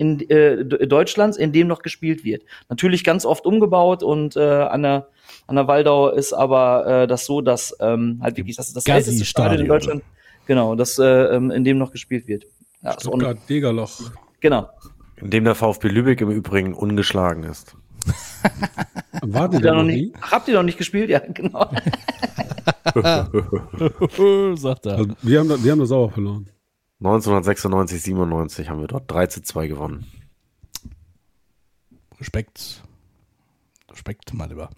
[0.01, 2.43] in äh, Deutschlands, in dem noch gespielt wird.
[2.69, 5.07] Natürlich ganz oft umgebaut und äh, an der
[5.45, 8.87] an der Waldau ist aber äh, das so, dass ähm, halt wirklich das ist das
[8.87, 9.67] älteste Stadion in.
[9.67, 10.03] Deutschland.
[10.47, 12.45] Genau, das äh, ähm, in dem noch gespielt wird.
[12.81, 14.01] Ja, ist auch eine, Stuttgart, Degerloch.
[14.39, 14.69] genau.
[15.17, 17.75] In dem der VfB Lübeck im Übrigen ungeschlagen ist.
[19.21, 20.21] Warten Habt ihr, noch noch nicht, nie?
[20.31, 21.11] Habt ihr noch nicht gespielt?
[21.11, 21.69] Ja, genau.
[24.55, 24.97] Sagt er.
[24.97, 26.49] Also, wir, haben wir haben das sauber verloren.
[27.03, 30.05] 1996, 97 haben wir dort 3 zu 2 gewonnen.
[32.19, 32.83] Respekt.
[33.91, 34.69] Respekt, mal lieber.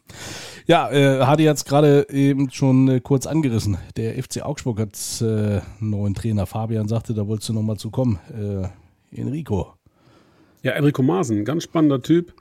[0.66, 3.78] Ja, äh, Hadi hat es gerade eben schon äh, kurz angerissen.
[3.98, 6.46] Der FC Augsburg hat äh, einen neuen Trainer.
[6.46, 8.20] Fabian sagte, da wolltest du noch mal zu kommen.
[8.32, 9.74] Äh, Enrico.
[10.62, 12.34] Ja, Enrico Maaßen, ganz spannender Typ.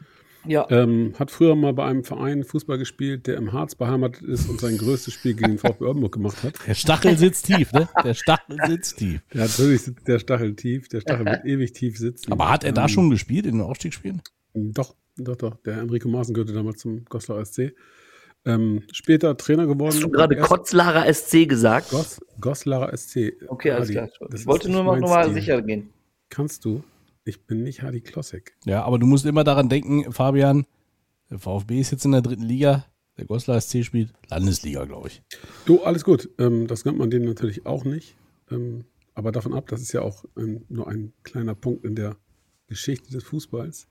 [0.47, 0.67] Ja.
[0.71, 4.61] Ähm, hat früher mal bei einem Verein Fußball gespielt, der im Harz beheimatet ist und
[4.61, 6.55] sein größtes Spiel gegen den VfB Oldenburg gemacht hat.
[6.67, 7.89] Der Stachel sitzt tief, ne?
[8.05, 9.21] Der Stachel sitzt tief.
[9.33, 10.89] Ja, natürlich sitzt der Stachel tief.
[10.89, 12.33] Der Stachel wird ewig tief sitzen.
[12.33, 14.23] Aber hat er da Ähm, schon gespielt in den Aufstiegsspielen?
[14.55, 15.57] Doch, doch, doch.
[15.63, 17.75] Der Enrico Maaßen gehörte damals zum Goslar SC.
[18.45, 19.95] Ähm, später Trainer geworden.
[19.95, 21.91] Hast du gerade Kotzlarer SC gesagt?
[21.91, 23.35] Gos, Goslarer SC.
[23.47, 24.09] Okay, alles Hadi, klar.
[24.31, 25.91] das Ich wollte nur noch, mal sicher gehen.
[26.29, 26.83] Kannst du?
[27.25, 28.57] Ich bin nicht Hadi Klossek.
[28.65, 30.67] Ja, aber du musst immer daran denken, Fabian,
[31.31, 32.85] der VfB ist jetzt in der dritten Liga,
[33.17, 35.23] der Goslar SC spielt Landesliga, glaube ich.
[35.67, 36.31] Du, alles gut.
[36.39, 38.17] Ähm, das gönnt man denen natürlich auch nicht.
[38.51, 42.17] Ähm, aber davon ab, das ist ja auch ähm, nur ein kleiner Punkt in der
[42.67, 43.87] Geschichte des Fußballs.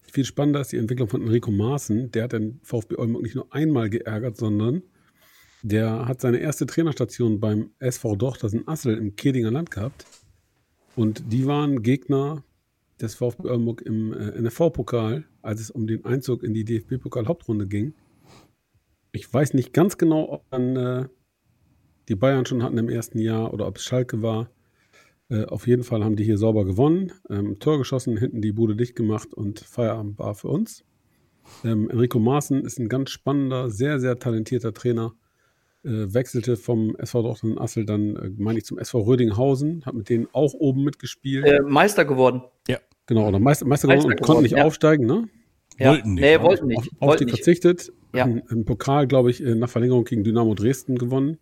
[0.00, 2.10] Viel spannender ist die Entwicklung von Enrico Maaßen.
[2.12, 4.82] Der hat den VfB Oldenburg nicht nur einmal geärgert, sondern
[5.62, 10.06] der hat seine erste Trainerstation beim SV Dochters in Assel im Kedinger Land gehabt.
[10.96, 12.44] Und die waren Gegner
[13.02, 17.94] des VfB Oldenburg im äh, NFV-Pokal, als es um den Einzug in die DFB-Pokal-Hauptrunde ging.
[19.12, 21.08] Ich weiß nicht ganz genau, ob dann äh,
[22.08, 24.50] die Bayern schon hatten im ersten Jahr oder ob es Schalke war.
[25.28, 28.76] Äh, auf jeden Fall haben die hier sauber gewonnen, ähm, Tor geschossen, hinten die Bude
[28.76, 30.84] dicht gemacht und Feierabend war für uns.
[31.64, 35.14] Ähm, Enrico Maaßen ist ein ganz spannender, sehr, sehr talentierter Trainer.
[35.84, 40.08] Äh, wechselte vom SV Dortmund Assel dann, äh, meine ich, zum SV Rödinghausen, hat mit
[40.08, 41.44] denen auch oben mitgespielt.
[41.44, 42.42] Äh, Meister geworden.
[43.06, 44.64] Genau, oder Meister, Meister, Meister geworden und konnten nicht ja.
[44.64, 45.28] aufsteigen, ne?
[45.78, 45.90] Ja.
[45.90, 46.42] Wollten nicht, Nee, ne?
[46.42, 46.78] wollten nicht.
[46.78, 47.44] auf, auf wollten die nicht.
[47.44, 47.92] verzichtet.
[48.14, 48.24] Ja.
[48.24, 51.38] Im, Im Pokal, glaube ich, äh, nach Verlängerung gegen Dynamo Dresden gewonnen.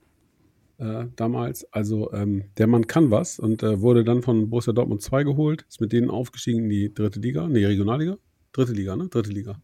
[0.78, 1.70] Äh, damals.
[1.72, 5.66] Also ähm, der Mann kann was und äh, wurde dann von Borussia Dortmund 2 geholt,
[5.68, 8.16] ist mit denen aufgestiegen in die dritte Liga, nee, Regionalliga.
[8.52, 9.08] Dritte Liga, ne?
[9.08, 9.60] Dritte Liga.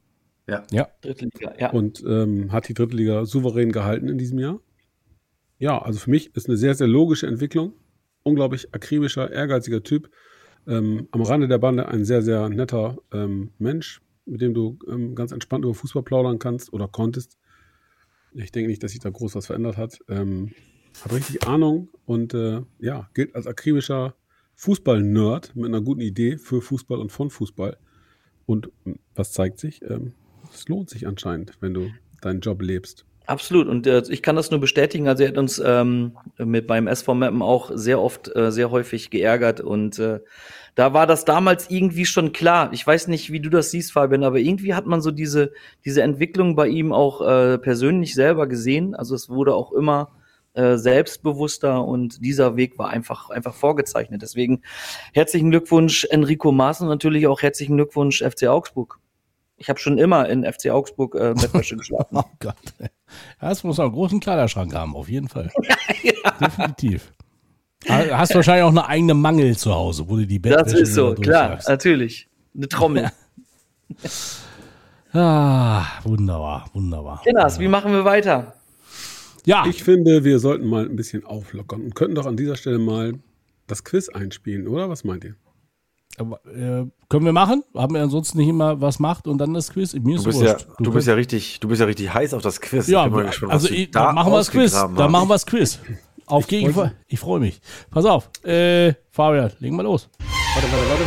[0.71, 0.89] Ja.
[1.01, 1.71] Dritte Liga, ja.
[1.73, 4.61] Und ähm, hat die dritte Liga souverän gehalten in diesem Jahr.
[5.59, 7.73] Ja, also für mich ist eine sehr, sehr logische Entwicklung.
[8.23, 10.11] Unglaublich akribischer, ehrgeiziger Typ.
[10.67, 15.15] Ähm, am Rande der Bande ein sehr, sehr netter ähm, Mensch, mit dem du ähm,
[15.15, 17.39] ganz entspannt über Fußball plaudern kannst oder konntest.
[18.33, 19.99] Ich denke nicht, dass sich da groß was verändert hat.
[20.09, 20.53] Ähm,
[21.03, 24.15] hat richtig Ahnung und äh, ja, gilt als akribischer
[24.57, 27.77] Fußball-Nerd mit einer guten Idee für Fußball und von Fußball.
[28.47, 29.83] Und ähm, was zeigt sich?
[29.83, 30.13] Ähm,
[30.53, 31.91] es lohnt sich anscheinend, wenn du
[32.21, 33.05] deinen Job lebst.
[33.27, 33.67] Absolut.
[33.67, 35.09] Und äh, ich kann das nur bestätigen.
[35.09, 39.11] Also er hat uns ähm, mit beim SV Mappen auch sehr oft, äh, sehr häufig
[39.11, 39.61] geärgert.
[39.61, 40.21] Und äh,
[40.77, 42.71] da war das damals irgendwie schon klar.
[42.73, 45.53] Ich weiß nicht, wie du das siehst, Fabian, aber irgendwie hat man so diese,
[45.85, 48.95] diese Entwicklung bei ihm auch äh, persönlich selber gesehen.
[48.95, 50.11] Also es wurde auch immer
[50.55, 54.23] äh, selbstbewusster und dieser Weg war einfach, einfach vorgezeichnet.
[54.23, 54.63] Deswegen
[55.13, 59.01] herzlichen Glückwunsch Enrico Maaßen und natürlich auch herzlichen Glückwunsch FC Augsburg.
[59.59, 62.17] Ich habe schon immer in FC Augsburg äh, Bettwäsche geschlafen.
[62.17, 62.55] Oh Gott.
[62.79, 62.87] Ja,
[63.41, 65.51] Das muss auch einen großen Kleiderschrank haben, auf jeden Fall.
[66.41, 67.13] Definitiv.
[67.89, 70.95] Ha- Hast wahrscheinlich auch eine eigene Mangel zu Hause, wo du die Bettwäsche Das ist
[70.95, 72.29] so, klar, natürlich.
[72.55, 73.11] Eine Trommel.
[75.13, 77.23] Ah, wunderbar, wunderbar.
[77.23, 78.55] Kinas, wie machen wir weiter?
[79.47, 82.79] Ja, Ich finde, wir sollten mal ein bisschen auflockern und könnten doch an dieser Stelle
[82.79, 83.15] mal
[83.69, 84.89] das Quiz einspielen, oder?
[84.91, 85.37] Was meint ihr?
[86.19, 87.63] Aber, äh, können wir machen?
[87.75, 89.95] Haben wir ansonsten nicht immer was macht und dann das Quiz?
[89.95, 92.61] Mir Du bist, ja, du, bist ja richtig, du bist ja richtig heiß auf das
[92.61, 92.89] Quiz.
[92.89, 94.75] Ja, Ich gespannt, also ich, dann machen wir das Quiz.
[94.75, 94.97] haben.
[95.13, 95.79] machen wir das Quiz.
[96.27, 96.73] Auf gegen.
[96.73, 97.61] freu Ich freue mich.
[97.91, 98.29] Pass auf.
[98.45, 100.09] Äh, Fabian, legen wir los.
[100.55, 101.05] Warte, warte, warte.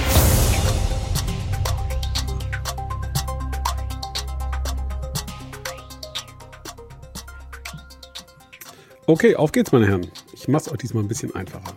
[9.05, 10.07] Okay, auf geht's, meine Herren.
[10.33, 11.73] Ich mach's euch diesmal ein bisschen einfacher.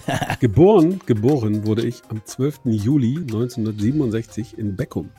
[0.40, 2.60] geboren, geboren wurde ich am 12.
[2.66, 5.10] Juli 1967 in Beckum.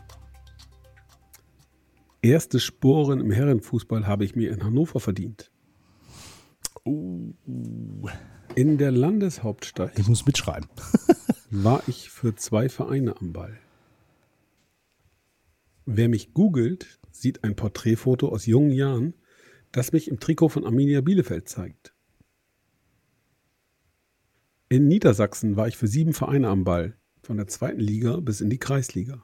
[2.21, 5.51] Erste Sporen im Herrenfußball habe ich mir in Hannover verdient.
[6.85, 10.69] In der Landeshauptstadt Ich muss mitschreiben.
[11.51, 13.59] war ich für zwei Vereine am Ball.
[15.85, 19.13] Wer mich googelt, sieht ein Porträtfoto aus jungen Jahren,
[19.71, 21.92] das mich im Trikot von Arminia Bielefeld zeigt.
[24.73, 28.49] In Niedersachsen war ich für sieben Vereine am Ball, von der zweiten Liga bis in
[28.49, 29.23] die Kreisliga.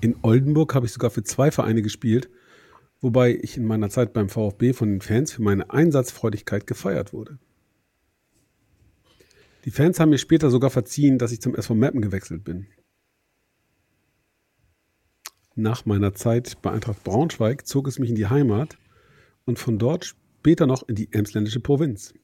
[0.00, 2.30] In Oldenburg habe ich sogar für zwei Vereine gespielt,
[3.02, 7.38] wobei ich in meiner Zeit beim VfB von den Fans für meine Einsatzfreudigkeit gefeiert wurde.
[9.66, 12.66] Die Fans haben mir später sogar verziehen, dass ich zum SV Meppen gewechselt bin.
[15.54, 18.78] Nach meiner Zeit bei Eintracht Braunschweig zog es mich in die Heimat
[19.44, 22.14] und von dort später noch in die emsländische Provinz.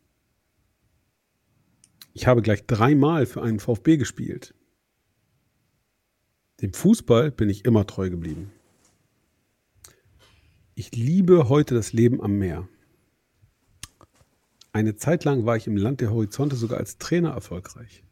[2.18, 4.52] Ich habe gleich dreimal für einen VfB gespielt.
[6.60, 8.50] Dem Fußball bin ich immer treu geblieben.
[10.74, 12.66] Ich liebe heute das Leben am Meer.
[14.72, 18.02] Eine Zeit lang war ich im Land der Horizonte sogar als Trainer erfolgreich.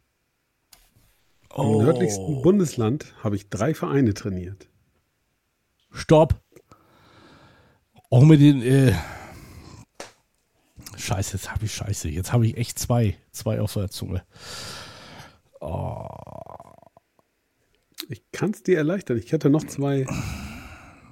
[1.57, 4.69] Im nördlichsten Bundesland habe ich drei Vereine trainiert.
[5.91, 6.41] Stopp.
[8.09, 8.61] Auch mit den.
[8.61, 8.93] Äh
[10.97, 12.09] Scheiße, jetzt habe ich Scheiße.
[12.09, 14.23] Jetzt habe ich echt zwei, zwei auf der Zunge.
[18.09, 19.17] Ich kann es dir erleichtern.
[19.17, 20.05] Ich hätte noch zwei,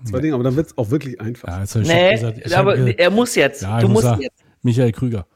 [0.06, 1.48] zwei Dinge, aber dann wird es auch wirklich einfach.
[1.50, 3.62] Ja, jetzt Nee, gesagt, aber ge- er muss jetzt.
[3.64, 4.44] Ja, du muss musst sagen, jetzt.
[4.62, 5.28] Michael Krüger.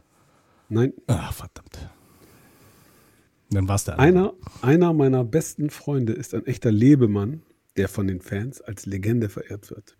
[0.69, 1.89] Nein, Ah, verdammt.
[3.51, 3.97] Dann war's der.
[3.97, 7.41] einer, einer meiner besten Freunde ist ein echter Lebemann,
[7.77, 9.97] der von den Fans als Legende verehrt wird.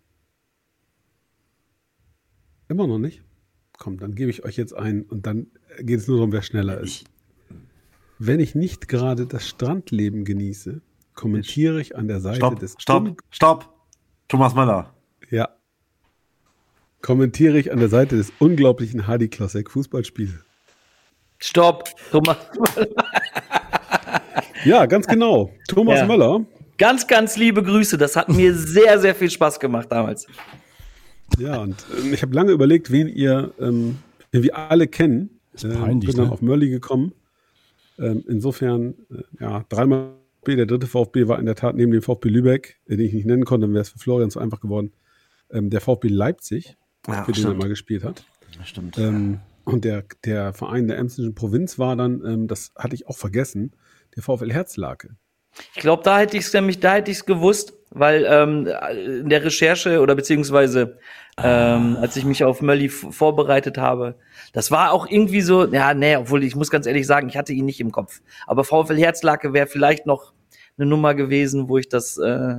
[2.68, 3.22] Immer noch nicht?
[3.80, 5.46] Komm, dann gebe ich euch jetzt ein und dann
[5.78, 7.04] geht es nur darum, wer schneller ist.
[8.18, 10.82] Wenn ich nicht gerade das Strandleben genieße,
[11.14, 13.72] kommentiere ich an der Seite Stopp, des stopp, stopp.
[14.28, 14.92] Thomas Möller.
[15.30, 15.48] Ja.
[17.00, 20.44] Kommentiere ich an der Seite des unglaublichen Hardy Klossek Fußballspiels.
[21.38, 22.36] Stopp, Thomas.
[24.66, 25.54] Ja, ganz genau.
[25.68, 26.06] Thomas Ja.
[26.06, 26.44] Möller.
[26.76, 27.96] Ganz, ganz liebe Grüße.
[27.96, 30.26] Das hat mir sehr, sehr viel Spaß gemacht damals.
[31.38, 33.98] Ja, und ähm, ich habe lange überlegt, wen ihr, ähm,
[34.32, 35.40] wen wir alle kennen.
[35.52, 36.32] Ist Ähm, peinlich, bin dann ne?
[36.32, 37.12] auf Mölli gekommen.
[37.98, 40.56] Ähm, insofern, äh, ja, dreimal VfB.
[40.56, 43.26] Der dritte VfB war in der Tat neben dem VfB Lübeck, äh, den ich nicht
[43.26, 44.92] nennen konnte, dann wäre es für Florian zu einfach geworden.
[45.50, 46.76] Ähm, der VfB Leipzig,
[47.06, 47.58] Ja, für den er stimmt.
[47.60, 48.24] mal gespielt hat.
[48.64, 48.98] Stimmt.
[48.98, 53.16] Ähm, und der, der Verein der Emsländischen Provinz war dann, ähm, das hatte ich auch
[53.18, 53.72] vergessen,
[54.16, 55.16] der VfL Herzlake.
[55.74, 58.68] Ich glaube, da hätte ich es nämlich, da hätte ich es gewusst, weil ähm,
[59.22, 60.98] in der Recherche oder beziehungsweise
[61.42, 64.16] ähm, als ich mich auf Mölli vorbereitet habe,
[64.52, 67.52] das war auch irgendwie so, ja, nee, obwohl ich muss ganz ehrlich sagen, ich hatte
[67.52, 68.20] ihn nicht im Kopf.
[68.46, 70.32] Aber VfL Herzlake wäre vielleicht noch
[70.76, 72.56] eine Nummer gewesen, wo ich das äh,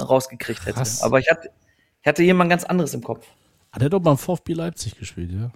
[0.00, 0.76] rausgekriegt hätte.
[0.76, 1.02] Krass.
[1.02, 1.50] Aber ich hatte,
[2.02, 3.26] ich hatte jemand ganz anderes im Kopf.
[3.72, 5.50] Hat er doch beim VfB Leipzig gespielt, ja?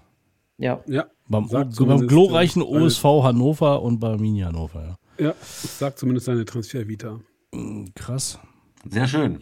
[0.61, 0.81] Ja.
[0.87, 4.97] Ja, Beim, beim glorreichen äh, OSV Hannover und bei Arminia Hannover, ja.
[5.19, 7.21] Ja, sagt zumindest seine Transfervita.
[7.95, 8.39] Krass.
[8.89, 9.41] Sehr schön.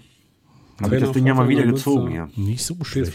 [0.82, 2.28] Habe ich das Ding ja mal wieder gezogen hier.
[2.36, 3.12] Nicht so schlecht.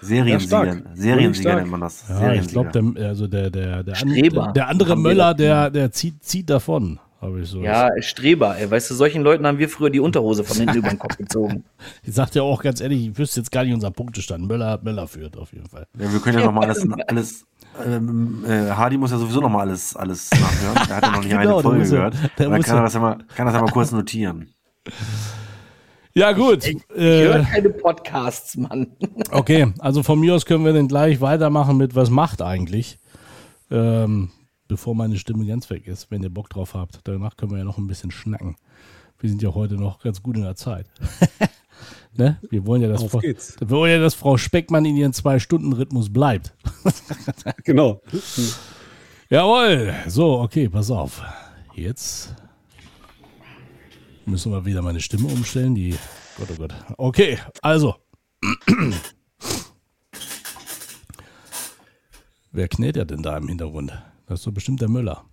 [0.00, 0.40] Seriensieger.
[0.40, 0.82] stark.
[0.94, 2.04] Seriensieger nennt man das.
[2.08, 6.22] Ja, ich glaube, der, also der, der, der, der, der andere Möller, der, der zieht,
[6.24, 7.60] zieht davon, habe ich so.
[7.60, 8.70] Ja, Streber, ey.
[8.70, 11.64] Weißt du, solchen Leuten haben wir früher die Unterhose von hinten über den Kopf gezogen.
[12.04, 14.46] Ich sag dir auch ganz ehrlich, ich wüsste jetzt gar nicht unseren Punktestand.
[14.46, 15.86] Möller, Möller führt auf jeden Fall.
[15.98, 17.46] Ja, wir können ja noch mal alles, alles
[17.84, 20.74] ähm, äh, Hardy muss ja sowieso noch mal alles, alles nachhören.
[20.88, 22.14] Der hat ja noch nicht Genau, eine Folge ja- gehört.
[22.38, 24.48] der Dann muss kann ja- er das ja mal, kann das ja mal kurz notieren.
[26.14, 26.64] Ja, gut.
[26.66, 28.86] Ich höre Äh, keine Podcasts, Mann.
[29.32, 32.98] okay, also von mir aus können wir dann gleich weitermachen mit Was macht eigentlich?
[33.70, 34.30] Ähm,
[34.68, 37.00] bevor meine Stimme ganz weg ist, wenn ihr Bock drauf habt.
[37.04, 38.56] Danach können wir ja noch ein bisschen schnacken.
[39.18, 40.86] Wir sind ja heute noch ganz gut in der Zeit.
[42.16, 42.38] ne?
[42.50, 46.54] Wir wollen ja, dass Frau, wir wollen ja, dass Frau Speckmann in ihren Zwei-Stunden-Rhythmus bleibt.
[47.64, 48.02] Genau.
[49.30, 49.94] Jawohl.
[50.06, 51.22] So, okay, pass auf.
[51.74, 52.34] Jetzt
[54.26, 55.74] müssen wir wieder meine Stimme umstellen.
[55.74, 55.96] Die.
[56.36, 56.74] Gott, oh Gott.
[56.98, 57.94] Okay, also.
[62.52, 63.92] Wer knettert denn da im Hintergrund?
[64.26, 65.24] Das ist doch bestimmt der Müller.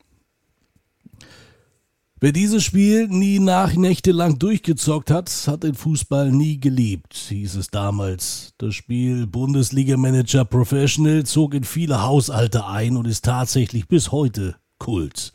[2.23, 7.69] Wer dieses Spiel nie nach nächtelang durchgezockt hat, hat den Fußball nie geliebt, hieß es
[7.69, 8.53] damals.
[8.59, 15.33] Das Spiel Bundesliga-Manager Professional zog in viele Haushalte ein und ist tatsächlich bis heute Kult.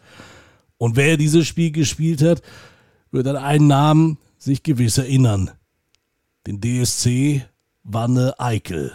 [0.79, 2.43] Und wer dieses Spiel gespielt hat,
[3.11, 5.51] wird an einen Namen sich gewiss erinnern.
[6.47, 7.45] Den DSC
[7.83, 8.93] Wanne Eickel.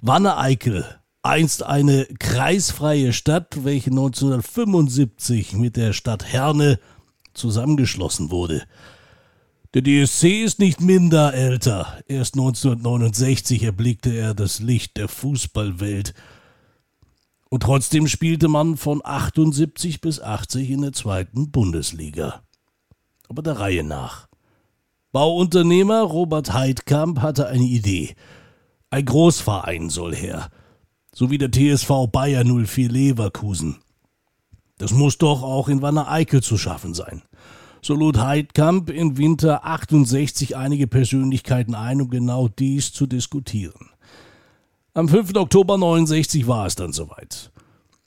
[0.00, 6.78] Wanne Eickel einst eine kreisfreie Stadt, welche 1975 mit der Stadt Herne
[7.34, 8.64] zusammengeschlossen wurde.
[9.74, 12.00] Der DSC ist nicht minder älter.
[12.06, 16.14] Erst 1969 erblickte er das Licht der Fußballwelt.
[17.50, 22.42] Und trotzdem spielte man von 78 bis 80 in der zweiten Bundesliga.
[23.28, 24.28] Aber der Reihe nach.
[25.12, 28.14] Bauunternehmer Robert Heidkamp hatte eine Idee.
[28.90, 30.50] Ein Großverein soll her
[31.18, 33.78] sowie der TSV Bayer 04 Leverkusen.
[34.78, 37.22] Das muss doch auch in Wanne Eickel zu schaffen sein.
[37.82, 43.90] So lud Heidkamp im Winter 68 einige Persönlichkeiten ein, um genau dies zu diskutieren.
[44.94, 45.34] Am 5.
[45.34, 47.50] Oktober 69 war es dann soweit.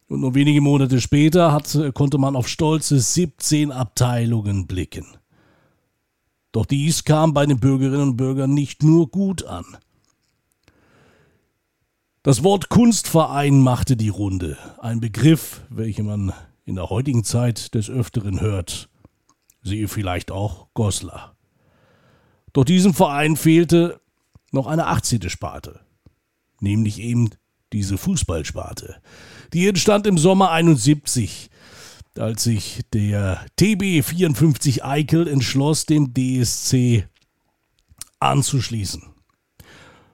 [0.08, 5.06] Und nur wenige Monate später hat, konnte man auf stolze 17 Abteilungen blicken.
[6.54, 9.66] Doch dies kam bei den Bürgerinnen und Bürgern nicht nur gut an.
[12.24, 16.34] Das Wort Kunstverein machte die Runde, ein Begriff, welchen man
[16.66, 18.90] in der heutigen Zeit des Öfteren hört.
[19.64, 21.36] Siehe vielleicht auch Goslar.
[22.54, 24.00] Doch diesem Verein fehlte
[24.52, 25.32] noch eine 18.
[25.32, 25.80] Sparte,
[26.60, 27.32] nämlich eben
[27.74, 29.02] diese Fußballsparte.
[29.54, 31.50] Die entstand im Sommer 71,
[32.20, 37.08] als sich der TB 54 Eikel entschloss, dem DSC
[38.20, 39.11] anzuschließen.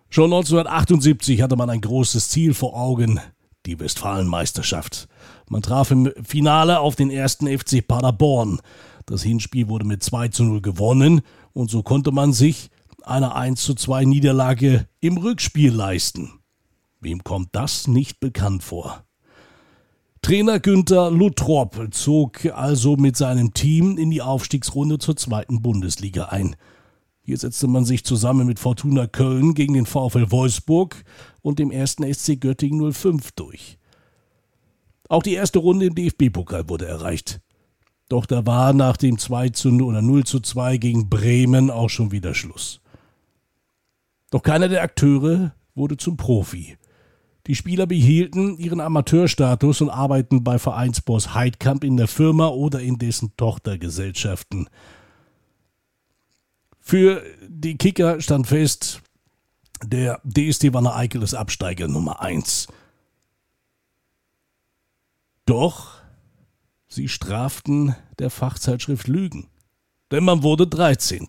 [0.10, 3.20] Schon 1978 hatte man ein großes Ziel vor Augen,
[3.66, 5.08] die Westfalenmeisterschaft.
[5.50, 8.60] Man traf im Finale auf den ersten FC Paderborn.
[9.06, 11.22] Das Hinspiel wurde mit 2 zu 0 gewonnen
[11.54, 12.70] und so konnte man sich
[13.04, 16.40] eine 1 zu 2 Niederlage im Rückspiel leisten.
[17.00, 19.04] Wem kommt das nicht bekannt vor?
[20.22, 26.56] Trainer Günther Luttrop zog also mit seinem Team in die Aufstiegsrunde zur zweiten Bundesliga ein.
[27.28, 31.04] Hier setzte man sich zusammen mit Fortuna Köln gegen den VfL Wolfsburg
[31.42, 33.78] und dem ersten SC Göttingen 05 durch.
[35.10, 37.42] Auch die erste Runde im DFB-Pokal wurde erreicht.
[38.08, 41.90] Doch da war nach dem 2 zu 0 oder 0 zu 2 gegen Bremen auch
[41.90, 42.80] schon wieder Schluss.
[44.32, 46.78] Doch keiner der Akteure wurde zum Profi.
[47.48, 52.98] Die Spieler behielten ihren Amateurstatus und arbeiten bei Vereinsboss Heidkamp in der Firma oder in
[52.98, 54.70] dessen Tochtergesellschaften.
[56.88, 59.02] Für die Kicker stand fest,
[59.84, 62.70] der DST Wanne Eickel ist Absteiger Nummer 1.
[65.46, 65.96] Doch
[66.88, 69.50] sie straften der Fachzeitschrift Lügen,
[70.12, 71.28] denn man wurde 13.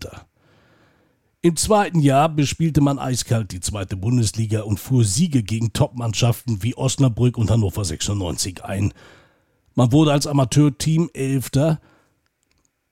[1.43, 6.77] Im zweiten Jahr bespielte man eiskalt die zweite Bundesliga und fuhr Siege gegen Topmannschaften wie
[6.77, 8.95] Osnabrück und Hannover 96 ein.
[9.75, 11.81] Man wurde als Amateurteam Elfter,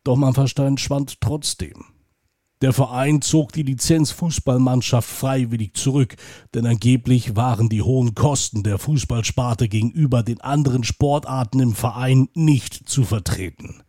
[0.02, 1.84] doch man verstand schwand trotzdem.
[2.62, 6.16] Der Verein zog die Lizenzfußballmannschaft freiwillig zurück,
[6.54, 12.88] denn angeblich waren die hohen Kosten der Fußballsparte gegenüber den anderen Sportarten im Verein nicht
[12.88, 13.82] zu vertreten.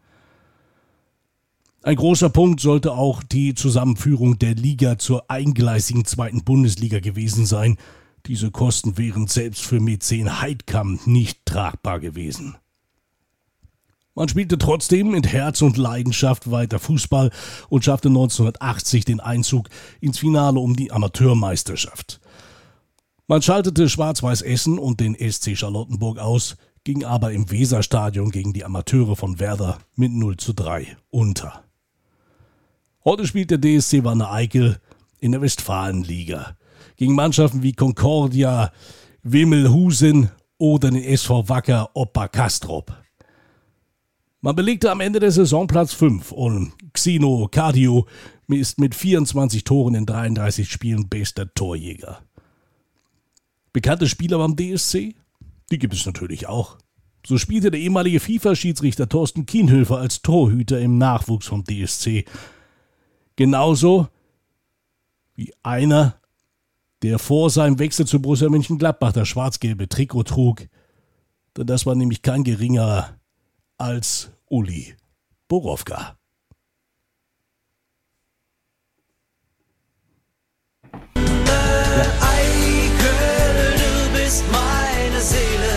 [1.81, 7.77] Ein großer Punkt sollte auch die Zusammenführung der Liga zur eingleisigen zweiten Bundesliga gewesen sein.
[8.26, 12.57] Diese Kosten wären selbst für Mäzen Heidkamp nicht tragbar gewesen.
[14.18, 17.30] Man spielte trotzdem mit Herz und Leidenschaft weiter Fußball
[17.69, 19.69] und schaffte 1980 den Einzug
[20.02, 22.19] ins Finale um die Amateurmeisterschaft.
[23.27, 28.65] Man schaltete Schwarz-Weiß Essen und den SC Charlottenburg aus, ging aber im Weserstadion gegen die
[28.65, 31.64] Amateure von Werder mit 0 zu 3 unter.
[33.06, 34.80] Heute spielt der DSC Wanne Eickel
[35.19, 36.57] in der Westfalenliga
[36.95, 38.72] gegen Mannschaften wie Concordia,
[39.22, 43.06] Wimmelhusen oder den SV Wacker Opa Kastrop.
[44.39, 48.05] Man belegte am Ende der Saison Platz 5 und Xino Cardio
[48.47, 52.22] ist mit 24 Toren in 33 Spielen bester Torjäger.
[53.73, 55.15] Bekannte Spieler beim DSC?
[55.72, 56.77] Die gibt es natürlich auch.
[57.26, 62.23] So spielte der ehemalige FIFA-Schiedsrichter Thorsten Kienhöfer als Torhüter im Nachwuchs vom DSC.
[63.35, 64.07] Genauso
[65.35, 66.22] wie einer,
[67.01, 70.68] der vor seinem Wechsel zu Borussia Mönchengladbach das schwarz-gelbe Trikot trug.
[71.57, 73.16] Denn das war nämlich kein geringerer
[73.77, 74.95] als Uli
[75.47, 76.17] Borowka.
[83.77, 85.75] Du bist meine Seele.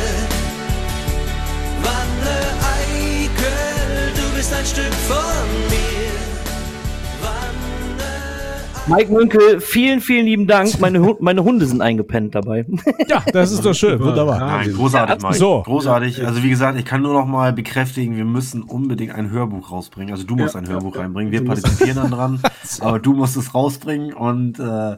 [1.83, 2.41] Wanne
[4.17, 5.80] du bist ein Stück von mir.
[8.91, 10.81] Mike Münkel, vielen, vielen lieben Dank.
[10.81, 12.67] Meine, meine Hunde sind eingepennt dabei.
[13.07, 14.01] Ja, das ist doch schön.
[14.01, 14.41] Wunderbar.
[14.41, 15.37] Nein, großartig, Mike.
[15.37, 15.63] So.
[15.63, 16.27] Großartig.
[16.27, 20.13] Also wie gesagt, ich kann nur noch mal bekräftigen, wir müssen unbedingt ein Hörbuch rausbringen.
[20.13, 21.33] Also du musst ein Hörbuch reinbringen.
[21.33, 22.41] Wir partizipieren dann dran,
[22.81, 24.97] aber du musst es rausbringen und äh,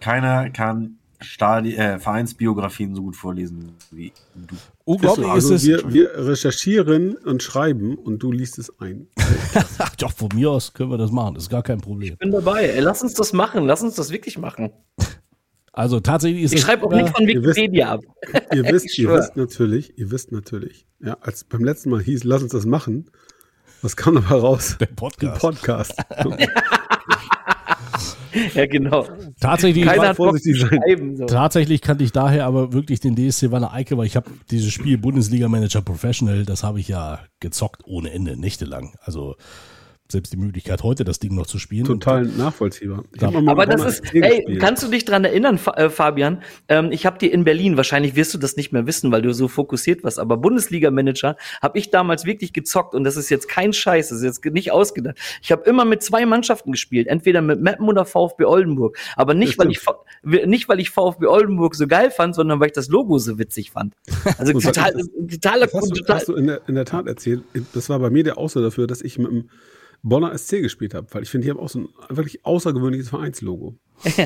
[0.00, 4.54] keiner kann Stadi äh, Vereinsbiografien so gut vorlesen wie du.
[4.88, 5.66] Unglaublich also ist es.
[5.68, 9.08] wir, wir recherchieren und schreiben und du liest es ein.
[9.98, 11.34] Doch, von mir aus können wir das machen.
[11.34, 12.12] Das ist gar kein Problem.
[12.12, 12.66] Ich bin dabei.
[12.68, 13.66] Ey, lass uns das machen.
[13.66, 14.70] Lass uns das wirklich machen.
[15.72, 16.64] Also tatsächlich ist Ich es.
[16.64, 18.00] schreibe auch nicht von Wikipedia ab.
[18.54, 22.22] Ihr wisst, Ich ihr wisst natürlich, ihr wisst natürlich, ja, als beim letzten Mal hieß,
[22.22, 23.10] lass uns das machen,
[23.82, 24.76] was kam dabei raus?
[24.78, 25.34] Der Podcast.
[25.34, 25.94] Ein Podcast.
[28.54, 29.06] Ja, genau.
[29.40, 31.16] Tatsächlich, Keiner hat Bock vorsichtig schreiben.
[31.16, 31.26] So.
[31.26, 34.98] tatsächlich kannte ich daher aber wirklich den DSC Wanne Eike, weil ich habe dieses Spiel
[34.98, 38.94] Bundesliga Manager Professional, das habe ich ja gezockt ohne Ende, nächtelang.
[39.00, 39.36] Also
[40.10, 41.84] selbst die Möglichkeit heute das Ding noch zu spielen.
[41.84, 43.04] Total nachvollziehbar.
[43.20, 44.60] Hab mal mit Aber das ist, ey, gespielt.
[44.60, 46.42] kannst du dich dran erinnern, Fa äh, Fabian?
[46.68, 49.32] Ähm, ich habe dir in Berlin, wahrscheinlich wirst du das nicht mehr wissen, weil du
[49.34, 53.72] so fokussiert warst, aber Bundesliga-Manager habe ich damals wirklich gezockt und das ist jetzt kein
[53.72, 55.16] Scheiß, das ist jetzt nicht ausgedacht.
[55.42, 59.58] Ich habe immer mit zwei Mannschaften gespielt, entweder mit Meppen oder VfB Oldenburg, aber nicht,
[59.58, 59.80] weil ich
[60.22, 63.70] nicht weil ich VfB Oldenburg so geil fand, sondern weil ich das Logo so witzig
[63.72, 63.94] fand.
[64.38, 66.84] Also Und total, das- totaler, Das hast du, total hast du in, der, in der
[66.84, 67.42] Tat erzählt.
[67.74, 69.50] Das war bei mir der Auslöser dafür, dass ich mit dem
[70.02, 73.78] Bonner SC gespielt habe, weil ich finde, die haben auch so ein wirklich außergewöhnliches Vereinslogo.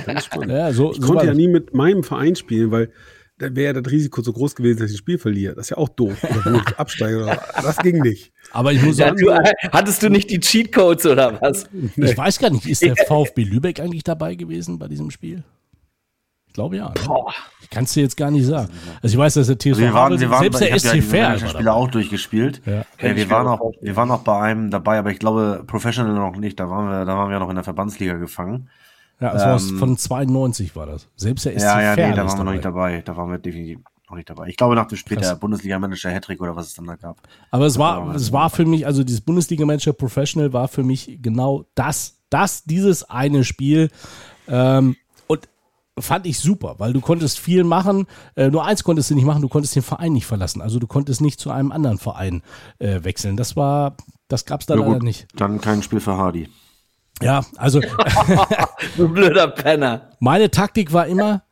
[0.07, 0.53] Ganz spannend.
[0.53, 2.91] Ja, so, Ich so konnte ja nie mit meinem Verein spielen, weil
[3.41, 5.55] da wäre ja das Risiko so groß gewesen, dass ich ein Spiel verliere.
[5.55, 6.23] Das ist ja auch doof.
[6.23, 7.23] Oder ich absteige.
[7.23, 8.33] Oder, das ging nicht.
[8.53, 11.65] Aber ich muss ja, sagen, du, äh, hattest du nicht die Cheatcodes oder was?
[11.97, 15.43] ich weiß gar nicht, ist der VfB Lübeck eigentlich dabei gewesen bei diesem Spiel?
[16.51, 16.89] Ich glaube ja.
[16.89, 16.95] Ne?
[17.07, 17.33] Boah.
[17.63, 18.69] Ich kann es dir jetzt gar nicht sagen.
[19.01, 21.29] Also ich weiß, dass der TSV wir waren, wir waren, selbst der SC ja Fair
[21.29, 21.71] war Spieler dabei.
[21.71, 22.61] auch durchgespielt.
[22.67, 22.85] Ja.
[22.99, 26.35] Äh, wir, waren auch wir waren auch bei einem dabei, aber ich glaube, Professional noch
[26.35, 26.59] nicht.
[26.59, 28.69] Da waren wir, da waren wir noch in der Verbandsliga gefangen.
[29.21, 31.07] Ja, das war Ähm, von 92 war das.
[31.15, 33.01] Selbst der SC ja, ja, Fair nee, da waren wir noch nicht dabei.
[33.05, 33.79] Da waren wir definitiv
[34.09, 34.49] noch nicht dabei.
[34.49, 35.29] Ich glaube, nach dem Spiel Krass.
[35.29, 37.19] der Bundesliga-Manager Hattrick oder was es dann da gab.
[37.53, 41.67] Aber es war, es war für mich, also dieses Bundesliga-Manager Professional war für mich genau
[41.77, 43.91] das, das, dieses eine Spiel.
[44.49, 44.97] Ähm,
[45.99, 48.07] fand ich super, weil du konntest viel machen.
[48.37, 50.63] Äh, nur eins konntest du nicht machen, du konntest den Verein nicht verlassen.
[50.63, 52.43] Also du konntest nicht zu einem anderen Verein
[52.79, 53.37] äh, wechseln.
[53.37, 53.97] Das war,
[54.29, 55.27] das gab es da Ja, leider gut, nicht.
[55.37, 56.49] Dann kein Spiel für Hardy.
[57.23, 57.81] Ja, also
[58.97, 60.11] Du blöder Penner.
[60.21, 61.43] meine Taktik war immer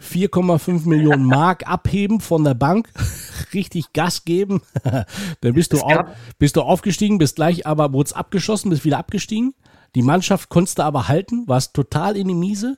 [0.00, 2.90] 4,5 Millionen Mark abheben von der Bank,
[3.54, 4.62] richtig Gas geben.
[5.40, 6.06] Dann bist du, auf,
[6.38, 9.54] bist du aufgestiegen, bist gleich aber wurdest abgeschossen, bist wieder abgestiegen.
[9.94, 12.76] Die Mannschaft konntest du aber halten, warst total in die Miese.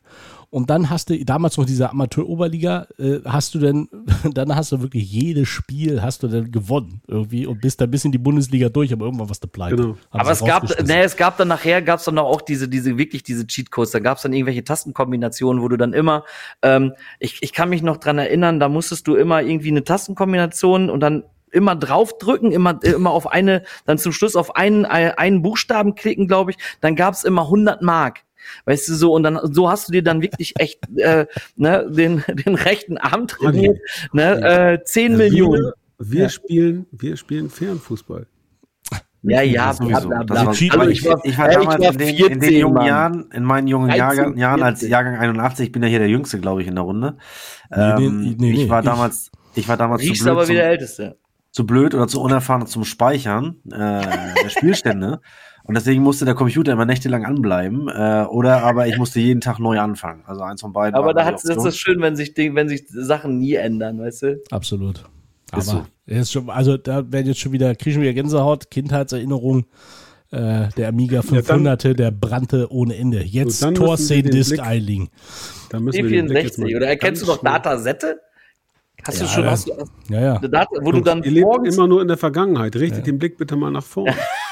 [0.50, 3.88] Und dann hast du, damals noch diese Amateur-Oberliga, äh, hast du dann,
[4.32, 8.04] dann hast du wirklich jedes Spiel hast du dann gewonnen irgendwie und bist dann bis
[8.04, 9.76] in die Bundesliga durch, aber irgendwann warst du pleite.
[9.76, 9.96] Genau.
[10.10, 13.22] Aber es gab, nee, es gab dann nachher, gab es dann auch diese, diese, wirklich
[13.22, 13.90] diese Cheatcodes.
[13.90, 16.24] Da gab es dann irgendwelche Tastenkombinationen, wo du dann immer,
[16.62, 20.88] ähm, ich, ich kann mich noch dran erinnern, da musstest du immer irgendwie eine Tastenkombination
[20.88, 25.94] und dann immer draufdrücken, immer, immer auf eine, dann zum Schluss auf einen, einen Buchstaben
[25.94, 26.58] klicken, glaube ich.
[26.80, 28.20] Dann gab es immer 100 Mark.
[28.64, 31.26] Weißt du so, und dann so hast du dir dann wirklich echt äh,
[31.56, 33.78] ne, den, den rechten Arm trainiert,
[34.12, 35.72] ne, äh, 10 Millionen.
[35.98, 36.28] Wir, wir Ja.
[36.28, 38.26] spielen, wir spielen fairen Fußball.
[39.22, 40.08] Ja, ja, Das bla, sowieso.
[40.08, 42.56] bla, war- Also aber ich war, ich war ey, damals in, den, in den 14,
[42.60, 42.86] jungen Mann.
[42.86, 44.92] Jahren, in meinen jungen 13, Jahrgang, Jahren als 14.
[44.92, 47.16] Jahrgang 81, ich bin ja hier der Jüngste, glaube ich, in der Runde.
[47.68, 50.54] Nee, Ähm, nee, nee, ich war ich- damals, ich war damals zu blöd, aber zum,
[50.54, 51.18] wieder Älteste.
[51.50, 53.72] zu blöd oder zu unerfahren zum Speichern äh,
[54.44, 55.20] der Spielstände.
[55.68, 57.88] Und deswegen musste der Computer immer nächtelang anbleiben.
[57.88, 60.22] Äh, oder aber ich musste jeden Tag neu anfangen.
[60.26, 60.94] Also eins von beiden.
[60.94, 61.68] Aber da hat's, das Option.
[61.68, 64.40] ist schön, wenn sich, wenn sich Sachen nie ändern, weißt du?
[64.50, 65.04] Absolut.
[65.50, 65.84] Aber Ist so.
[66.06, 69.66] er ist schon, also da werden jetzt schon wieder, kriegen schon wieder Gänsehaut, Kindheitserinnerung.
[70.30, 73.22] Äh, der Amiga 500, der brannte ohne Ende.
[73.22, 74.56] Jetzt So, den Disk.
[74.56, 78.20] Da müssen jetzt D64, mal oder erkennst du noch Datasette?
[79.06, 79.50] Hast Ja, du schon, ja.
[79.50, 80.36] hast du, hast Ja, ja.
[80.36, 82.76] eine Data, wo du dann Ihr lebt immer nur in der Vergangenheit.
[82.76, 84.14] Richtet den Blick bitte mal nach vorn.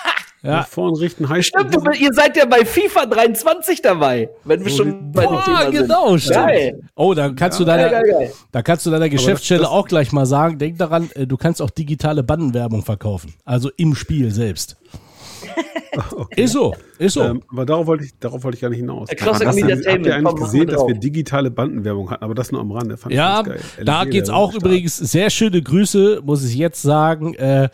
[0.47, 0.53] Ja.
[0.59, 5.11] Nach vorn richten Stimmt, du, ihr seid ja bei FIFA 23 dabei, wenn wir schon
[5.13, 6.21] bei dem Boah, Thema genau, sind.
[6.21, 6.37] stimmt.
[6.37, 6.81] Geil.
[6.95, 8.33] Oh, da kannst du Geil, deiner, geil, geil.
[8.53, 11.61] da kannst du deiner Geschäftsstelle das- auch gleich mal sagen, denk daran, äh, du kannst
[11.61, 13.35] auch digitale Bandenwerbung verkaufen.
[13.45, 14.77] Also im Spiel selbst.
[16.37, 17.23] Ist so, ist so.
[17.23, 19.09] Ähm, aber darauf wollte, ich, darauf wollte ich gar nicht hinaus.
[19.09, 22.23] Habt ihr- Media Habt ihr eigentlich komm, gesehen, dass wir digitale Bandenwerbung hatten?
[22.23, 22.97] Aber das nur am Rande.
[22.99, 23.85] Fand ich Ja, ganz geil.
[23.85, 27.69] da geht's der auch übrigens sehr schöne Grüße, muss ich jetzt sagen, äh,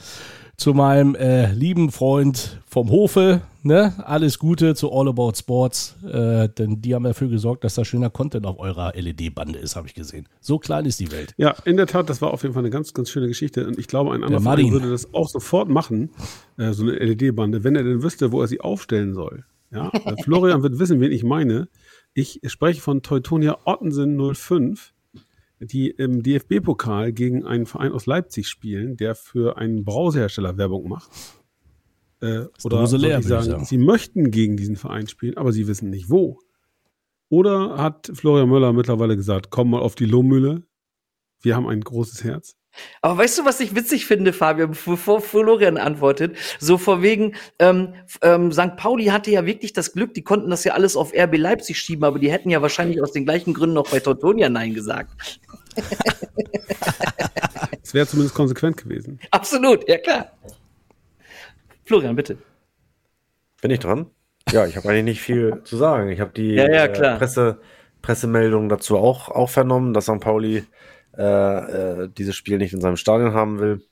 [0.57, 3.43] zu meinem äh, lieben Freund vom Hofe.
[3.65, 3.95] Ne?
[4.05, 8.11] Alles Gute zu All About Sports, äh, denn die haben dafür gesorgt, dass da schöner
[8.11, 10.29] Content auf eurer LED-Bande ist, habe ich gesehen.
[10.41, 11.33] So klein ist die Welt.
[11.37, 13.67] Ja, in der Tat, das war auf jeden Fall eine ganz, ganz schöne Geschichte.
[13.67, 14.41] Und ich glaube, ein anderer.
[14.41, 16.11] Verein würde das auch sofort machen,
[16.59, 19.45] äh, so eine LED-Bande, wenn er denn wüsste, wo er sie aufstellen soll.
[19.71, 19.91] Ja,
[20.25, 21.69] Florian wird wissen, wen ich meine.
[22.15, 24.93] Ich spreche von Teutonia Ottensen 05,
[25.67, 31.11] die im DFB-Pokal gegen einen Verein aus Leipzig spielen, der für einen Brausehersteller Werbung macht.
[32.21, 33.65] Äh, oder leer, ich sagen, sagen.
[33.65, 36.39] sie möchten gegen diesen Verein spielen, aber sie wissen nicht wo.
[37.29, 40.65] Oder hat Florian Möller mittlerweile gesagt, komm mal auf die Lohmühle,
[41.41, 42.57] wir haben ein großes Herz.
[43.01, 46.37] Aber weißt du, was ich witzig finde, Fabian, bevor Florian antwortet?
[46.59, 48.77] So vor wegen, ähm, ähm, St.
[48.77, 52.05] Pauli hatte ja wirklich das Glück, die konnten das ja alles auf RB Leipzig schieben,
[52.05, 55.41] aber die hätten ja wahrscheinlich aus den gleichen Gründen auch bei Teutonia Nein gesagt.
[57.85, 59.21] Es wäre zumindest konsequent gewesen.
[59.31, 60.33] Absolut, ja klar.
[61.85, 62.39] Florian, bitte.
[63.61, 64.07] Bin ich dran?
[64.51, 66.09] Ja, ich habe eigentlich nicht viel zu sagen.
[66.09, 67.19] Ich habe die Ja, ja, äh.
[67.19, 67.61] Presse,
[68.01, 70.21] Pressemeldung dazu auch, auch vernommen, dass St.
[70.21, 70.65] Pauli
[71.17, 73.85] äh, äh, dieses Spiel nicht in seinem Stadion haben will.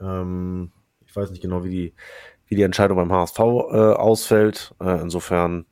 [0.00, 0.72] Ähm,
[1.06, 1.94] ich weiß nicht genau, wie die,
[2.46, 4.74] wie die Entscheidung beim HSV äh, ausfällt.
[4.80, 5.66] Äh, insofern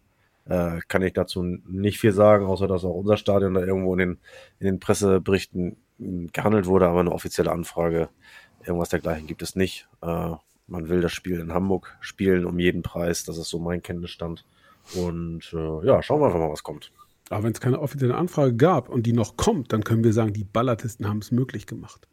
[0.47, 3.99] äh, kann ich dazu nicht viel sagen, außer dass auch unser Stadion da irgendwo in
[3.99, 4.19] den,
[4.59, 5.77] in den Presseberichten
[6.33, 8.09] gehandelt wurde, aber eine offizielle Anfrage,
[8.65, 9.87] irgendwas dergleichen gibt es nicht.
[10.01, 13.25] Man will das Spiel in Hamburg spielen um jeden Preis.
[13.25, 14.47] Das ist so mein Kenntnisstand.
[14.95, 16.91] Und ja, schauen wir einfach mal, was kommt.
[17.31, 20.33] Aber wenn es keine offizielle Anfrage gab und die noch kommt, dann können wir sagen,
[20.33, 22.09] die Ballatisten haben es möglich gemacht.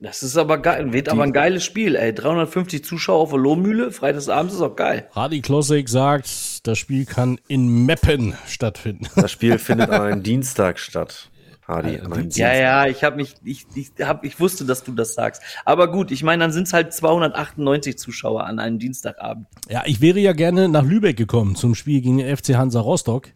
[0.00, 2.14] Das ist aber geil, wird aber ein geiles Spiel, ey.
[2.14, 5.08] 350 Zuschauer auf der Lohmühle, freitagsabends ist auch geil.
[5.12, 9.06] Hardy Klossek sagt, das Spiel kann in Meppen stattfinden.
[9.16, 11.30] Das Spiel findet an einem Dienstag statt.
[11.66, 14.92] Hardy, an einem Ja, ja, ich habe mich, ich, ich, hab, ich wusste, dass du
[14.92, 15.42] das sagst.
[15.64, 19.48] Aber gut, ich meine, dann sind es halt 298 Zuschauer an einem Dienstagabend.
[19.68, 23.32] Ja, ich wäre ja gerne nach Lübeck gekommen zum Spiel gegen den FC Hansa Rostock.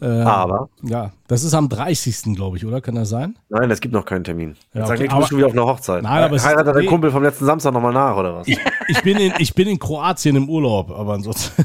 [0.00, 0.68] Äh, Aber?
[0.82, 2.34] Ja, das ist am 30.
[2.36, 2.80] glaube ich, oder?
[2.80, 3.36] Kann das sein?
[3.48, 4.56] Nein, es gibt noch keinen Termin.
[4.72, 6.02] Ja, Jetzt sag okay, nicht, du bist aber- schon wieder auf einer Hochzeit.
[6.02, 6.88] Nein, aber es- Heiratet dein nee.
[6.88, 8.46] Kumpel vom letzten Samstag nochmal nach, oder was?
[8.46, 11.64] Ich bin in, ich bin in Kroatien im Urlaub, aber ansonsten.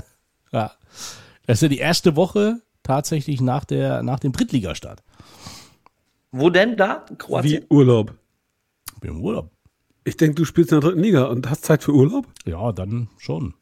[0.52, 0.70] ja.
[1.46, 5.02] Das ist ja die erste Woche tatsächlich nach, der, nach dem Drittligastart.
[6.32, 7.04] Wo denn da?
[7.10, 7.64] In Kroatien?
[7.68, 8.14] Wie Urlaub.
[8.94, 9.50] Ich bin im Urlaub.
[10.04, 12.26] Ich denke, du spielst in der dritten Liga und hast Zeit für Urlaub?
[12.46, 13.54] Ja, dann schon.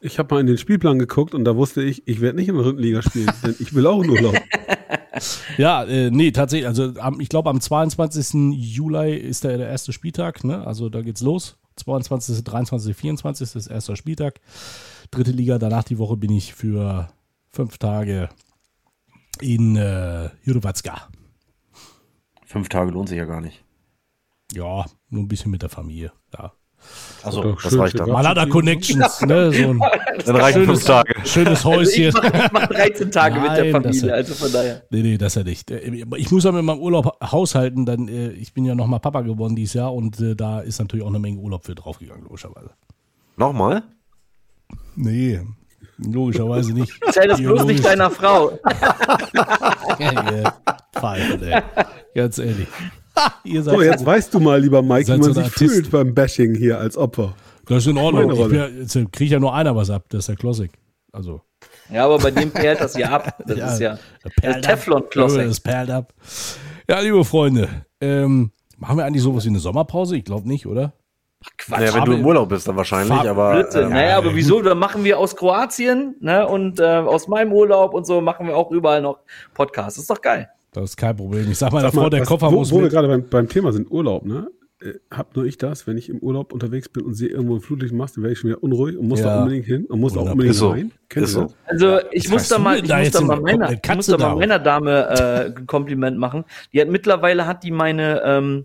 [0.00, 2.54] Ich habe mal in den Spielplan geguckt und da wusste ich, ich werde nicht in
[2.54, 4.34] der dritten Liga spielen, denn ich will auch in Urlaub.
[5.58, 6.66] Ja, äh, nee, tatsächlich.
[6.66, 8.54] Also am, ich glaube, am 22.
[8.54, 10.44] Juli ist der, der erste Spieltag.
[10.44, 10.66] Ne?
[10.66, 11.58] Also da geht's los.
[11.76, 13.56] 22., 23., 24.
[13.56, 14.40] ist erster Spieltag.
[15.10, 15.58] Dritte Liga.
[15.58, 17.10] Danach die Woche bin ich für
[17.48, 18.28] fünf Tage
[19.40, 21.08] in äh, Hrvatska.
[22.44, 23.64] Fünf Tage lohnt sich ja gar nicht.
[24.52, 26.12] Ja, nur ein bisschen mit der Familie.
[26.36, 26.52] Ja.
[27.22, 28.06] Also, das schön reicht dann.
[28.06, 29.20] für Man hat da Connections.
[29.22, 29.52] Ne?
[29.52, 29.80] So ein
[30.24, 31.12] Dann reichen fünf Tage.
[31.26, 32.08] schönes Also Häuschen.
[32.08, 34.82] ich mache mach 13 Tage mit der Nein, das Familie, ja- also von daher.
[34.90, 35.70] Nee, nee, das ja nicht.
[35.70, 39.20] Äh, Ich muss ja mit meinem Urlaub haushalten, dann, äh, ich bin ja nochmal Papa
[39.20, 42.70] geworden dieses Jahr und äh, da ist natürlich auch eine Menge Urlaub für draufgegangen, logischerweise.
[43.36, 43.82] Nochmal?
[44.96, 45.40] Nee,
[45.98, 46.92] logischerweise nicht.
[47.06, 48.58] Erzähl das bloß nicht deiner Frau.
[50.92, 51.62] Pfeife, ey.
[52.14, 52.66] Ganz ehrlich.
[53.44, 55.58] Ihr seid So, jetzt weißt du mal, lieber Mike, wie man so sich Artist.
[55.58, 57.34] fühlt beim Bashing hier als Opfer.
[57.66, 58.30] das ist in Ordnung.
[58.32, 60.72] Ich ja- jetzt äh, kriegt ja nur einer was ab, das ist der Klossik.
[61.12, 61.40] Also,
[61.92, 63.36] Ja, aber bei dem perlt das ja ab.
[63.46, 63.98] Das Ja, ist ja
[64.42, 64.66] der das.
[64.66, 65.46] Teflon-Klossek.
[65.48, 66.12] das perlt ab.
[66.88, 67.68] Ja, liebe Freunde,
[68.00, 70.16] ähm, machen wir eigentlich sowas wie eine Sommerpause?
[70.16, 70.92] Ich glaube nicht, oder?
[71.56, 71.80] Quatsch.
[71.80, 73.52] Naja, wenn du im Urlaub bist, dann wahrscheinlich, Farb- aber.
[73.54, 73.84] Blödsinn.
[73.84, 74.60] ähm, naja, aber wieso?
[74.62, 78.56] Dann machen wir aus Kroatien ne, und äh, aus meinem Urlaub und so machen wir
[78.56, 79.20] auch überall noch
[79.54, 79.98] Podcasts.
[79.98, 80.48] ist doch geil.
[80.72, 81.50] Das ist kein Problem.
[81.50, 82.92] Ich sag meiner Sag mal, Frau, der was- Koffer wo, muss wo wir mit.
[82.92, 84.50] gerade beim, beim Thema sind, Urlaub, ne?
[84.82, 87.60] Äh, Hab nur ich das, wenn ich im Urlaub unterwegs bin und sehe irgendwo ein
[87.60, 89.26] Flutlichtmast, dann werde ich schon wieder unruhig und muss Ja.
[89.26, 90.32] da unbedingt hin und muss da auch Wunderbar.
[90.32, 90.70] unbedingt Ist so.
[90.70, 90.92] rein.
[91.08, 91.54] Kennst Ist du das?
[91.66, 93.42] Also ich was muss da mal, denn ich da muss jetzt da in mal der
[93.42, 96.44] meiner, ich muss da mal meiner Dame äh, ein Kompliment machen.
[96.72, 98.64] Die hat mittlerweile hat die meine ähm,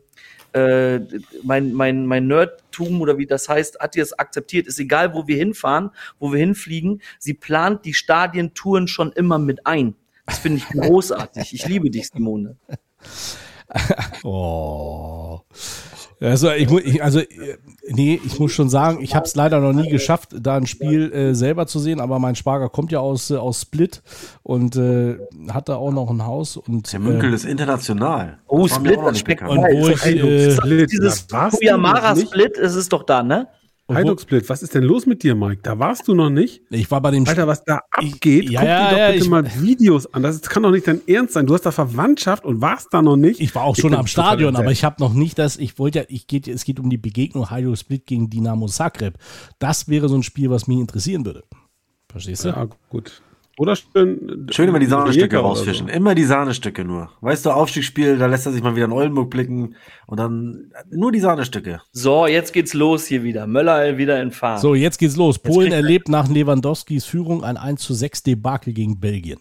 [0.53, 0.99] äh,
[1.43, 4.67] mein, mein, mein Nerdtum oder wie das heißt, hat die es akzeptiert.
[4.67, 7.01] Ist egal, wo wir hinfahren, wo wir hinfliegen.
[7.19, 9.95] Sie plant die Stadientouren schon immer mit ein.
[10.25, 11.53] Das finde ich großartig.
[11.53, 12.57] Ich liebe dich, Simone.
[14.23, 15.41] Oh.
[16.21, 17.57] Also ich, also, äh,
[17.89, 21.11] nee, ich muss schon sagen, ich habe es leider noch nie geschafft, da ein Spiel
[21.11, 24.01] äh, selber zu sehen, aber mein Schwager kommt ja aus, äh, aus Split
[24.41, 25.17] und äh,
[25.49, 26.55] hat da auch noch ein Haus.
[26.57, 28.39] Und, Der Münkel äh, ist international.
[28.47, 29.51] Oh, Das Split, das schmeckt bekannt.
[29.51, 29.93] Und wo geil.
[29.93, 32.27] ich, äh, Split, dieses Kuyamara noch nicht.
[32.29, 33.47] Split, ist es doch da, ne?
[33.87, 35.59] Heiduk Split, was ist denn los mit dir, Mike?
[35.61, 36.61] Da warst du noch nicht?
[36.71, 39.07] ich war bei dem Alter, was da Ich- abgeht, ja, guck ja, dir doch ja,
[39.11, 40.23] bitte ich- mal Videos an.
[40.23, 41.45] Das kann doch nicht dein Ernst sein.
[41.45, 43.39] Du hast da Verwandtschaft und warst da noch nicht.
[43.39, 45.99] Ich war auch Ich schon am Stadion, aber ich habe noch nicht das, ich wollte
[45.99, 49.19] ja, ich geht, es geht um die Begegnung Hajduk Split gegen Dynamo Zagreb.
[49.59, 51.43] Das wäre so ein Spiel, was mich interessieren würde.
[52.09, 52.49] Verstehst du?
[52.49, 53.21] Ja, gut.
[53.57, 54.47] Oder schön.
[54.51, 55.87] Schön immer die Sahnestücke Jäger oder rausfischen.
[55.87, 55.93] so.
[55.93, 57.09] Immer die Sahnestücke nur.
[57.21, 59.75] Weißt du, Aufstiegsspiel, da lässt er sich mal wieder in Oldenburg blicken
[60.07, 61.81] und dann nur die Sahnestücke.
[61.93, 63.47] So, jetzt geht's los hier wieder.
[63.47, 64.59] Möller wieder in Fahrt.
[64.59, 65.39] So, jetzt geht's los.
[65.39, 69.39] Polen er- erlebt nach Lewandowskis Führung ein 1 zu 6 Debakel gegen Belgien.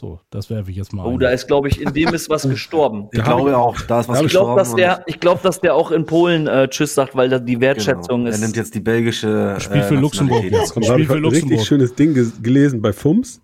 [0.00, 1.18] So, das werfe ich jetzt mal Oh, ein.
[1.18, 3.08] da ist, glaube ich, in dem ist was gestorben.
[3.12, 5.74] Ich glaube auch, da ist was Ich glaube, dass gestorben der, ich glaube, dass der
[5.74, 8.30] auch in Polen äh, Tschüss sagt, weil da die und- Wertschätzung genau.
[8.30, 8.36] ist.
[8.40, 10.70] Er nimmt jetzt die belgische Spielt für Luxemburg jetzt.
[10.70, 11.66] Spiel für ein richtig Luxemburg.
[11.66, 13.42] schönes Ding gelesen bei FUMS.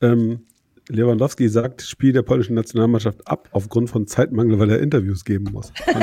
[0.00, 0.40] Ähm,
[0.88, 5.70] Lewandowski sagt, Spiel der polnischen Nationalmannschaft ab aufgrund von Zeitmangel, weil er Interviews geben muss.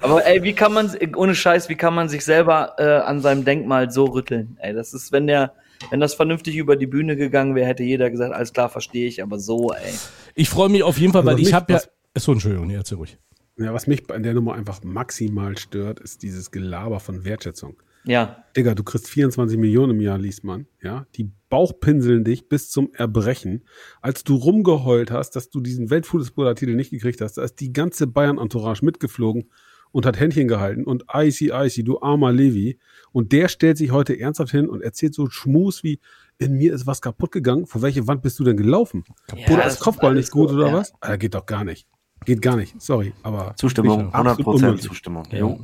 [0.00, 3.44] Aber ey, wie kann man, ohne Scheiß, wie kann man sich selber äh, an seinem
[3.44, 4.56] Denkmal so rütteln?
[4.60, 5.52] Ey, das ist, wenn der,
[5.90, 9.22] wenn das vernünftig über die Bühne gegangen wäre, hätte jeder gesagt, alles klar, verstehe ich,
[9.22, 9.92] aber so, ey.
[10.34, 11.80] Ich freue mich auf jeden Fall, weil Also ich habe ja.
[12.14, 13.18] Achso, Entschuldigung, erzähl ruhig.
[13.58, 17.82] Ja, was mich bei der Nummer einfach maximal stört, ist dieses Gelaber von Wertschätzung.
[18.04, 18.44] Ja.
[18.56, 20.66] Digga, du kriegst 24 Millionen im Jahr, liest man.
[20.82, 23.64] Ja, die bauchpinseln dich bis zum Erbrechen.
[24.00, 28.06] Als du rumgeheult hast, dass du diesen Weltfußballer-Titel nicht gekriegt hast, da ist die ganze
[28.06, 29.50] Bayern-Entourage mitgeflogen
[29.90, 32.78] und hat Händchen gehalten und icy, icy, du armer Levi.
[33.12, 36.00] Und der stellt sich heute ernsthaft hin und erzählt so Schmus wie,
[36.38, 37.66] in mir ist was kaputt gegangen.
[37.66, 39.04] Vor welche Wand bist du denn gelaufen?
[39.36, 40.72] Ja, oder das ist Kopfball nicht gut so, oder ja.
[40.74, 40.92] was?
[41.00, 41.86] Ah, geht doch gar nicht.
[42.24, 42.80] Geht gar nicht.
[42.82, 44.82] Sorry, aber Zustimmung, Absolut 100% unmöglich.
[44.82, 45.22] Zustimmung.
[45.30, 45.56] Ja.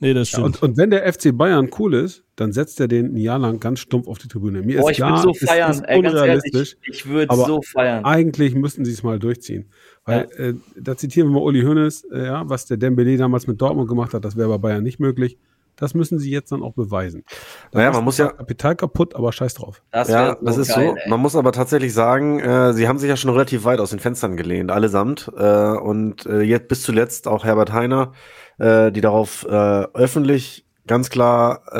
[0.00, 0.62] Nee, das Ja, stimmt.
[0.62, 3.60] und, und wenn der FC Bayern cool ist, dann setzt er den ein Jahr lang
[3.60, 4.62] ganz stumpf auf die Tribüne.
[4.62, 6.76] Mir Boah, ist ich würde klar, so es feiern, ist ey, ganz ehrlich, unrealistisch.
[6.90, 8.04] ich würde so feiern.
[8.06, 9.68] Eigentlich müssten sie es mal durchziehen.
[10.04, 13.60] Weil, äh, da zitieren wir mal Uli Hoeneß, äh, ja, was der Dembele damals mit
[13.60, 15.38] Dortmund gemacht hat, das wäre bei Bayern nicht möglich.
[15.82, 17.24] Das müssen sie jetzt dann auch beweisen.
[17.72, 19.82] Da Naja, man muss ja- Kapital kaputt, aber scheiß drauf.
[19.90, 20.96] Das Ja, das ist geil, so.
[20.96, 21.10] ey.
[21.10, 23.98] Man muss aber tatsächlich sagen, äh, sie haben sich ja schon relativ weit aus den
[23.98, 25.30] Fenstern gelehnt, allesamt.
[25.36, 25.42] Äh,
[25.76, 28.12] und äh, jetzt bis zuletzt auch Herbert Heiner,
[28.58, 31.78] äh, die darauf äh, öffentlich ganz klar äh,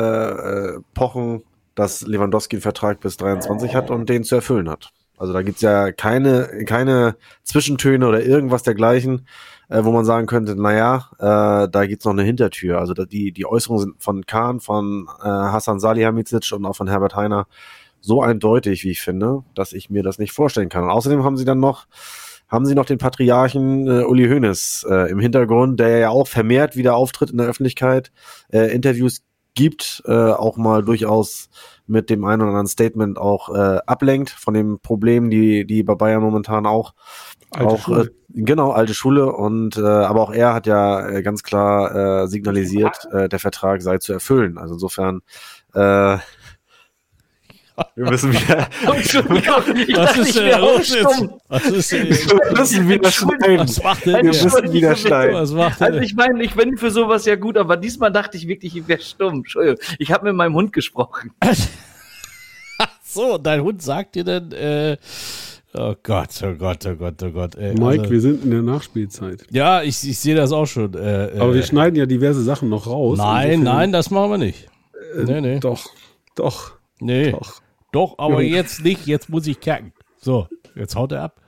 [0.75, 1.43] äh, pochen,
[1.75, 4.91] dass Lewandowski einen Vertrag bis 23 hat und den zu erfüllen hat.
[5.17, 9.27] Also da gibt's ja keine, keine Zwischentöne oder irgendwas dergleichen,
[9.73, 12.77] äh, wo man sagen könnte, naja, äh, da gibt's noch eine Hintertür.
[12.77, 17.15] Also die, die Äußerungen sind von Kahn, von äh, Hassan Salihamidzic und auch von Herbert
[17.15, 17.47] Heiner
[17.99, 20.83] so eindeutig, wie ich finde, dass ich mir das nicht vorstellen kann.
[20.83, 21.87] Und außerdem haben sie dann noch,
[22.47, 26.75] haben sie noch den Patriarchen äh, Uli Hoeneß äh, im Hintergrund, der ja auch vermehrt
[26.75, 28.11] wieder auftritt in der Öffentlichkeit,
[28.51, 29.23] äh, Interviews
[29.55, 31.49] gibt, äh, auch mal durchaus
[31.87, 35.95] mit dem einen oder anderen Statement auch äh, ablenkt von den Problemen, die die bei
[35.95, 36.93] Bayern momentan auch
[37.51, 38.03] Alte auch Schule.
[38.03, 42.27] Äh, genau alte Schule und äh, aber auch er hat ja äh, ganz klar äh,
[42.27, 44.57] signalisiert, äh, der Vertrag sei zu erfüllen.
[44.57, 45.21] Also insofern
[45.73, 46.17] äh,
[47.95, 51.15] wir müssen wieder Was ist denn los jetzt?
[51.15, 51.39] stumm.
[51.47, 53.59] Was ist denn wir müssen wieder schneiden.
[53.59, 55.35] Was macht denn Wir müssen wieder schneiden.
[55.35, 58.37] Was macht Also denn ich meine, ich bin für sowas ja gut, aber diesmal dachte
[58.37, 59.35] ich wirklich, ich wäre stumm.
[59.35, 59.79] Entschuldigung.
[59.97, 61.31] Ich habe mit meinem Hund gesprochen.
[63.05, 64.97] So, dein Hund sagt dir dann, äh,
[65.75, 67.55] oh Gott, oh Gott, oh Gott, oh Gott.
[67.55, 69.45] Ey, Mike, also- wir sind in der Nachspielzeit.
[69.51, 70.93] ja, ich, ich sehe das auch schon.
[70.93, 73.17] Äh, äh, Aber wir schneiden ja diverse Sachen noch raus.
[73.17, 74.67] Nein, Insofern- nein, das machen wir nicht.
[75.17, 75.59] Äh, nee, nee.
[75.59, 75.85] Doch,
[76.35, 78.15] doch, Nee, doch, doch.
[78.17, 78.55] aber Ja.
[78.57, 79.93] jetzt nicht, jetzt muss ich kacken.
[80.17, 81.41] So, jetzt haut er ab.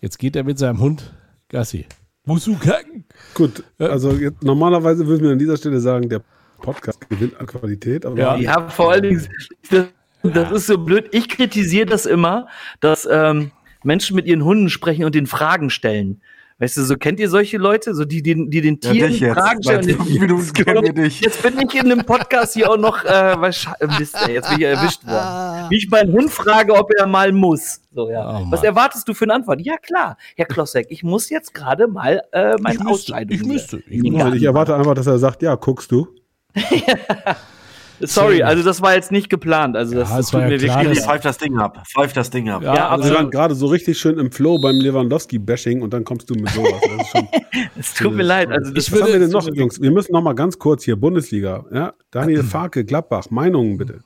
[0.00, 1.12] Jetzt geht er mit seinem Hund
[1.48, 1.86] Gassi.
[2.24, 3.04] Musst du kacken?
[3.34, 6.22] Gut, also jetzt, normalerweise würden wir an dieser Stelle sagen, der
[6.58, 8.04] Podcast gewinnt an Qualität.
[8.06, 8.36] Aber Ja.
[8.36, 9.28] Ja, vor allen Dingen,
[9.70, 9.86] das,
[10.22, 11.08] das ist so blöd.
[11.12, 12.46] Ich kritisiere das immer,
[12.80, 13.50] dass ähm,
[13.84, 16.20] Menschen mit ihren Hunden sprechen und den Fragen stellen.
[16.58, 19.32] Weißt du, so kennt ihr solche Leute, so die, die, die den Ja, Tieren jetzt.
[19.38, 20.94] Fragen stellen?
[20.94, 21.20] dich.
[21.22, 24.50] Jetzt bin ich in einem Podcast hier auch noch, äh, was, Sche- Mist, ey, jetzt
[24.50, 25.70] bin ich erwischt worden.
[25.70, 27.80] Wie ich meinen Hund frage, ob er mal muss.
[27.94, 28.40] So, ja.
[28.42, 29.62] Oh, was erwartest du für eine Antwort?
[29.62, 33.34] Ja, klar, Herr Klossek, ich muss jetzt gerade mal äh, meine Ich Ausscheidung.
[33.34, 33.78] ich müsste.
[33.88, 34.10] Ich Ja.
[34.10, 34.24] müsste.
[34.26, 36.08] Also ich erwarte einfach, dass er sagt, ja, guckst du.
[38.00, 39.76] Sorry, also das war jetzt nicht geplant.
[39.76, 41.06] Also das, Ja, das es war ja klar, wirklich dass- leid.
[41.06, 41.82] Pfeif das Ding ab.
[41.86, 42.62] Pfeif das Ding ab.
[42.62, 43.16] Ja, Ja, Also wir absolut.
[43.18, 46.72] waren gerade so richtig schön im Flow beim Lewandowski-Bashing und dann kommst du mit sowas.
[46.80, 47.28] Das ist schon,
[47.78, 48.50] Es tut mir leid.
[48.50, 49.80] Also das was haben wir denn noch, es tut mir- Jungs?
[49.80, 51.64] Wir müssen noch mal ganz kurz hier, Bundesliga.
[51.72, 51.92] Ja?
[52.10, 54.00] Daniel Farke, Gladbach, Meinungen bitte.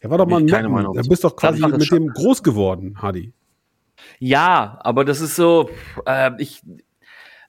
[0.00, 0.68] Er war doch mal ein keine.
[0.68, 3.32] Meinung Du bist doch quasi mit dem groß geworden, Hadi.
[4.20, 5.70] Ja, aber das ist so,
[6.06, 6.62] äh, ich,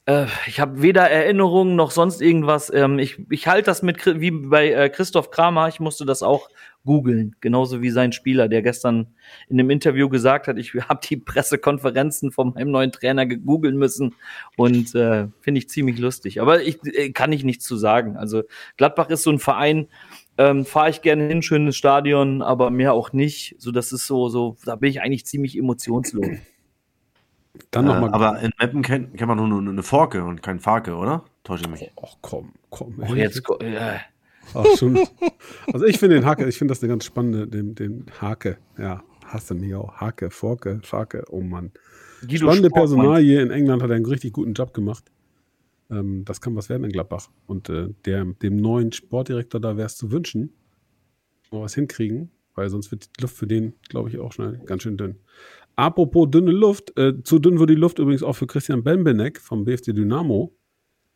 [0.10, 2.72] äh, ich habe weder Erinnerungen noch sonst irgendwas.
[2.74, 5.68] Ähm, ich ich halte das mit wie bei äh, Christoph Kramer.
[5.68, 6.50] Ich musste das auch
[6.86, 9.08] googeln, genauso wie sein Spieler, der gestern
[9.50, 14.16] in dem Interview gesagt hat, ich habe die Pressekonferenzen von meinem neuen Trainer gegoogeln müssen
[14.56, 16.42] und äh, finde ich ziemlich lustig.
[16.42, 18.18] Aber ich äh, kann ich nichts zu sagen.
[18.18, 18.44] Also
[18.78, 19.88] Gladbach ist so ein Verein.
[20.38, 23.56] Ähm, Fahre ich gerne hin, schönes Stadion, aber mehr auch nicht.
[23.60, 26.26] So, das ist so, so, da bin ich eigentlich ziemlich emotionslos.
[27.72, 28.14] Dann noch Äh, mal.
[28.14, 31.26] aber in Mappen kennt, kennt man nur eine Forke und kein Farke, oder?
[31.44, 31.92] Täusche ich mich.
[32.02, 32.96] Ach komm, komm.
[33.10, 33.98] Oh, jetzt, äh,
[34.54, 35.00] Ach, schon.
[35.74, 39.04] Also ich finde den Hake, ich finde das eine ganz spannende, den, den Hake, ja,
[39.26, 39.96] hasse mich auch.
[39.98, 41.72] Hake, Forke, Fake, oh Mann.
[42.22, 43.00] Guido Spannende Sportmann.
[43.06, 43.42] Personalie.
[43.42, 45.06] In England hat er einen richtig guten Job gemacht.
[45.92, 47.30] Ähm, das kann was werden in Gladbach.
[47.48, 50.54] Und äh, der, dem neuen Sportdirektor da wäre es zu wünschen,
[51.52, 54.84] mal was hinkriegen, weil sonst wird die Luft für den, glaube ich, auch schnell ganz
[54.84, 55.18] schön dünn.
[55.80, 59.64] Apropos dünne Luft, äh, zu dünn wird die Luft übrigens auch für Christian Benbenek vom
[59.64, 60.54] BFC Dynamo.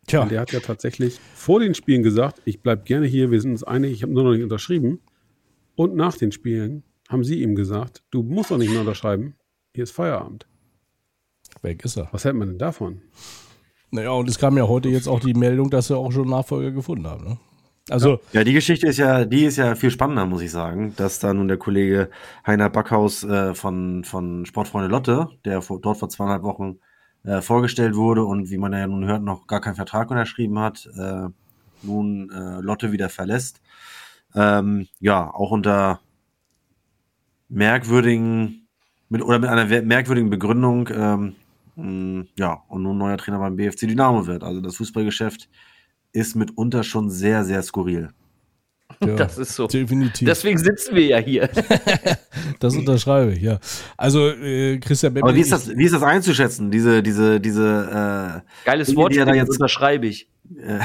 [0.07, 0.23] Tja.
[0.23, 3.65] Der hat ja tatsächlich vor den Spielen gesagt, ich bleibe gerne hier, wir sind uns
[3.65, 5.01] einig, ich habe nur noch nicht unterschrieben.
[5.75, 9.35] Und nach den Spielen haben sie ihm gesagt, du musst doch nicht mehr unterschreiben,
[9.73, 10.47] hier ist Feierabend.
[11.61, 12.07] Weg ist er.
[12.13, 13.01] Was hält man denn davon?
[13.91, 16.71] Naja, und es kam ja heute jetzt auch die Meldung, dass sie auch schon Nachfolger
[16.71, 17.25] gefunden haben.
[17.25, 17.37] Ne?
[17.89, 21.19] Also, Ja, die Geschichte ist ja, die ist ja viel spannender, muss ich sagen, dass
[21.19, 22.09] da nun der Kollege
[22.47, 26.79] Heiner Backhaus äh, von, von Sportfreunde Lotte, der vor, dort vor zweieinhalb Wochen
[27.25, 30.87] äh, vorgestellt wurde und wie man ja nun hört, noch gar keinen Vertrag unterschrieben hat,
[30.97, 31.27] äh,
[31.81, 33.61] nun äh, Lotte wieder verlässt.
[34.33, 35.99] Ähm, ja, auch unter
[37.49, 38.67] merkwürdigen,
[39.09, 41.35] mit, oder mit einer merkwürdigen Begründung, ähm,
[41.75, 44.43] mh, ja, und nun neuer Trainer beim BFC Dynamo wird.
[44.43, 45.49] Also das Fußballgeschäft
[46.13, 48.09] ist mitunter schon sehr, sehr skurril.
[49.03, 49.67] ja, Das ist so.
[49.67, 50.27] definitiv.
[50.27, 51.49] Deswegen sitzen wir ja hier.
[52.59, 53.59] das unterschreibe ich, ja.
[53.97, 56.71] Also, äh, Christian Aber wie ist das, wie ist das einzuschätzen?
[56.71, 60.27] Diese, diese, diese, Geiles Dinge, Wort, die er da jetzt- unterschreibe ich.
[60.57, 60.79] Äh,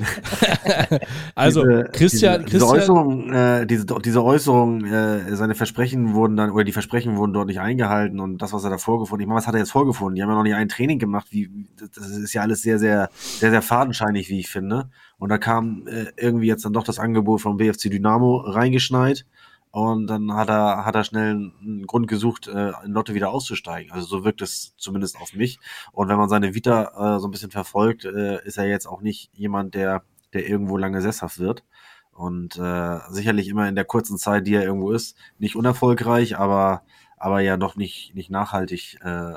[1.34, 6.36] Also, diese, Christian, diese, diese Christian, Äußerung, äh, diese, diese Äußerung, äh, seine Versprechen wurden
[6.36, 9.28] dann, oder die Versprechen wurden dort nicht eingehalten und das, was er da vorgefunden, ich
[9.28, 10.14] meine, was hat er jetzt vorgefunden?
[10.16, 13.10] Die haben ja noch nicht ein Training gemacht, wie, das ist ja alles sehr, sehr,
[13.12, 14.90] sehr, sehr fadenscheinig, wie ich finde.
[15.18, 19.26] Und da kam äh, irgendwie jetzt dann doch das Angebot vom BFC Dynamo reingeschneit.
[19.72, 23.92] Und dann hat er, hat er schnell einen Grund gesucht, äh, in Lotte wieder auszusteigen.
[23.92, 25.60] Also so wirkt es zumindest auf mich.
[25.92, 29.00] Und wenn man seine Vita äh, so ein bisschen verfolgt, äh, ist er jetzt auch
[29.00, 30.02] nicht jemand, der,
[30.32, 31.64] der irgendwo lange sesshaft wird.
[32.12, 36.82] Und äh, sicherlich immer in der kurzen Zeit, die er irgendwo ist, nicht unerfolgreich, aber,
[37.16, 39.34] aber ja doch nicht, nicht nachhaltig äh,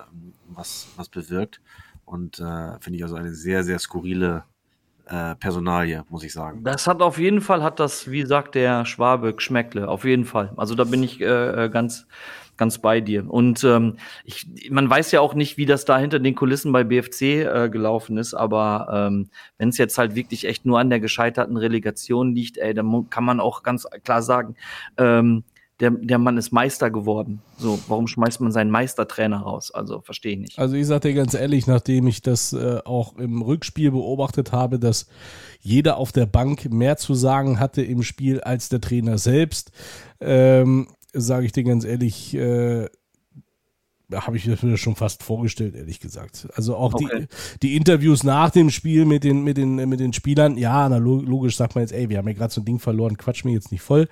[0.50, 1.62] was, was bewirkt.
[2.06, 4.46] Und äh, finde ich also eine sehr, sehr skurrile
[5.06, 6.64] äh, Personalie, muss ich sagen.
[6.64, 9.88] Das hat auf jeden Fall, hat das, wie sagt der Schwabe, Geschmäckle.
[9.88, 10.54] Auf jeden Fall.
[10.56, 12.08] Also da bin ich äh, äh, ganz,
[12.58, 13.30] ganz bei dir.
[13.30, 16.84] Und ähm, ich, man weiß ja auch nicht, wie das da hinter den Kulissen bei
[16.84, 21.00] BFC äh, gelaufen ist, aber ähm, wenn es jetzt halt wirklich echt nur an der
[21.00, 24.56] gescheiterten Relegation liegt, ey, dann kann man auch ganz klar sagen,
[24.98, 25.44] ähm,
[25.84, 27.42] der, der Mann ist Meister geworden.
[27.58, 29.70] So, warum schmeißt man seinen Meistertrainer raus?
[29.70, 30.58] Also verstehe ich nicht.
[30.60, 34.80] Also ich sag dir ganz ehrlich, nachdem ich das äh, auch im Rückspiel beobachtet habe,
[34.80, 35.08] dass
[35.60, 39.72] jeder auf der Bank mehr zu sagen hatte im Spiel als der Trainer selbst,
[40.22, 42.88] ähm, sage ich dir ganz ehrlich, äh,
[44.14, 46.48] habe ich mir schon fast vorgestellt, ehrlich gesagt.
[46.56, 47.28] Also auch Okay.
[47.62, 50.98] die, die Interviews nach dem Spiel mit den, mit den, mit den Spielern, ja, na,
[50.98, 53.44] lo- logisch sagt man jetzt, ey, wir haben ja gerade so ein Ding verloren, quatsch
[53.44, 54.08] mir jetzt nicht voll.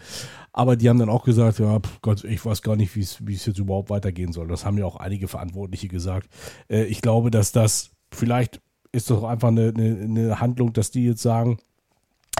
[0.53, 3.45] Aber die haben dann auch gesagt, ja, pf, Gott, ich weiß gar nicht, wie es
[3.45, 4.47] jetzt überhaupt weitergehen soll.
[4.47, 6.29] Das haben ja auch einige Verantwortliche gesagt.
[6.69, 8.61] Äh, ich glaube, dass das, vielleicht
[8.91, 11.59] ist auch einfach eine, eine, eine Handlung, dass die jetzt sagen,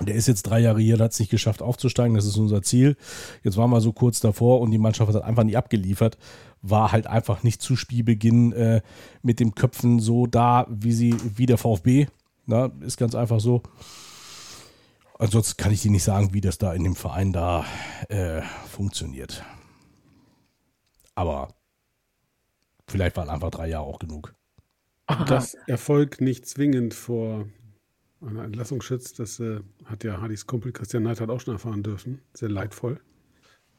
[0.05, 2.97] der ist jetzt drei Jahre hier, hat es nicht geschafft aufzusteigen, das ist unser Ziel.
[3.43, 6.17] Jetzt waren wir so kurz davor und die Mannschaft hat einfach nicht abgeliefert.
[6.61, 8.81] War halt einfach nicht zu Spielbeginn äh,
[9.21, 12.07] mit den Köpfen so da, wie sie, wie der VfB.
[12.45, 13.61] Na, ist ganz einfach so.
[15.21, 17.63] Ansonsten kann ich dir nicht sagen, wie das da in dem Verein da
[18.09, 19.45] äh, funktioniert.
[21.13, 21.53] Aber
[22.87, 24.33] vielleicht waren einfach drei Jahre auch genug.
[25.27, 27.45] Dass Erfolg nicht zwingend vor
[28.19, 32.23] einer Entlassung schützt, das äh, hat ja Hardys Kumpel Christian Neidhardt auch schon erfahren dürfen.
[32.33, 32.99] Sehr leidvoll.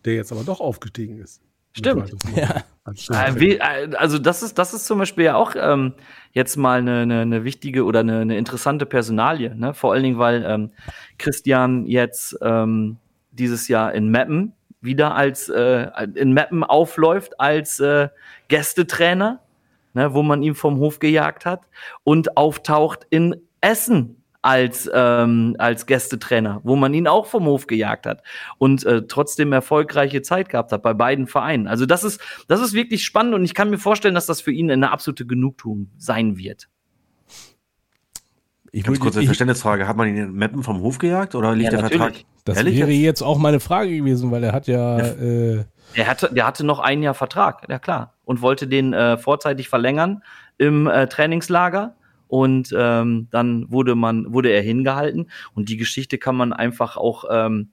[0.05, 1.43] Der jetzt aber doch aufgestiegen ist.
[1.73, 2.13] Stimmt.
[2.35, 2.65] Ja.
[3.11, 5.95] Äh, wie, äh, also das ist, das ist zum Beispiel ja auch ähm,
[6.33, 9.55] jetzt mal eine, eine, eine wichtige oder eine, eine interessante Personalie.
[9.55, 9.73] Ne?
[9.73, 10.73] Vor allen Dingen, weil ähm,
[11.19, 12.99] Christian jetzt ähm,
[13.31, 18.09] dieses Jahr in Meppen wieder als äh, in Meppen aufläuft als äh,
[18.49, 19.41] Gästetrainer,
[19.95, 21.61] ne, wo man ihn vom Hof gejagt hat
[22.03, 28.07] und auftaucht in Essen als, ähm, als Gästetrainer, wo man ihn auch vom Hof gejagt
[28.07, 28.23] hat
[28.59, 31.69] und äh, trotzdem erfolgreiche Zeit gehabt hat bei beiden Vereinen.
[31.69, 34.51] Also das ist, das ist wirklich spannend und ich kann mir vorstellen, dass das für
[34.53, 36.69] ihn eine absolute Genugtuung sein wird.
[38.75, 39.87] Ich Ganz würde- kurze ich- Verständnisfrage.
[39.87, 42.01] Hat man ihn in Meppen vom Hof gejagt oder liegt Ja, der Vertrag?
[42.01, 42.27] natürlich.
[42.45, 43.03] Das Ehrlich wäre jetzt?
[43.05, 45.65] jetzt auch meine Frage gewesen, weil er hat ja, äh,
[45.97, 49.69] Der hatte, der hatte noch ein Jahr Vertrag, ja klar, und wollte den äh, vorzeitig
[49.69, 50.23] verlängern
[50.59, 51.95] im äh, Trainingslager.
[52.33, 55.31] Und ähm, dann wurde man, wurde er hingehalten.
[55.55, 57.73] Und die Geschichte kann man einfach auch, ähm,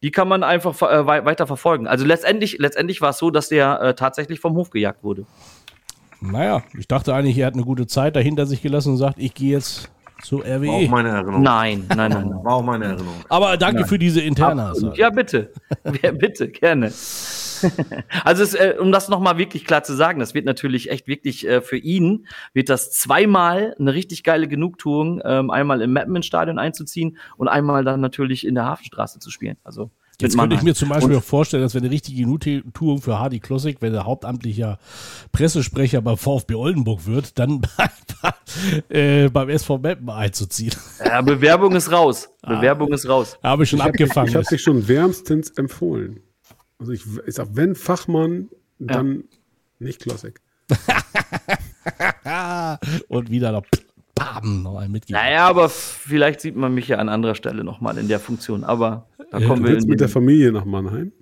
[0.00, 1.88] die kann man einfach äh, wei- weiter verfolgen.
[1.88, 5.26] Also letztendlich, letztendlich war es so, dass der äh, tatsächlich vom Hof gejagt wurde.
[6.20, 9.34] naja, ich dachte eigentlich, er hat eine gute Zeit dahinter sich gelassen und sagt, ich
[9.34, 9.90] gehe jetzt
[10.22, 10.88] Zu War auch RWE.
[10.88, 11.42] meine Erinnerung.
[11.42, 12.44] Nein, nein, nein, nein.
[12.44, 13.14] War auch meine Erinnerung.
[13.28, 14.98] Aber danke für diese interne Aussage.
[14.98, 15.52] Ja, bitte.
[16.02, 16.92] Ja, bitte, gerne.
[18.24, 21.48] Also es, äh, um das nochmal wirklich klar zu sagen, das wird natürlich echt wirklich
[21.48, 27.16] äh, für ihn, wird das zweimal eine richtig geile Genugtuung, ähm, einmal im Meppen-Stadion einzuziehen
[27.38, 29.56] und einmal dann natürlich in der Hafenstraße zu spielen.
[29.64, 30.64] Also Jetzt könnte ich Mannheim.
[30.64, 33.92] mir zum Beispiel Und- auch vorstellen, dass wäre eine richtige Genugtuung für Hardy Klossik, wenn
[33.92, 34.78] er hauptamtlicher
[35.32, 37.60] Pressesprecher beim VfB Oldenburg wird, dann
[38.88, 40.72] äh, beim SV Meppen einzuziehen.
[41.04, 42.30] Ja, Bewerbung ist raus.
[42.42, 42.54] Ah.
[42.56, 43.38] Bewerbung ist raus.
[43.42, 44.28] Habe ich schon Ich habe abgefangen.
[44.30, 46.20] ich hab dich schon wärmstens empfohlen.
[46.78, 48.48] Also ich, ich sag, wenn Fachmann,
[48.78, 49.24] dann
[49.78, 50.40] nicht Klassik.
[53.08, 53.64] Und wieder noch
[54.40, 55.20] Bam, noch ein mitgeben.
[55.20, 58.64] Naja, aber vielleicht sieht man mich ja an anderer Stelle nochmal in der Funktion.
[58.64, 61.12] Aber da Ja, kommen Du wir in mit der Familie nach Mannheim?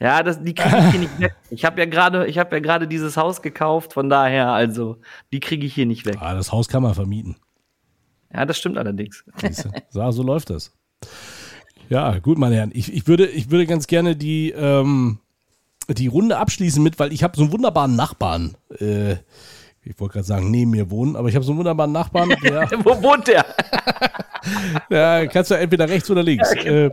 [0.00, 1.34] Ja, das, die kriege ich hier nicht weg.
[1.50, 4.98] Ich habe ja gerade, ich habe ja gerade dieses Haus gekauft, von daher, also,
[5.32, 6.16] die kriege ich hier nicht weg.
[6.20, 7.36] Ah, das Haus kann man vermieten.
[8.32, 9.24] Ja, das stimmt allerdings.
[9.90, 10.72] So, so läuft das.
[11.88, 12.70] Ja, gut, meine Herren.
[12.74, 15.18] Ich, ich, würde, ich würde ganz gerne die, ähm,
[15.88, 18.56] die Runde abschließen mit, weil ich habe so einen wunderbaren Nachbarn.
[18.78, 19.16] Äh,
[19.88, 22.68] ich wollte gerade sagen, neben mir wohnen, aber ich habe so einen wunderbaren Nachbarn, der,
[22.84, 23.44] Wo wohnt der?
[24.90, 26.52] ja, kannst du entweder rechts oder links.
[26.52, 26.90] Äh,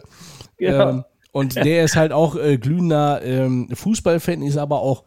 [0.58, 0.90] Genau.
[0.90, 1.04] ähm,
[1.34, 5.04] und der ist halt auch äh, glühender ähm, Fußballfan, ist aber auch,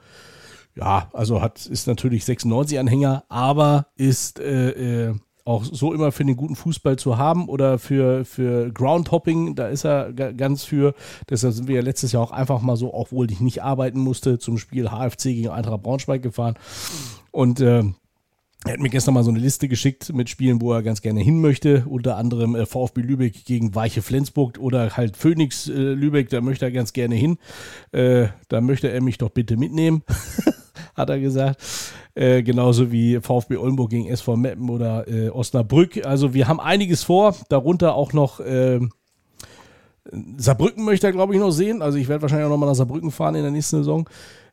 [0.76, 5.14] ja, also hat, ist natürlich 96-Anhänger, aber ist äh, äh,
[5.46, 9.86] auch so immer für den guten Fußball zu haben oder für, für Groundhopping, da ist
[9.86, 10.92] er ga- ganz für.
[11.30, 14.38] Deshalb sind wir ja letztes Jahr auch einfach mal so, obwohl ich nicht arbeiten musste,
[14.38, 16.56] zum Spiel HFC gegen Eintracht Braunschweig gefahren.
[17.30, 17.94] Und ähm,
[18.64, 21.20] er hat mir gestern mal so eine Liste geschickt mit Spielen, wo er ganz gerne
[21.20, 21.84] hin möchte.
[21.88, 26.64] Unter anderem äh, VfB Lübeck gegen Weiche Flensburg oder halt Phoenix äh, Lübeck, da möchte
[26.64, 27.38] er ganz gerne hin.
[27.92, 30.02] Äh, da möchte er mich doch bitte mitnehmen,
[30.94, 31.62] hat er gesagt.
[32.16, 36.04] Äh, genauso wie VfB Oldenburg gegen SV Meppen oder äh, Osnabrück.
[36.04, 38.90] Also wir haben einiges vor, darunter auch noch ähm,
[40.36, 41.82] Saarbrücken möchte er, glaube ich, noch sehen.
[41.82, 44.08] Also ich werde wahrscheinlich auch noch mal nach Saarbrücken fahren in der nächsten Saison.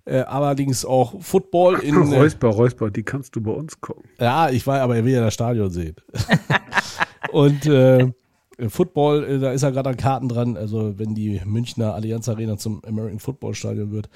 [0.05, 1.95] Äh, allerdings auch Football in.
[1.95, 4.03] äh, Räusper, Räusper, die kannst du bei uns gucken.
[4.19, 5.95] ja, ich weiß, aber er will ja das Stadion sehen.
[7.31, 8.11] Und äh,
[8.69, 12.57] Football, äh, da ist er gerade an Karten dran, also wenn die Münchner Allianz Arena
[12.57, 14.09] zum American Football Stadion wird.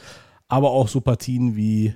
[0.47, 1.93] Aber auch so Partien wie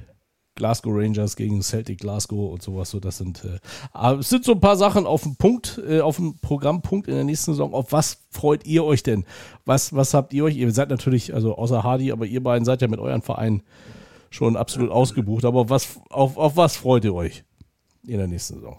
[0.56, 2.90] Glasgow Rangers gegen Celtic Glasgow und sowas.
[2.92, 6.18] So, das sind, äh, es sind so ein paar Sachen auf dem Punkt, äh, auf
[6.18, 7.74] dem Programmpunkt in der nächsten Saison.
[7.74, 9.26] Auf was freut ihr euch denn?
[9.66, 10.56] Was, was habt ihr euch?
[10.56, 13.64] Ihr seid natürlich, also außer Hardy, aber ihr beiden seid ja mit euren Vereinen
[14.30, 15.46] schon absolut ausgebucht.
[15.46, 17.44] Aber was, auf, auf was freut ihr euch
[18.06, 18.78] in der nächsten Saison?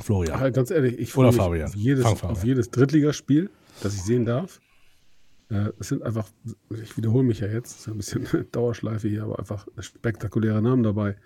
[0.00, 0.40] Florian.
[0.40, 1.68] Ja, ganz ehrlich, ich freue mich Fabian.
[1.68, 2.30] auf jedes, Fabian.
[2.32, 3.50] auf jedes Drittligaspiel,
[3.80, 4.60] das ich sehen darf.
[5.50, 6.28] Äh, Es sind einfach,
[6.70, 10.82] ich wiederhole mich ja jetzt, ist ja ein bisschen Dauerschleife hier, aber einfach spektakuläre Namen
[10.82, 11.16] dabei.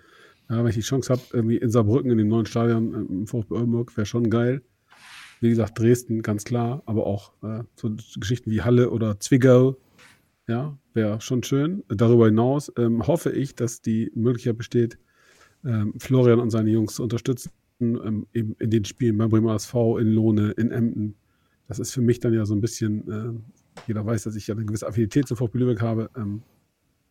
[0.49, 3.27] Ja, wenn ich die Chance habe, irgendwie in Saarbrücken in dem neuen Stadion äh, im
[3.27, 4.61] VfB Oldenburg, wäre schon geil.
[5.41, 9.77] Wie gesagt, Dresden, ganz klar, aber auch äh, so Geschichten wie Halle oder Zwickau,
[10.47, 11.83] ja, wäre schon schön.
[11.87, 14.97] Darüber hinaus ähm, hoffe ich, dass die Möglichkeit besteht,
[15.63, 19.99] ähm, Florian und seine Jungs zu unterstützen, ähm, eben in den Spielen beim Bremer SV,
[19.99, 21.15] in Lohne, in Emden.
[21.67, 23.43] Das ist für mich dann ja so ein bisschen, ähm,
[23.87, 26.43] jeder weiß, dass ich ja eine gewisse Affinität zu VfB Lübeck habe, ähm,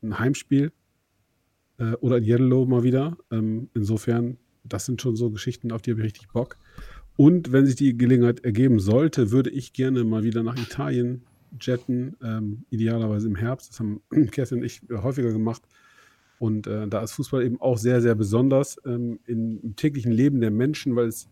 [0.03, 0.73] ein Heimspiel
[1.79, 3.17] äh, oder in Yellow mal wieder.
[3.31, 6.57] Ähm, insofern, das sind schon so Geschichten, auf die habe ich richtig Bock.
[7.17, 11.25] Und wenn sich die Gelegenheit ergeben sollte, würde ich gerne mal wieder nach Italien
[11.61, 13.71] jetten, ähm, idealerweise im Herbst.
[13.71, 14.01] Das haben
[14.31, 15.63] Kerstin und ich häufiger gemacht.
[16.39, 20.53] Und äh, da ist Fußball eben auch sehr, sehr besonders ähm, im täglichen Leben der
[20.53, 21.29] Menschen, weil es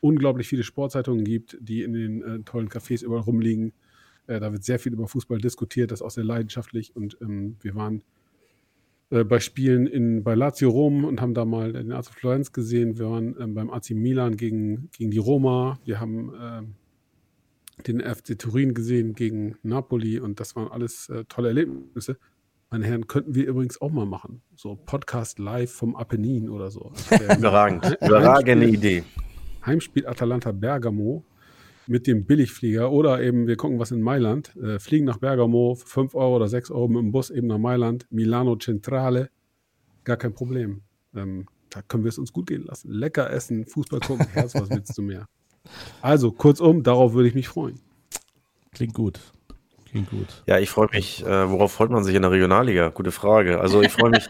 [0.00, 3.72] unglaublich viele Sportzeitungen gibt, die in den äh, tollen Cafés überall rumliegen.
[4.26, 6.94] Äh, da wird sehr viel über Fußball diskutiert, das ist auch sehr leidenschaftlich.
[6.94, 8.02] Und ähm, wir waren
[9.10, 12.98] äh, bei Spielen in, bei Lazio Rom und haben da mal den AC Florenz gesehen.
[12.98, 15.78] Wir waren ähm, beim AC Milan gegen, gegen die Roma.
[15.84, 16.74] Wir haben ähm,
[17.86, 22.16] den FC Turin gesehen gegen Napoli und das waren alles äh, tolle Erlebnisse.
[22.70, 24.42] Meine Herren, könnten wir übrigens auch mal machen.
[24.56, 26.92] So Podcast live vom Apennin oder so.
[27.38, 27.96] Überragend.
[28.00, 29.04] Überragende Idee.
[29.64, 31.24] Heimspiel Atalanta Bergamo
[31.88, 35.86] mit dem Billigflieger oder eben wir gucken was in Mailand, äh, fliegen nach Bergamo für
[35.86, 39.30] 5 Euro oder 6 Euro mit dem Bus eben nach Mailand, Milano Centrale,
[40.04, 40.82] gar kein Problem.
[41.14, 42.90] Ähm, da können wir es uns gut gehen lassen.
[42.90, 45.26] Lecker essen, Fußball gucken, Herz, was willst du mehr?
[46.00, 47.80] Also kurzum, darauf würde ich mich freuen.
[48.72, 49.20] Klingt gut.
[49.90, 50.42] Klingt gut.
[50.46, 51.24] Ja, ich freue mich.
[51.24, 52.90] Äh, worauf freut man sich in der Regionalliga?
[52.90, 53.60] Gute Frage.
[53.60, 54.26] Also ich freue mich.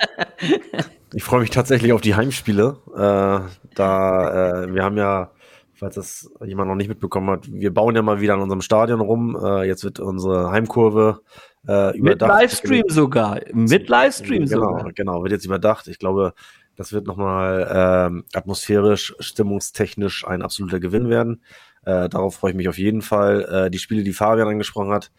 [1.13, 2.79] ich freue mich tatsächlich auf die Heimspiele.
[2.95, 5.33] Äh, da äh, wir haben ja,
[5.77, 9.01] falls das jemand noch nicht mitbekommen hat, wir bauen ja mal wieder an unserem Stadion
[9.01, 9.37] rum.
[9.43, 11.21] Äh, jetzt wird unsere Heimkurve
[11.69, 12.41] äh, Mit überdacht.
[12.43, 13.41] Livestream sogar.
[13.53, 14.93] Mit Livestream genau, sogar.
[14.93, 15.89] Genau, wird jetzt überdacht.
[15.89, 16.35] Ich glaube,
[16.77, 21.43] Das wird nochmal ähm, atmosphärisch, stimmungstechnisch ein absoluter Gewinn werden.
[21.85, 23.67] Äh, darauf freue ich mich auf jeden Fall.
[23.67, 25.11] Äh, die Spiele, die Fabian angesprochen hat,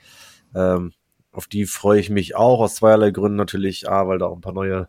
[0.55, 0.93] ähm,
[1.31, 3.89] auf die freue ich mich auch aus zweierlei Gründen natürlich.
[3.89, 4.87] A, weil da auch ein paar neue,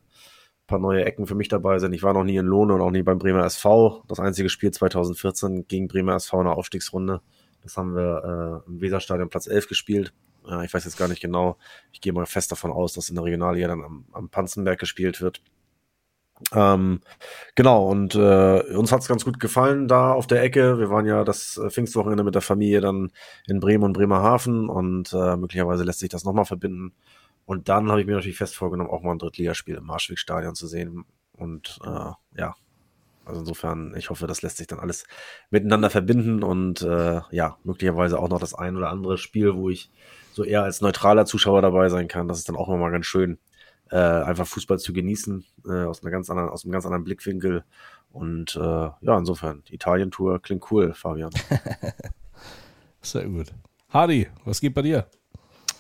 [0.69, 1.93] paar neue Ecken für mich dabei sind.
[1.93, 4.05] Ich war noch nie in Lohne und auch nie beim Bremer SV.
[4.07, 7.21] Das einzige Spiel 2014 gegen Bremer SV in der Aufstiegsrunde.
[7.63, 10.13] Das haben wir äh, im Weserstadion Platz 11 gespielt.
[10.49, 11.57] Äh, ich weiß jetzt gar nicht genau.
[11.93, 15.21] Ich gehe mal fest davon aus, dass in der Regionalliga dann am, am Panzenberg gespielt
[15.21, 15.43] wird.
[16.53, 17.01] Ähm,
[17.57, 20.79] genau, und äh, uns hat's ganz gut gefallen da auf der Ecke.
[20.79, 23.11] Wir waren ja das äh, Pfingstwochenende mit der Familie dann
[23.49, 26.95] in Bremen und Bremerhaven und äh, möglicherweise lässt sich das nochmal verbinden.
[27.49, 30.67] Und dann habe ich mir natürlich fest vorgenommen, auch mal ein Drittligaspiel im Marschwegstadion zu
[30.67, 31.07] sehen.
[31.33, 32.55] Und äh, ja,
[33.25, 35.07] also insofern, ich hoffe, das lässt sich dann alles
[35.49, 39.91] miteinander verbinden und äh, ja, möglicherweise auch noch das ein oder andere Spiel, wo ich
[40.35, 42.29] so eher als neutraler Zuschauer dabei sein kann.
[42.29, 43.39] Das ist dann auch immer ganz schön
[43.91, 47.65] äh, einfach Fußball zu genießen, äh, aus, einer ganz anderen, aus einem ganz anderen Blickwinkel.
[48.13, 51.31] Und äh, ja, insofern, Italien-Tour klingt cool, Fabian.
[53.01, 53.55] Sehr gut.
[53.89, 55.09] Hardy, was geht bei dir?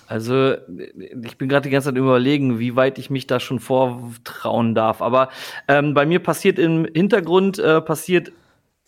[0.08, 0.54] Also,
[1.22, 5.02] ich bin gerade die ganze Zeit überlegen, wie weit ich mich da schon vortrauen darf.
[5.02, 5.28] Aber
[5.68, 8.32] ähm, bei mir passiert im Hintergrund äh, passiert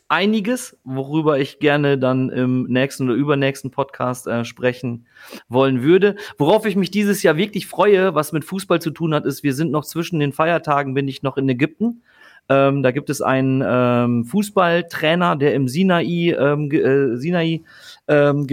[0.09, 5.07] einiges, worüber ich gerne dann im nächsten oder übernächsten Podcast äh, sprechen
[5.51, 6.17] wollen würde.
[6.39, 9.53] Worauf ich mich dieses Jahr wirklich freue, was mit Fußball zu tun hat, ist, wir
[9.53, 12.03] sind noch zwischen den Feiertagen, bin ich noch in Ägypten.
[12.49, 17.61] Ähm, da gibt es einen ähm, Fußballtrainer, der im Sinai, ähm, äh, Sinai
[18.09, 18.47] ähm,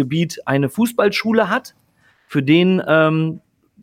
[0.45, 1.73] eine Fußballschule hat.
[2.27, 3.41] Für den ähm,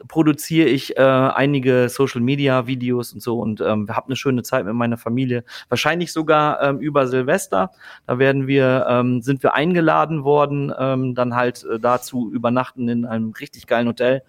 [0.09, 4.65] produziere ich äh, einige Social Media Videos und so und ähm, habe eine schöne Zeit
[4.65, 5.45] mit meiner Familie.
[5.69, 7.71] Wahrscheinlich sogar ähm, über Silvester.
[8.07, 13.05] Da werden wir ähm, sind wir eingeladen worden, ähm, dann halt äh, dazu übernachten in
[13.05, 14.23] einem richtig geilen Hotel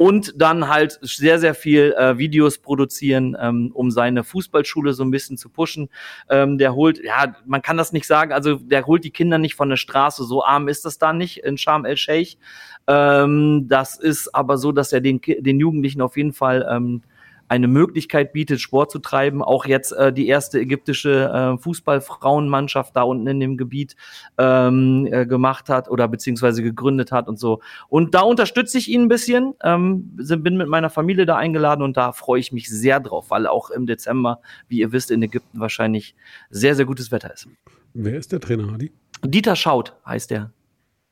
[0.00, 5.10] und dann halt sehr sehr viel äh, Videos produzieren, ähm, um seine Fußballschule so ein
[5.10, 5.90] bisschen zu pushen.
[6.30, 9.56] Ähm, der holt, ja, man kann das nicht sagen, also der holt die Kinder nicht
[9.56, 10.24] von der Straße.
[10.24, 12.38] So arm ist das da nicht in Sharm el Sheikh.
[12.86, 17.02] Ähm, das ist aber so, dass er den, den Jugendlichen auf jeden Fall ähm,
[17.50, 19.42] eine Möglichkeit bietet, Sport zu treiben.
[19.42, 23.96] Auch jetzt äh, die erste ägyptische äh, Fußballfrauenmannschaft da unten in dem Gebiet
[24.38, 27.60] ähm, äh, gemacht hat oder beziehungsweise gegründet hat und so.
[27.88, 31.96] Und da unterstütze ich ihn ein bisschen, ähm, bin mit meiner Familie da eingeladen und
[31.96, 35.58] da freue ich mich sehr drauf, weil auch im Dezember, wie ihr wisst, in Ägypten
[35.58, 36.14] wahrscheinlich
[36.50, 37.48] sehr, sehr gutes Wetter ist.
[37.94, 38.92] Wer ist der Trainer, Hadi?
[39.24, 40.52] Dieter Schaut heißt der.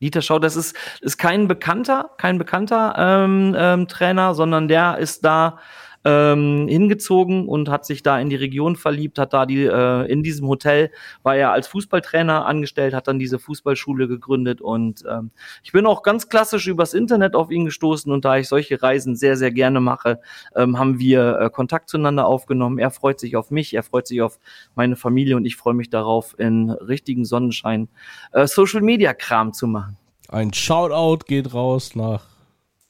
[0.00, 5.24] Dieter Schau, das ist, ist kein bekannter, kein bekannter ähm, ähm, Trainer, sondern der ist
[5.24, 5.58] da
[6.04, 10.22] ähm, hingezogen und hat sich da in die Region verliebt, hat da die äh, in
[10.22, 10.90] diesem Hotel
[11.22, 15.30] war er als Fußballtrainer angestellt, hat dann diese Fußballschule gegründet und ähm,
[15.62, 19.16] ich bin auch ganz klassisch übers Internet auf ihn gestoßen und da ich solche Reisen
[19.16, 20.20] sehr sehr gerne mache,
[20.54, 22.78] ähm, haben wir äh, Kontakt zueinander aufgenommen.
[22.78, 24.38] Er freut sich auf mich, er freut sich auf
[24.74, 27.88] meine Familie und ich freue mich darauf in richtigen Sonnenschein
[28.32, 29.96] äh, Social Media Kram zu machen.
[30.28, 32.22] Ein Shoutout geht raus nach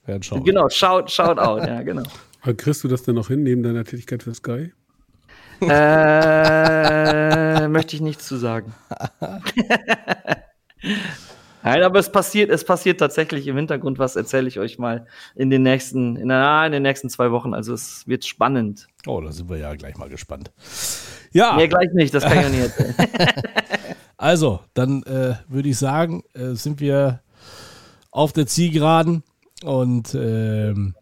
[0.02, 0.44] Herrn Schaut.
[0.44, 2.02] Genau, Shout, Shoutout, ja, genau.
[2.42, 4.72] Aber kriegst du das denn noch hin, neben deiner Tätigkeit für Sky?
[5.60, 5.68] äh,
[7.68, 8.74] möchte ich nichts zu sagen.
[11.62, 15.50] Nein, aber es passiert, es passiert tatsächlich im Hintergrund was, erzähle ich euch mal in
[15.50, 17.52] den nächsten, in, na, in den nächsten zwei Wochen.
[17.52, 18.86] Also es wird spannend.
[19.06, 20.50] Oh, da sind wir ja gleich mal gespannt.
[21.32, 21.56] Ja.
[21.56, 22.94] Nee, gleich nicht, das kann ich ja nicht erzählen.
[24.16, 27.20] also, dann äh, würde ich sagen, äh, sind wir
[28.10, 29.22] auf der Zielgeraden
[29.62, 30.94] und ähm,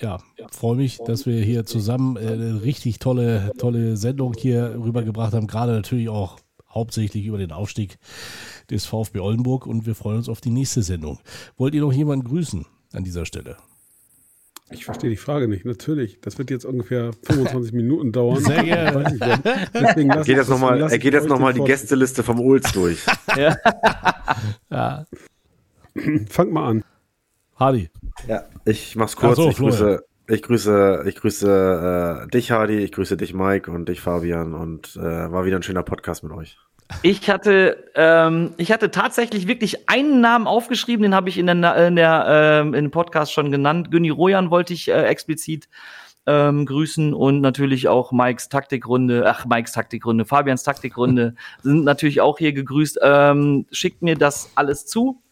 [0.00, 0.18] ja,
[0.50, 5.46] freue mich, dass wir hier zusammen äh, eine richtig tolle, tolle Sendung hier rübergebracht haben.
[5.46, 6.38] Gerade natürlich auch
[6.70, 7.98] hauptsächlich über den Aufstieg
[8.70, 11.18] des VfB Oldenburg und wir freuen uns auf die nächste Sendung.
[11.56, 13.56] Wollt ihr noch jemanden grüßen an dieser Stelle?
[14.70, 15.64] Ich verstehe die Frage nicht.
[15.64, 18.44] Natürlich, das wird jetzt ungefähr 25 Minuten dauern.
[18.44, 19.18] Sehr gerne.
[19.72, 22.98] er geht jetzt nochmal noch, geht jetzt noch mal die Gästeliste vom Ols durch.
[23.36, 23.56] ja.
[24.70, 25.06] ja.
[26.28, 26.84] Fang mal an.
[27.56, 27.88] Hardy.
[28.28, 29.36] Ja, ich mach's kurz.
[29.36, 33.88] So, ich, grüße, ich grüße, ich grüße äh, dich, Hardy, ich grüße dich, Mike und
[33.88, 34.54] dich, Fabian.
[34.54, 36.58] Und äh, war wieder ein schöner Podcast mit euch.
[37.02, 41.86] Ich hatte, ähm, ich hatte tatsächlich wirklich einen Namen aufgeschrieben, den habe ich in der,
[41.86, 43.90] in der ähm, in dem Podcast schon genannt.
[43.90, 45.68] Günni Rojan wollte ich äh, explizit
[46.26, 52.38] ähm, grüßen und natürlich auch Mikes Taktikrunde, ach Mikes Taktikrunde, Fabians Taktikrunde sind natürlich auch
[52.38, 53.00] hier gegrüßt.
[53.02, 55.22] Ähm, schickt mir das alles zu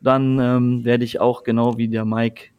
[0.00, 2.50] dann ähm, werde ich auch genau wie der Mike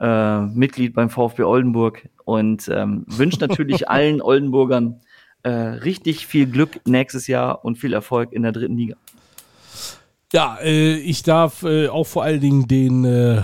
[0.00, 5.00] äh, Mitglied beim VfB Oldenburg und ähm, wünsche natürlich allen Oldenburgern
[5.42, 8.96] äh, richtig viel Glück nächstes Jahr und viel Erfolg in der dritten Liga.
[10.32, 13.42] Ja, äh, ich darf äh, auch vor allen Dingen den äh, äh,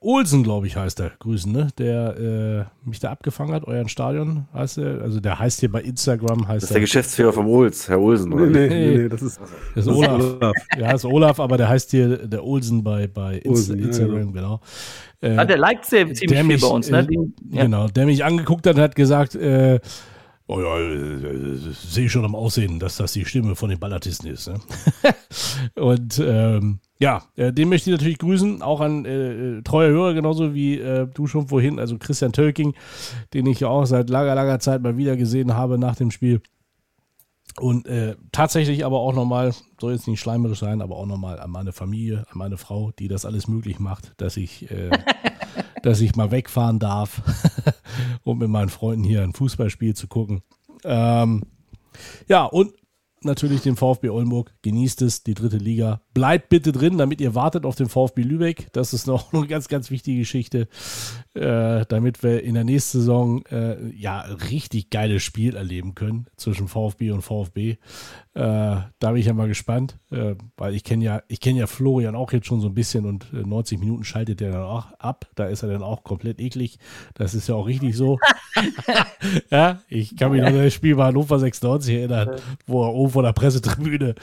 [0.00, 1.68] Olsen, glaube ich, heißt er, grüßen, ne?
[1.76, 5.02] Der äh, mich da abgefangen hat, euren Stadion heißt er.
[5.02, 8.30] Also der heißt hier bei Instagram, heißt Das ist der Geschäftsführer vom Olz, Herr Olsen.
[8.30, 8.46] Nee, Oder?
[8.46, 8.74] nee, wie?
[8.74, 9.38] nee, nee, das ist,
[9.74, 10.54] Das ist Olaf.
[10.78, 14.32] Ja, ist Olaf, aber der heißt hier der Olsen bei, bei Inst Olsen, ja, Instagram,
[14.32, 14.60] genau.
[15.20, 17.00] Äh, Ah, der liked sehr, ziemlich der viel mich, bei uns, ne?
[17.00, 17.18] äh, Die,
[17.50, 17.62] ja.
[17.64, 19.80] Genau, der mich angeguckt hat, hat gesagt, äh,
[20.48, 24.30] oh ja, äh, sehe ich schon am Aussehen, dass das die Stimme von den Ballatisten
[24.30, 24.48] ist.
[24.48, 24.60] Ne?
[25.74, 30.54] Und ähm, ja, äh, den möchte ich natürlich grüßen, auch an äh, treue Hörer, genauso
[30.54, 32.74] wie äh, du schon vorhin, also Christian Tölking,
[33.34, 36.40] den ich ja auch seit langer, langer Zeit mal wieder gesehen habe nach dem Spiel.
[37.58, 41.50] Und äh, tatsächlich aber auch nochmal, soll jetzt nicht schleimerisch sein, aber auch nochmal an
[41.50, 44.90] meine Familie, an meine Frau, die das alles möglich macht, dass ich, äh,
[45.86, 47.22] dass ich mal wegfahren darf,
[48.24, 50.42] um mit meinen Freunden hier ein Fußballspiel zu gucken.
[50.82, 51.44] Ähm,
[52.26, 52.72] ja, und
[53.22, 54.52] natürlich den VfB Oldenburg.
[54.62, 56.00] Genießt es, die dritte Liga.
[56.12, 58.66] Bleibt bitte drin, damit ihr wartet auf den VfB Lübeck.
[58.72, 60.66] Das ist noch eine ganz, ganz wichtige Geschichte,
[61.36, 66.66] äh, damit wir in der nächsten Saison äh, ja richtig geiles Spiel erleben können zwischen
[66.66, 67.70] VfB und VfB.
[67.70, 67.76] Äh,
[68.34, 72.14] da bin ich ja mal gespannt, äh, weil ich kenne ja, ich kenne ja Florian
[72.14, 75.26] auch jetzt schon so ein bisschen und äh, 90 Minuten schaltet er dann auch ab.
[75.34, 76.78] Da ist er dann auch komplett eklig.
[77.14, 78.18] Das ist ja auch richtig so.
[79.50, 82.36] ja, ich kann mich noch an das Spiel bei Hannover 96 erinnern,
[82.66, 84.14] wo er oben vor der Pressetribüne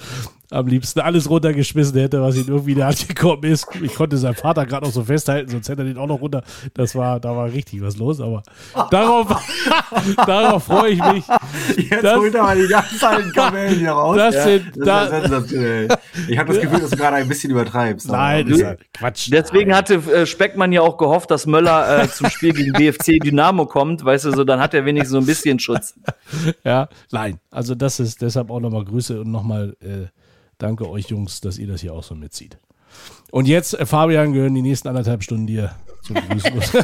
[0.54, 3.68] am liebsten alles runtergeschmissen hätte, was ihm irgendwie in die Hand gekommen ist.
[3.82, 6.44] Ich konnte seinen Vater gerade noch so festhalten, sonst hätte er den auch noch runter.
[6.74, 8.44] Das war, da war richtig was los, aber
[8.92, 9.28] darauf,
[10.26, 11.26] darauf freue ich mich.
[11.90, 14.18] Jetzt Das- holt er mal die ganzen alten Kamellen hier raus.
[14.18, 15.88] Das sind- das da- ist ja sensationell.
[16.28, 18.08] Ich habe das Gefühl, dass du gerade ein bisschen übertreibst.
[18.10, 19.30] Nein, das ist ja Quatsch.
[19.32, 23.66] Deswegen hatte äh, Speckmann ja auch gehofft, dass Möller äh, zum Spiel gegen BFC Dynamo
[23.66, 25.96] kommt, weißt du, so dann hat er wenigstens so ein bisschen Schutz.
[26.64, 27.40] Ja, nein.
[27.52, 30.08] Also das ist deshalb auch nochmal Grüße und nochmal äh,
[30.64, 32.58] danke euch Jungs, dass ihr das hier auch so mitzieht.
[33.32, 36.52] Und jetzt, äh, Fabian, gehören die nächsten anderthalb Stunden dir zum Grüßen.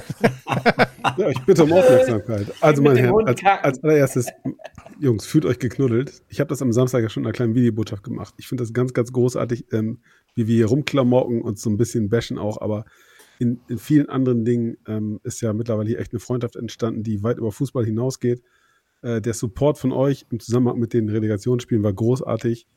[1.18, 2.47] Ja, ich bitte um Aufmerksamkeit.
[2.61, 4.27] Also, meine Herren, als, als allererstes,
[4.99, 6.23] Jungs, fühlt euch geknuddelt.
[6.27, 8.34] Ich habe das am Samstag ja schon in einer kleinen Videobotschaft gemacht.
[8.38, 9.99] Ich finde das ganz, ganz großartig, ähm,
[10.35, 12.85] wie wir hier rumklamocken und so ein bisschen bashen auch, aber
[13.39, 17.23] in, in vielen anderen Dingen ähm, ist ja mittlerweile hier echt eine Freundschaft entstanden, die
[17.23, 18.41] weit über Fußball hinausgeht.
[19.01, 22.68] Äh, der Support von euch im Zusammenhang mit den Relegationsspielen war großartig.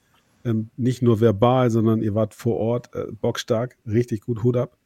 [0.44, 4.76] Ähm, nicht nur verbal, sondern ihr wart vor Ort äh, bockstark, richtig gut, Hut ab.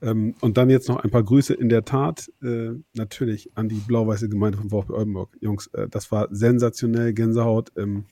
[0.00, 3.80] Ähm, und dann jetzt noch ein paar Grüße in der Tat, äh, natürlich an die
[3.80, 5.36] blau-weiße Gemeinde von VfB Oldenburg.
[5.40, 7.72] Jungs, äh, das war sensationell, Gänsehaut.
[7.76, 8.04] Ähm,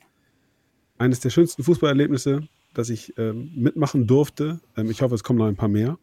[0.98, 4.60] eines der schönsten Fußballerlebnisse, das ich ähm, mitmachen durfte.
[4.76, 5.98] Ähm, ich hoffe, es kommen noch ein paar mehr.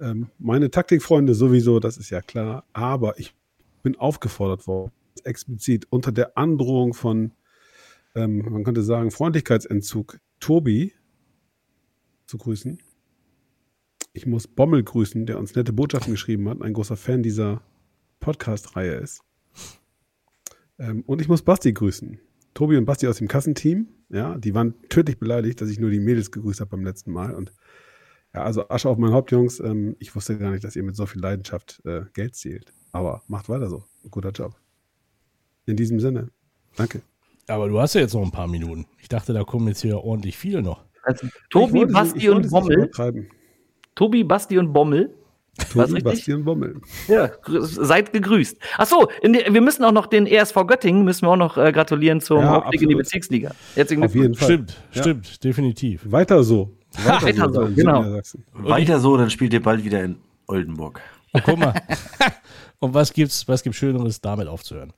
[0.00, 2.64] Ähm, meine Taktikfreunde sowieso, das ist ja klar.
[2.72, 3.34] Aber ich
[3.82, 4.92] bin aufgefordert worden,
[5.24, 7.32] explizit unter der Androhung von,
[8.14, 10.92] ähm, man könnte sagen, Freundlichkeitsentzug, Tobi
[12.26, 12.78] zu grüßen.
[14.12, 17.62] Ich muss Bommel grüßen, der uns nette Botschaften geschrieben hat, ein großer Fan dieser
[18.20, 19.22] Podcast-Reihe ist.
[20.78, 22.20] Ähm, und ich muss Basti grüßen.
[22.54, 25.98] Tobi und Basti aus dem Kassenteam, ja, die waren tödlich beleidigt, dass ich nur die
[25.98, 27.34] Mädels gegrüßt habe beim letzten Mal.
[27.34, 27.52] Und
[28.32, 29.60] ja, also Asche auf mein Haupt, Jungs.
[29.60, 32.72] Ähm, ich wusste gar nicht, dass ihr mit so viel Leidenschaft äh, Geld zielt.
[32.92, 33.84] Aber macht weiter so.
[34.10, 34.56] Guter Job.
[35.66, 36.30] In diesem Sinne.
[36.76, 37.02] Danke.
[37.48, 38.86] Aber du hast ja jetzt noch ein paar Minuten.
[38.98, 40.82] Ich dachte, da kommen jetzt hier ordentlich viele noch.
[41.02, 42.90] Also, Tobi, wollte- Basti und Bommel.
[43.94, 45.14] Tobi, Basti und Bommel.
[45.72, 46.00] Tobi?
[46.02, 46.80] Basti und Bommel.
[47.06, 48.58] Ja, seid gegrüßt.
[48.78, 51.56] Ach so, in der- wir müssen auch noch den ESV Göttingen müssen wir auch noch
[51.56, 52.94] äh, gratulieren zum Ja, Aufstieg in die.
[52.96, 53.52] Bezirksliga.
[53.76, 54.38] Herzlichen Auf jeden Glückwunsch.
[54.40, 54.46] Fall.
[54.66, 55.02] Stimmt, Ja.
[55.02, 56.10] stimmt, definitiv.
[56.10, 56.76] Weiter so.
[57.04, 58.04] Weiter so, in genau.
[58.54, 60.16] Weiter so, dann spielt ihr bald wieder in
[60.48, 61.00] Oldenburg.
[61.32, 61.74] Und guck mal.
[62.80, 64.92] Und was gibt's, was gibt's Schöneres, damit aufzuhören?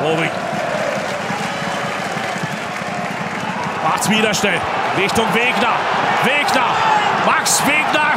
[0.00, 0.30] Boving.
[3.82, 4.60] Macht's wieder schnell.
[4.96, 5.74] Richtung Wegner.
[6.24, 6.70] Wegner.
[7.26, 8.14] Max Wegner.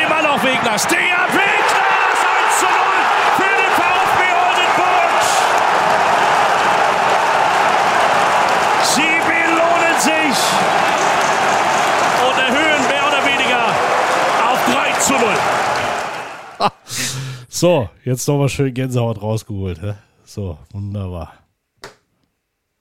[0.00, 0.78] Immer noch Wegner.
[0.78, 1.88] Steher Wegner.
[2.10, 2.72] Das 1 zu 0
[3.36, 5.12] für den VfB Oldenburg.
[8.82, 10.38] Sie belohnen sich
[12.26, 13.64] und erhöhen mehr oder weniger
[14.52, 15.20] auf 3 zu 0.
[17.50, 19.82] So, jetzt nochmal schön Gänsehaut rausgeholt.
[19.82, 19.94] hä?
[20.28, 21.32] So, wunderbar.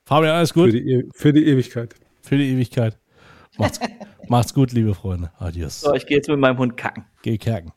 [0.06, 0.74] Fabian, alles Für gut?
[0.74, 1.96] die, E- für die Ewigkeit.
[2.22, 2.98] Für die Ewigkeit.
[3.58, 3.80] Macht's,
[4.28, 5.32] macht's gut, liebe Freunde.
[5.40, 5.80] Adios.
[5.80, 7.06] So, ich gehe jetzt mit meinem Hund kacken.
[7.22, 7.72] Geh kerken.